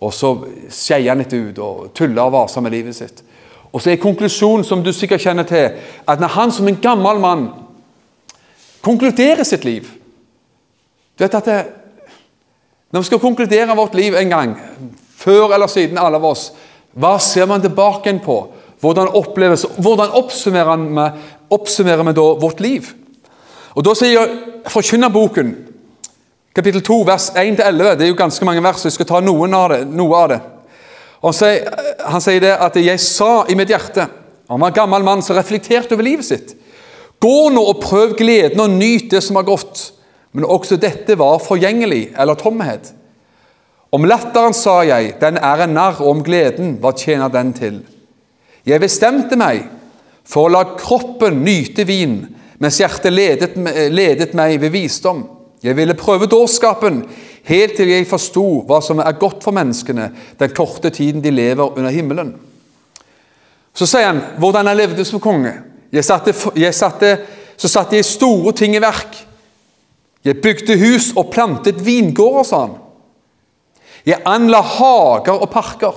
Og 0.00 0.12
så 0.16 0.30
skeier 0.72 1.10
han 1.10 1.20
litt 1.20 1.34
ut 1.36 1.58
og 1.60 1.90
tuller 1.92 2.22
og 2.24 2.32
vaser 2.32 2.64
med 2.64 2.72
livet 2.72 2.96
sitt. 2.96 3.20
Og 3.72 3.82
så 3.82 3.90
er 3.90 4.00
konklusjonen, 4.00 4.64
som 4.64 4.82
du 4.82 4.92
sikkert 4.92 5.20
kjenner 5.20 5.44
til, 5.44 5.76
at 6.08 6.20
når 6.20 6.32
han 6.32 6.52
som 6.52 6.68
en 6.68 6.80
gammel 6.80 7.20
mann 7.20 7.44
konkluderer 8.84 9.44
sitt 9.44 9.64
liv 9.64 9.88
Du 11.14 11.24
vet 11.24 11.34
at 11.34 11.48
det, 11.48 11.58
Når 12.92 13.00
vi 13.00 13.08
skal 13.10 13.22
konkludere 13.22 13.76
vårt 13.76 13.94
liv 13.94 14.14
en 14.14 14.30
gang, 14.30 14.54
før 15.16 15.54
eller 15.54 15.66
siden 15.66 15.98
alle 15.98 16.20
av 16.20 16.26
oss, 16.28 16.52
hva 16.94 17.16
ser 17.18 17.48
man 17.50 17.62
tilbake 17.62 18.12
på? 18.22 18.36
Hvordan 18.80 19.08
oppleves, 19.18 19.64
hvordan 19.82 20.12
oppsummerer 20.14 20.76
vi, 20.76 21.06
oppsummerer 21.50 22.06
vi 22.06 22.14
da 22.14 22.26
vårt 22.38 22.60
liv? 22.60 22.92
Og 23.74 23.84
Da 23.84 23.94
sier 23.98 24.30
Forkynnerboken 24.70 25.54
kapittel 26.54 26.82
2, 26.86 27.00
vers 27.06 27.30
1-11. 27.34 27.96
Det 27.98 28.06
er 28.06 28.12
jo 28.12 28.18
ganske 28.18 28.46
mange 28.46 28.62
vers, 28.62 28.78
så 28.78 28.88
jeg 28.88 28.98
skal 28.98 29.08
ta 29.10 29.20
noen 29.24 29.54
av 29.58 29.72
det, 29.72 29.80
noe 29.90 30.20
av 30.20 30.28
det. 30.30 30.40
Og 31.24 31.34
han 31.34 32.20
sier 32.20 32.40
det 32.40 32.52
at 32.52 32.76
'jeg 32.76 33.00
sa 33.00 33.44
i 33.48 33.54
mitt 33.54 33.68
hjerte' 33.68 34.08
Han 34.48 34.60
var 34.60 34.68
en 34.68 34.74
gammel 34.74 35.02
mann 35.02 35.22
som 35.22 35.36
reflekterte 35.36 35.94
over 35.94 36.04
livet 36.04 36.24
sitt. 36.24 36.54
'Gå 37.20 37.50
nå 37.50 37.62
og 37.62 37.80
prøv 37.80 38.16
gleden 38.16 38.60
og 38.60 38.70
nyt 38.70 39.10
det 39.10 39.22
som 39.22 39.36
har 39.36 39.46
gått.' 39.48 39.92
Men 40.34 40.44
også 40.44 40.76
dette 40.76 41.14
var 41.18 41.38
forgjengelig, 41.38 42.10
eller 42.18 42.34
tomhet. 42.34 42.92
Om 43.94 44.04
latteren 44.04 44.54
sa 44.54 44.82
jeg, 44.82 45.14
'Den 45.20 45.36
er 45.36 45.62
en 45.62 45.74
narr', 45.74 46.00
og 46.00 46.08
om 46.08 46.24
gleden, 46.24 46.78
hva 46.80 46.92
tjener 46.92 47.28
den 47.28 47.52
til? 47.52 47.82
Jeg 48.66 48.80
bestemte 48.80 49.36
meg 49.36 49.68
for 50.24 50.48
å 50.48 50.52
la 50.52 50.64
kroppen 50.64 51.44
nyte 51.44 51.84
vin, 51.86 52.26
mens 52.58 52.80
hjertet 52.80 53.12
ledet, 53.12 53.56
ledet 53.92 54.34
meg 54.34 54.60
ved 54.60 54.70
visdom. 54.70 55.24
Jeg 55.62 55.76
ville 55.76 55.94
prøve 55.94 56.26
dårskapen 56.26 57.04
helt 57.48 57.76
til 57.76 57.88
jeg 57.88 58.08
forsto 58.08 58.64
hva 58.68 58.80
som 58.84 58.98
er 59.00 59.18
godt 59.20 59.44
for 59.44 59.52
menneskene 59.56 60.10
den 60.40 60.52
korte 60.56 60.90
tiden 60.90 61.22
de 61.24 61.30
lever 61.30 61.78
under 61.78 61.92
himmelen. 61.92 62.34
Så 63.74 63.86
sier 63.86 64.10
han 64.10 64.20
hvordan 64.38 64.66
han 64.66 64.76
levde 64.76 65.04
som 65.04 65.20
konge. 65.20 65.52
Jeg 65.94 66.04
satte, 66.04 66.34
jeg 66.58 66.74
satte, 66.74 67.12
så 67.56 67.70
satte 67.70 67.96
jeg 67.96 68.06
store 68.08 68.52
ting 68.56 68.74
i 68.74 68.82
verk. 68.82 69.20
Jeg 70.24 70.40
bygde 70.42 70.78
hus 70.80 71.12
og 71.16 71.30
plantet 71.30 71.84
vingårder, 71.84 72.48
sa 72.48 72.64
han. 72.64 72.74
Jeg 74.04 74.24
anla 74.28 74.60
hager 74.60 75.38
og 75.38 75.50
parker. 75.52 75.94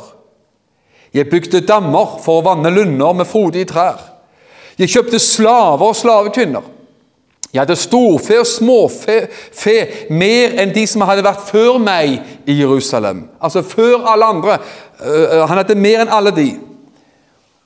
Jeg 1.14 1.30
bygde 1.32 1.66
dammer 1.68 2.20
for 2.24 2.40
å 2.40 2.46
vanne 2.46 2.72
lunder 2.72 3.16
med 3.18 3.28
frodige 3.28 3.72
trær. 3.72 4.00
Jeg 4.78 4.92
kjøpte 4.94 5.20
slaver 5.20 5.90
og 5.90 5.98
slavekvinner. 5.98 6.74
Jeg 7.54 7.62
hadde 7.64 7.80
storfe 7.80 8.36
og 8.42 8.48
småfe 8.48 9.16
fe, 9.56 9.76
mer 10.14 10.58
enn 10.62 10.74
de 10.76 10.84
som 10.90 11.06
hadde 11.08 11.24
vært 11.26 11.48
før 11.48 11.80
meg 11.82 12.20
i 12.46 12.58
Jerusalem. 12.60 13.24
Altså 13.40 13.64
før 13.66 14.04
alle 14.12 14.28
andre. 14.36 14.58
Uh, 15.00 15.46
han 15.48 15.62
hadde 15.62 15.80
mer 15.80 16.04
enn 16.04 16.12
alle 16.14 16.36
de. 16.36 16.50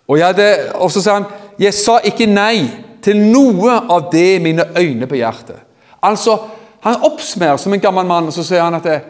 Og, 0.08 0.20
jeg 0.20 0.28
hadde, 0.28 0.48
og 0.78 0.92
så 0.94 1.02
sa 1.02 1.18
han 1.18 1.28
jeg 1.62 1.74
sa 1.78 2.00
ikke 2.04 2.26
nei 2.30 2.66
til 3.06 3.20
noe 3.22 3.76
av 3.90 4.10
det 4.14 4.42
mine 4.42 4.66
øyne 4.78 5.08
begjærte. 5.10 5.60
Altså, 6.02 6.40
Han 6.82 7.04
oppsummerer 7.06 7.58
som 7.62 7.74
en 7.74 7.80
gammel 7.80 8.06
mann, 8.10 8.26
og 8.26 8.34
så 8.34 8.42
sier 8.44 8.64
han 8.66 8.74
at 8.74 8.86
jeg, 8.90 9.02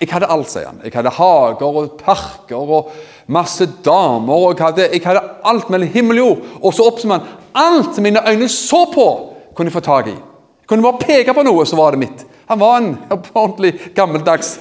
jeg 0.00 0.08
hadde 0.10 0.26
alt. 0.26 0.50
sier 0.50 0.66
han. 0.66 0.80
Jeg 0.82 0.92
hadde 0.96 1.12
hager 1.14 1.62
og 1.62 1.92
parker 2.00 2.56
og 2.56 2.88
masse 3.26 3.68
damer. 3.84 4.34
og 4.34 4.58
Jeg 4.58 4.64
hadde, 4.66 4.88
jeg 4.92 5.02
hadde 5.04 5.22
alt 5.44 5.70
mellom 5.70 5.88
himmel 5.88 6.18
og 6.18 6.26
jord. 6.26 6.38
Og 6.62 6.74
så 6.74 6.86
oppsummerer 6.90 7.20
han 7.20 7.28
alt 7.54 7.98
mine 8.02 8.22
øyne 8.30 8.48
så 8.48 8.84
på 8.94 9.06
kunne 9.54 9.70
jeg 9.70 9.72
få 9.72 9.80
tak 9.80 10.06
i. 10.06 10.16
Jeg 10.16 10.66
kunne 10.66 10.82
bare 10.82 10.98
peke 10.98 11.34
på 11.34 11.42
noe, 11.42 11.66
så 11.66 11.76
var 11.76 11.94
det 11.94 11.98
mitt. 12.02 12.26
Han 12.48 12.60
var 12.60 12.76
en 12.78 12.98
ordentlig 13.34 13.72
gammeldags 13.94 14.58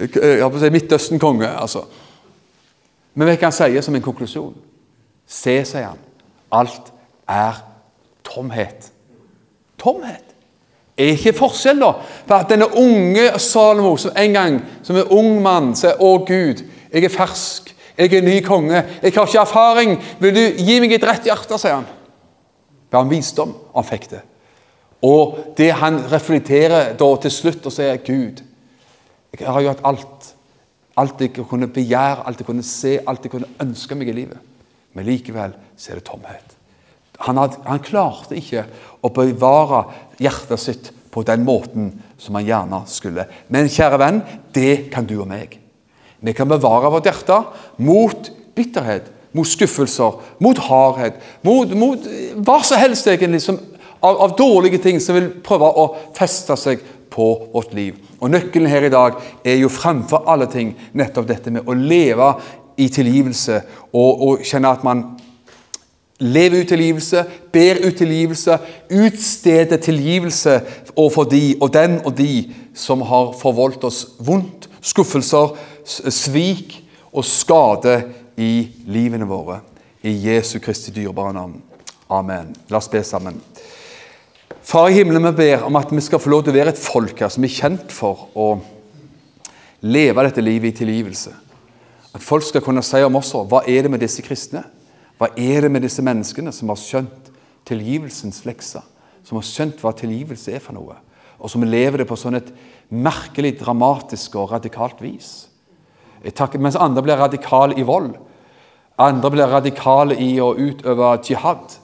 eh, 0.00 0.60
si, 0.60 0.70
Midtøsten-konge. 0.70 1.48
altså. 1.48 1.82
Men 3.14 3.28
hva 3.28 3.34
kan 3.34 3.50
han 3.50 3.58
si 3.58 3.82
som 3.82 3.94
en 3.94 4.02
konklusjon? 4.02 4.54
Se, 5.26 5.58
sier 5.64 5.86
han, 5.88 5.98
alt 6.52 6.92
er 7.28 7.62
tomhet. 8.24 8.92
Tomhet. 9.78 10.24
Er 10.98 11.14
ikke 11.14 11.32
forskjell 11.32 11.80
da 11.80 11.92
på 12.28 12.36
at 12.36 12.50
denne 12.50 12.68
unge 12.76 13.30
Salomo, 13.40 13.94
som 13.96 14.16
en 14.16 14.34
gang 14.36 14.58
som 14.82 14.96
en 14.96 15.08
ung 15.08 15.42
mann, 15.42 15.74
sier 15.76 15.96
'Å 15.96 16.26
Gud, 16.26 16.64
jeg 16.92 17.04
er 17.04 17.08
fersk, 17.08 17.74
jeg 17.98 18.12
er 18.14 18.22
ny 18.22 18.40
konge, 18.40 18.84
jeg 19.02 19.12
har 19.14 19.26
ikke 19.26 19.40
erfaring', 19.40 20.02
'Vil 20.20 20.34
du 20.34 20.62
gi 20.64 20.80
meg 20.80 20.92
et 20.92 21.04
rett 21.04 21.24
hjerte', 21.24 21.58
sier 21.58 21.74
han. 21.74 21.86
Det 22.90 22.92
var 22.92 23.02
en 23.02 23.10
visdom, 23.10 23.54
han 23.74 23.84
fikk 23.84 24.10
det. 24.10 24.20
Og 25.02 25.38
det 25.56 25.72
han 25.72 26.12
reflekterer 26.12 26.92
da 26.92 27.16
til 27.16 27.30
slutt 27.30 27.66
og 27.66 27.72
sier 27.72 27.96
Gud, 27.96 28.42
jeg 29.38 29.46
har 29.48 29.60
jo 29.60 29.68
hatt 29.68 29.84
alt. 29.84 30.34
Alt 30.96 31.20
jeg 31.20 31.32
kunne 31.32 31.68
begjære, 31.68 32.26
alt 32.26 32.38
jeg 32.38 32.46
kunne 32.46 32.62
se, 32.62 32.98
alt 33.06 33.24
jeg 33.24 33.30
kunne 33.30 33.48
ønske 33.60 33.94
meg 33.94 34.08
i 34.08 34.12
livet. 34.12 34.38
Men 34.96 35.06
likevel 35.06 35.54
så 35.78 35.92
er 35.92 36.00
det 36.00 36.08
tomhet. 36.08 36.56
Han, 37.26 37.36
had, 37.36 37.58
han 37.66 37.82
klarte 37.84 38.38
ikke 38.38 38.64
å 39.04 39.10
bevare 39.12 39.84
hjertet 40.20 40.62
sitt 40.62 40.90
på 41.10 41.22
den 41.26 41.44
måten 41.44 41.92
som 42.20 42.36
han 42.38 42.46
gjerne 42.46 42.82
skulle. 42.90 43.26
Men 43.52 43.70
kjære 43.70 43.98
venn, 44.00 44.20
det 44.54 44.90
kan 44.94 45.08
du 45.08 45.18
og 45.20 45.28
meg. 45.30 45.58
Vi 46.20 46.36
kan 46.36 46.48
bevare 46.48 46.90
vårt 46.92 47.08
hjerte 47.08 47.42
mot 47.80 48.30
bitterhet, 48.56 49.08
mot 49.36 49.48
skuffelser, 49.48 50.18
mot 50.42 50.58
hardhet, 50.66 51.20
mot, 51.46 51.70
mot 51.76 52.08
hva 52.44 52.60
som 52.66 52.80
helst 52.80 53.08
egentlig 53.08 53.42
som 53.44 53.60
av, 54.00 54.16
av, 54.16 54.36
dårlige 54.36 54.80
ting 54.80 55.00
som 55.00 55.16
vil 55.16 55.28
prøve 55.44 55.68
å 55.76 55.90
feste 56.16 56.56
seg 56.56 56.80
på 57.12 57.26
vårt 57.52 57.74
liv. 57.76 57.98
Og 58.20 58.30
Nøkkelen 58.32 58.70
her 58.70 58.86
i 58.86 58.92
dag 58.92 59.18
er 59.44 59.58
jo 59.60 59.72
fremfor 59.72 60.28
alle 60.30 60.46
ting 60.50 60.72
nettopp 60.96 61.28
dette 61.28 61.52
med 61.52 61.68
å 61.68 61.76
leve 61.76 62.30
i 62.80 62.88
tilgivelse 62.92 63.60
og, 63.92 64.22
og 64.26 64.46
kjenne 64.46 64.72
at 64.72 64.84
man 64.86 65.04
lever 66.20 66.60
ut 66.60 66.68
tilgivelse, 66.68 67.24
ber 67.52 67.80
ut 67.86 67.96
tilgivelse, 67.96 68.58
utsteder 68.90 69.80
tilgivelse 69.80 70.60
overfor 70.96 71.24
de 71.24 71.56
og 71.60 71.72
den 71.74 72.00
og 72.04 72.16
de 72.18 72.50
som 72.76 73.02
har 73.08 73.32
forvoldt 73.40 73.84
oss 73.88 74.04
vondt, 74.20 74.68
skuffelser, 74.80 75.56
svik 75.84 76.76
og 77.12 77.24
skade 77.24 78.02
i 78.40 78.68
livene 78.86 79.28
våre. 79.28 79.60
I 80.02 80.12
Jesu 80.28 80.58
Kristi 80.60 80.92
dyrebare 80.96 81.34
navn. 81.36 81.58
Amen. 82.10 82.54
La 82.70 82.80
oss 82.80 82.88
be 82.88 83.02
sammen. 83.04 83.40
Far 84.62 84.88
i 84.88 84.96
himmelen, 84.96 85.24
vi 85.30 85.32
ber 85.36 85.64
om 85.66 85.76
at 85.76 85.92
vi 85.92 86.02
skal 86.04 86.20
få 86.20 86.30
lov 86.32 86.44
til 86.44 86.52
å 86.52 86.58
være 86.58 86.74
et 86.74 86.80
folk 86.80 87.20
her 87.20 87.32
som 87.32 87.44
er 87.44 87.52
kjent 87.52 87.92
for 87.92 88.28
å 88.36 88.50
leve 89.80 90.24
dette 90.26 90.44
livet 90.44 90.74
i 90.74 90.82
tilgivelse. 90.82 91.32
At 92.14 92.24
folk 92.24 92.42
skal 92.42 92.64
kunne 92.64 92.82
si 92.82 93.02
om 93.06 93.18
oss 93.20 93.32
hva 93.34 93.62
er 93.68 93.86
det 93.86 93.92
med 93.92 94.02
disse 94.02 94.22
kristne? 94.26 94.64
Hva 95.20 95.28
er 95.36 95.66
det 95.66 95.70
med 95.70 95.84
disse 95.84 96.02
menneskene 96.02 96.52
som 96.54 96.72
har 96.72 96.80
skjønt 96.80 97.30
tilgivelsens 97.68 98.42
lekser? 98.48 98.82
Som 99.26 99.38
har 99.38 99.46
skjønt 99.46 99.82
hva 99.84 99.92
tilgivelse 99.94 100.54
er 100.56 100.62
for 100.64 100.74
noe? 100.74 100.96
Og 101.40 101.52
som 101.52 101.64
lever 101.64 102.02
det 102.02 102.08
på 102.08 102.18
sånn 102.18 102.38
et 102.40 102.48
merkelig, 102.90 103.54
dramatisk 103.60 104.36
og 104.40 104.50
radikalt 104.54 105.00
vis. 105.04 105.50
Takker, 106.24 106.60
mens 106.60 106.76
andre 106.76 107.04
blir 107.04 107.20
radikale 107.20 107.78
i 107.80 107.84
vold. 107.86 108.14
Andre 109.00 109.30
blir 109.32 109.48
radikale 109.48 110.18
i 110.20 110.34
å 110.42 110.50
utøve 110.58 111.14
jihad. 111.24 111.76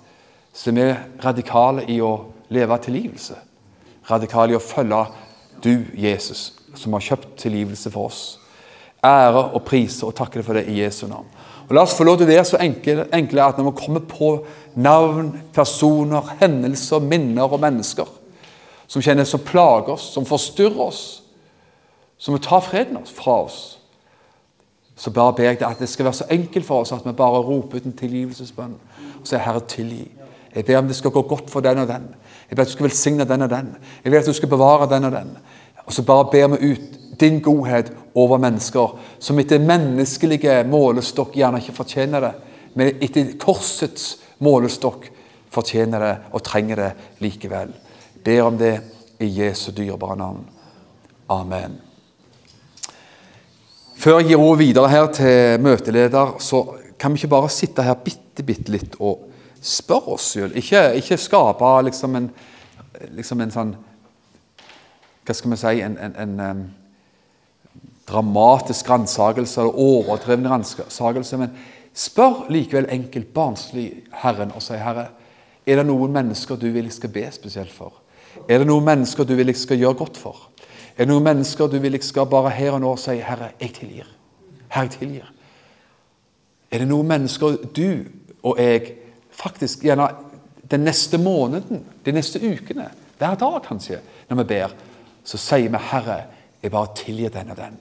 Vi 0.56 0.80
er 0.82 1.06
radikale 1.22 1.86
i 1.92 2.00
å 2.04 2.12
leve 2.52 2.76
tilgivelse. 2.84 3.36
Radikale 4.10 4.52
i 4.52 4.58
å 4.58 4.64
følge 4.64 5.04
du, 5.64 5.86
Jesus, 5.96 6.50
som 6.74 6.92
har 6.96 7.04
kjøpt 7.04 7.38
tilgivelse 7.40 7.92
for 7.92 8.10
oss. 8.10 8.24
Ære 9.04 9.42
og 9.54 9.62
prise 9.66 10.06
og 10.06 10.14
takke 10.16 10.40
deg 10.40 10.46
for 10.46 10.58
det 10.58 10.66
i 10.68 10.80
Jesu 10.82 11.06
navn. 11.06 11.26
Og 11.68 11.74
La 11.74 11.82
oss 11.82 11.96
få 11.98 12.04
lov 12.06 12.18
til 12.18 12.28
å 12.28 12.30
være 12.30 12.44
så 12.46 12.60
enkle, 12.62 13.08
enkle 13.14 13.42
at 13.42 13.58
når 13.58 13.70
vi 13.70 13.80
kommer 13.80 14.04
på 14.06 14.30
navn, 14.78 15.32
personer, 15.54 16.36
hendelser, 16.40 17.02
minner 17.02 17.50
og 17.50 17.60
mennesker 17.60 18.08
som 18.86 19.02
kjenner 19.02 19.26
som 19.26 19.42
plager 19.42 19.96
oss, 19.96 20.12
som 20.14 20.26
forstyrrer 20.26 20.82
oss, 20.84 21.00
som 22.18 22.36
vil 22.36 22.44
ta 22.44 22.60
freden 22.62 23.02
fra 23.10 23.40
oss, 23.44 23.78
så 24.96 25.10
bare 25.12 25.34
ber 25.36 25.50
jeg 25.50 25.58
deg 25.60 25.66
at 25.68 25.82
det 25.82 25.88
skal 25.92 26.06
være 26.06 26.20
så 26.22 26.28
enkelt 26.32 26.64
for 26.64 26.84
oss 26.84 26.94
at 26.94 27.04
vi 27.04 27.12
bare 27.16 27.42
roper 27.44 27.82
ut 27.82 27.88
en 27.88 27.96
tilgivelsesbønn 27.98 28.76
og 29.20 29.26
sier 29.28 29.42
'Herre, 29.42 29.60
tilgi'. 29.60 30.08
Jeg 30.54 30.64
ber 30.64 30.78
om 30.78 30.86
det 30.86 30.96
skal 30.96 31.10
gå 31.10 31.22
godt 31.22 31.50
for 31.50 31.60
den 31.60 31.78
og 31.78 31.88
den. 31.88 32.14
Jeg 32.48 32.56
ber 32.56 32.62
at 32.62 32.68
du 32.68 32.72
skal 32.72 32.84
velsigne 32.84 33.24
den 33.24 33.42
og 33.42 33.50
den. 33.50 33.76
Jeg 34.04 34.12
ber 34.12 34.18
at 34.18 34.26
du 34.26 34.32
skal 34.32 34.48
bevare 34.48 34.94
den 34.94 35.04
og 35.04 35.12
den. 35.12 35.36
Og 35.86 35.92
så 35.92 36.02
bare 36.02 36.28
ber 36.32 36.46
vi 36.46 36.72
ut 36.72 36.98
din 37.20 37.40
godhet 37.42 37.92
over 38.14 38.40
mennesker 38.42 38.96
som 39.18 39.38
etter 39.38 39.62
menneskelige 39.62 40.62
målestokk 40.68 41.36
gjerne 41.36 41.60
ikke 41.62 41.76
fortjener 41.76 42.24
det, 42.24 42.32
men 42.74 43.02
etter 43.04 43.34
korsets 43.40 44.16
målestokk 44.44 45.08
fortjener 45.52 46.02
det 46.02 46.14
og 46.32 46.44
trenger 46.44 46.82
det 46.82 46.92
likevel. 47.24 47.72
Ber 48.24 48.42
om 48.44 48.58
det 48.60 48.74
i 49.22 49.28
Jesu 49.40 49.70
dyrebare 49.72 50.16
navn. 50.16 50.44
Amen. 51.32 51.80
Før 53.96 54.20
jeg 54.20 54.28
gir 54.30 54.42
ordet 54.42 54.66
videre 54.66 54.90
her 54.92 55.06
til 55.12 55.60
møteleder, 55.64 56.36
så 56.38 56.62
kan 56.98 57.12
vi 57.12 57.22
ikke 57.22 57.32
bare 57.32 57.48
sitte 57.50 57.82
her 57.82 57.96
bitte, 58.04 58.44
bitte 58.44 58.72
litt 58.72 58.98
og 59.00 59.24
spørre 59.60 60.16
oss 60.16 60.32
selv. 60.36 60.56
Ikke, 60.56 60.92
ikke 61.00 61.16
skape 61.16 61.70
liksom 61.88 62.16
en, 62.16 62.30
liksom 63.16 63.40
en 63.40 63.54
sånn 63.54 63.76
Hva 65.26 65.34
skal 65.34 65.50
vi 65.50 65.56
si 65.58 65.80
En, 65.82 65.96
en, 65.98 66.40
en 66.40 66.60
dramatisk 68.06 68.90
ransakelse 68.90 69.60
eller 69.60 69.78
overdreven 69.78 70.48
ransakelse. 70.50 71.38
Men 71.40 71.54
spør 71.94 72.46
likevel 72.52 72.88
enkelt, 72.92 73.32
barnslig 73.34 73.88
Herren 74.22 74.54
og 74.54 74.62
si, 74.62 74.78
Herre, 74.80 75.08
er 75.66 75.80
det 75.80 75.86
noen 75.88 76.12
mennesker 76.14 76.58
du 76.60 76.68
vil 76.70 76.86
jeg 76.86 76.98
skal 77.00 77.12
be 77.14 77.24
spesielt 77.34 77.72
for? 77.74 78.02
Er 78.48 78.60
det 78.60 78.68
noen 78.68 78.84
mennesker 78.86 79.26
du 79.26 79.34
vil 79.34 79.50
jeg 79.50 79.58
skal 79.58 79.80
gjøre 79.80 79.98
godt 79.98 80.20
for? 80.20 80.50
Er 80.96 81.04
det 81.04 81.10
noen 81.10 81.26
mennesker 81.26 81.68
du 81.68 81.80
vil 81.82 81.96
jeg 81.98 82.04
skal 82.06 82.28
bare 82.30 82.52
her 82.54 82.76
og 82.76 82.84
nå 82.84 82.92
si, 83.00 83.16
Herre, 83.24 83.50
jeg 83.60 83.74
tilgir? 83.74 84.12
Herre, 84.68 84.86
jeg 84.86 84.98
tilgir. 85.00 85.32
Er 86.70 86.82
det 86.82 86.88
noen 86.88 87.08
mennesker 87.08 87.58
du 87.74 87.90
og 88.46 88.60
jeg 88.60 88.92
faktisk 89.34 89.82
gjerne 89.84 90.08
den 90.70 90.86
neste 90.86 91.18
måneden, 91.18 91.82
de 92.04 92.14
neste 92.14 92.40
ukene, 92.42 92.88
hver 93.18 93.34
dag 93.38 93.60
kanskje, 93.64 94.00
når 94.28 94.40
vi 94.42 94.44
ber, 94.50 94.72
så 95.24 95.38
sier 95.40 95.70
vi, 95.70 95.82
Herre, 95.90 96.20
jeg 96.62 96.70
bare 96.70 96.94
tilgir 96.98 97.32
den 97.34 97.50
og 97.50 97.58
den. 97.58 97.76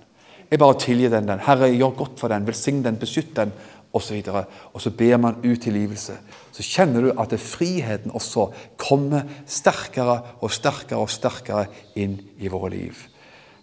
Jeg 0.52 0.62
bare 0.62 0.78
tilgir 0.80 1.10
den 1.10 1.28
den. 1.28 1.42
Herre, 1.42 1.72
gjør 1.74 1.98
godt 1.98 2.20
for 2.20 2.32
den. 2.32 2.46
Velsign 2.48 2.84
den, 2.86 3.00
beskytt 3.02 3.36
den, 3.38 3.52
osv. 3.96 4.22
Og, 4.28 4.44
og 4.74 4.82
så 4.84 4.92
ber 4.92 5.18
man 5.18 5.40
ut 5.44 5.62
tilgivelse. 5.64 6.18
Så 6.56 6.64
kjenner 6.64 7.02
du 7.08 7.12
at 7.20 7.34
friheten 7.40 8.14
også 8.16 8.50
kommer 8.78 9.26
sterkere 9.48 10.22
og 10.42 10.54
sterkere 10.54 11.02
og 11.02 11.12
sterkere 11.12 11.66
inn 12.00 12.20
i 12.40 12.52
våre 12.52 12.72
liv. 12.76 12.96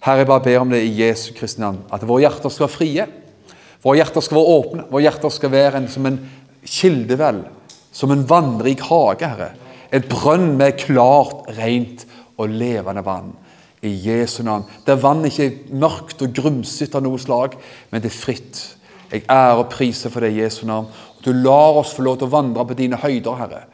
Herre, 0.02 0.24
jeg 0.24 0.30
bare 0.32 0.44
ber 0.44 0.60
om 0.64 0.72
det 0.72 0.82
i 0.82 0.94
Jesu 0.98 1.30
Kristi 1.36 1.62
navn. 1.62 1.84
At 1.92 2.04
våre 2.08 2.24
hjerter 2.24 2.50
skal 2.50 2.66
være 2.66 2.76
frie. 2.76 3.06
Våre 3.82 4.00
hjerter 4.00 4.24
skal 4.24 4.38
være 4.40 4.56
åpne. 4.56 4.86
Våre 4.90 5.04
hjerter 5.06 5.34
skal 5.34 5.52
være 5.52 5.82
en, 5.82 5.90
som 5.90 6.08
en 6.08 6.18
kildevel. 6.66 7.44
Som 7.94 8.14
en 8.14 8.24
vannrik 8.28 8.82
hage, 8.88 9.28
Herre. 9.28 9.52
Et 9.92 10.08
brønn 10.08 10.56
med 10.58 10.78
klart, 10.80 11.46
rent 11.58 12.06
og 12.40 12.50
levende 12.50 13.04
vann. 13.06 13.30
I 13.82 13.90
Jesu 14.06 14.42
navn. 14.46 14.64
Der 14.86 15.00
vann 15.02 15.24
ikke 15.26 15.46
er 15.48 15.74
mørkt 15.74 16.22
og 16.22 16.34
grumsete 16.36 16.98
av 16.98 17.04
noe 17.04 17.18
slag, 17.18 17.56
men 17.90 18.02
det 18.02 18.12
er 18.12 18.18
fritt. 18.18 18.60
Jeg 19.12 19.26
ærer 19.30 19.60
og 19.60 19.70
priser 19.72 20.12
for 20.12 20.24
det 20.24 20.32
i 20.32 20.40
Jesu 20.40 20.62
navn. 20.66 20.86
Du 21.24 21.32
lar 21.34 21.80
oss 21.80 21.94
få 21.96 22.04
lov 22.06 22.20
til 22.20 22.30
å 22.30 22.34
vandre 22.34 22.64
på 22.66 22.78
dine 22.78 23.00
høyder, 23.00 23.38
Herre. 23.40 23.64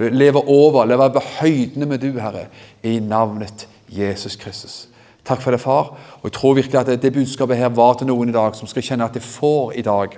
Leve 0.00 0.40
over, 0.48 0.88
leve 0.88 1.10
på 1.12 1.22
høydene 1.40 1.86
med 1.86 2.00
du, 2.00 2.14
Herre, 2.20 2.46
i 2.82 2.96
navnet 3.04 3.66
Jesus 3.92 4.38
Kristus. 4.40 4.86
Takk 5.26 5.42
for 5.44 5.52
det, 5.52 5.60
far. 5.60 5.92
Og 6.20 6.30
jeg 6.30 6.36
tror 6.38 6.56
virkelig 6.56 6.80
at 6.80 7.02
det, 7.02 7.12
budskapet 7.12 7.60
her 7.60 7.72
var 7.76 7.98
til 7.98 8.08
noen 8.08 8.32
i 8.32 8.34
dag 8.34 8.56
som 8.56 8.70
skal 8.70 8.84
kjenne 8.86 9.06
at 9.06 9.14
de 9.14 9.22
får 9.22 9.76
i 9.78 9.84
dag 9.86 10.16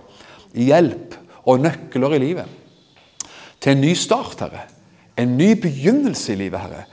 hjelp 0.54 1.18
og 1.48 1.64
nøkler 1.64 2.16
i 2.16 2.22
livet. 2.22 2.58
Til 3.62 3.74
en 3.74 3.82
ny 3.82 3.92
start, 3.98 4.38
Herre. 4.40 4.64
En 5.18 5.36
ny 5.36 5.52
begynnelse 5.60 6.32
i 6.32 6.38
livet, 6.40 6.62
Herre. 6.62 6.86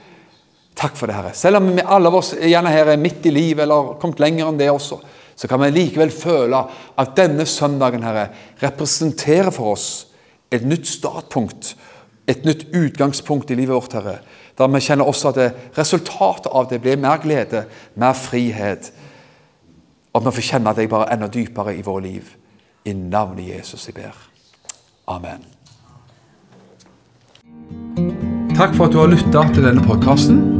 Takk 0.80 0.96
for 0.96 1.10
det, 1.10 1.16
Herre. 1.18 1.34
Selv 1.36 1.60
om 1.60 1.70
vi 1.76 1.84
alle 1.84 2.08
av 2.08 2.16
oss 2.16 2.32
gjerne 2.34 2.72
her 2.72 2.92
er 2.94 3.00
midt 3.00 3.26
i 3.28 3.34
livet 3.34 3.66
eller 3.66 3.94
kommet 4.00 4.22
lenger 4.22 4.48
enn 4.48 4.60
det 4.60 4.70
også, 4.72 5.00
så 5.36 5.48
kan 5.48 5.60
vi 5.62 5.72
likevel 5.72 6.12
føle 6.12 6.60
at 7.00 7.12
denne 7.16 7.44
søndagen, 7.48 8.04
Herre, 8.04 8.30
representerer 8.62 9.52
for 9.52 9.74
oss 9.74 9.88
et 10.52 10.64
nytt 10.66 10.88
startpunkt, 10.88 11.74
et 12.28 12.44
nytt 12.48 12.66
utgangspunkt 12.76 13.52
i 13.52 13.58
livet 13.60 13.76
vårt, 13.76 13.96
Herre 13.98 14.18
der 14.60 14.68
vi 14.68 14.80
kjenner 14.84 15.08
også 15.08 15.32
at 15.32 15.38
resultatet 15.78 16.50
av 16.52 16.68
det 16.68 16.82
blir 16.84 17.00
mer 17.00 17.20
glede, 17.22 17.64
mer 17.96 18.12
frihet. 18.12 18.92
Og 20.12 20.20
at 20.20 20.26
vi 20.26 20.36
får 20.36 20.48
kjenne 20.50 20.74
deg 20.76 20.90
bare 20.90 21.08
enda 21.14 21.30
dypere 21.32 21.76
i 21.76 21.84
våre 21.86 22.04
liv. 22.04 22.34
I 22.84 22.92
navnet 22.92 23.48
Jesus 23.48 23.88
jeg 23.88 23.96
ber. 23.96 24.16
Amen. 25.08 25.44
Takk 28.56 28.76
for 28.76 28.88
at 28.88 28.92
du 28.92 29.00
har 29.00 29.12
lytta 29.12 29.48
til 29.54 29.64
denne 29.64 29.84
podkasten. 29.86 30.59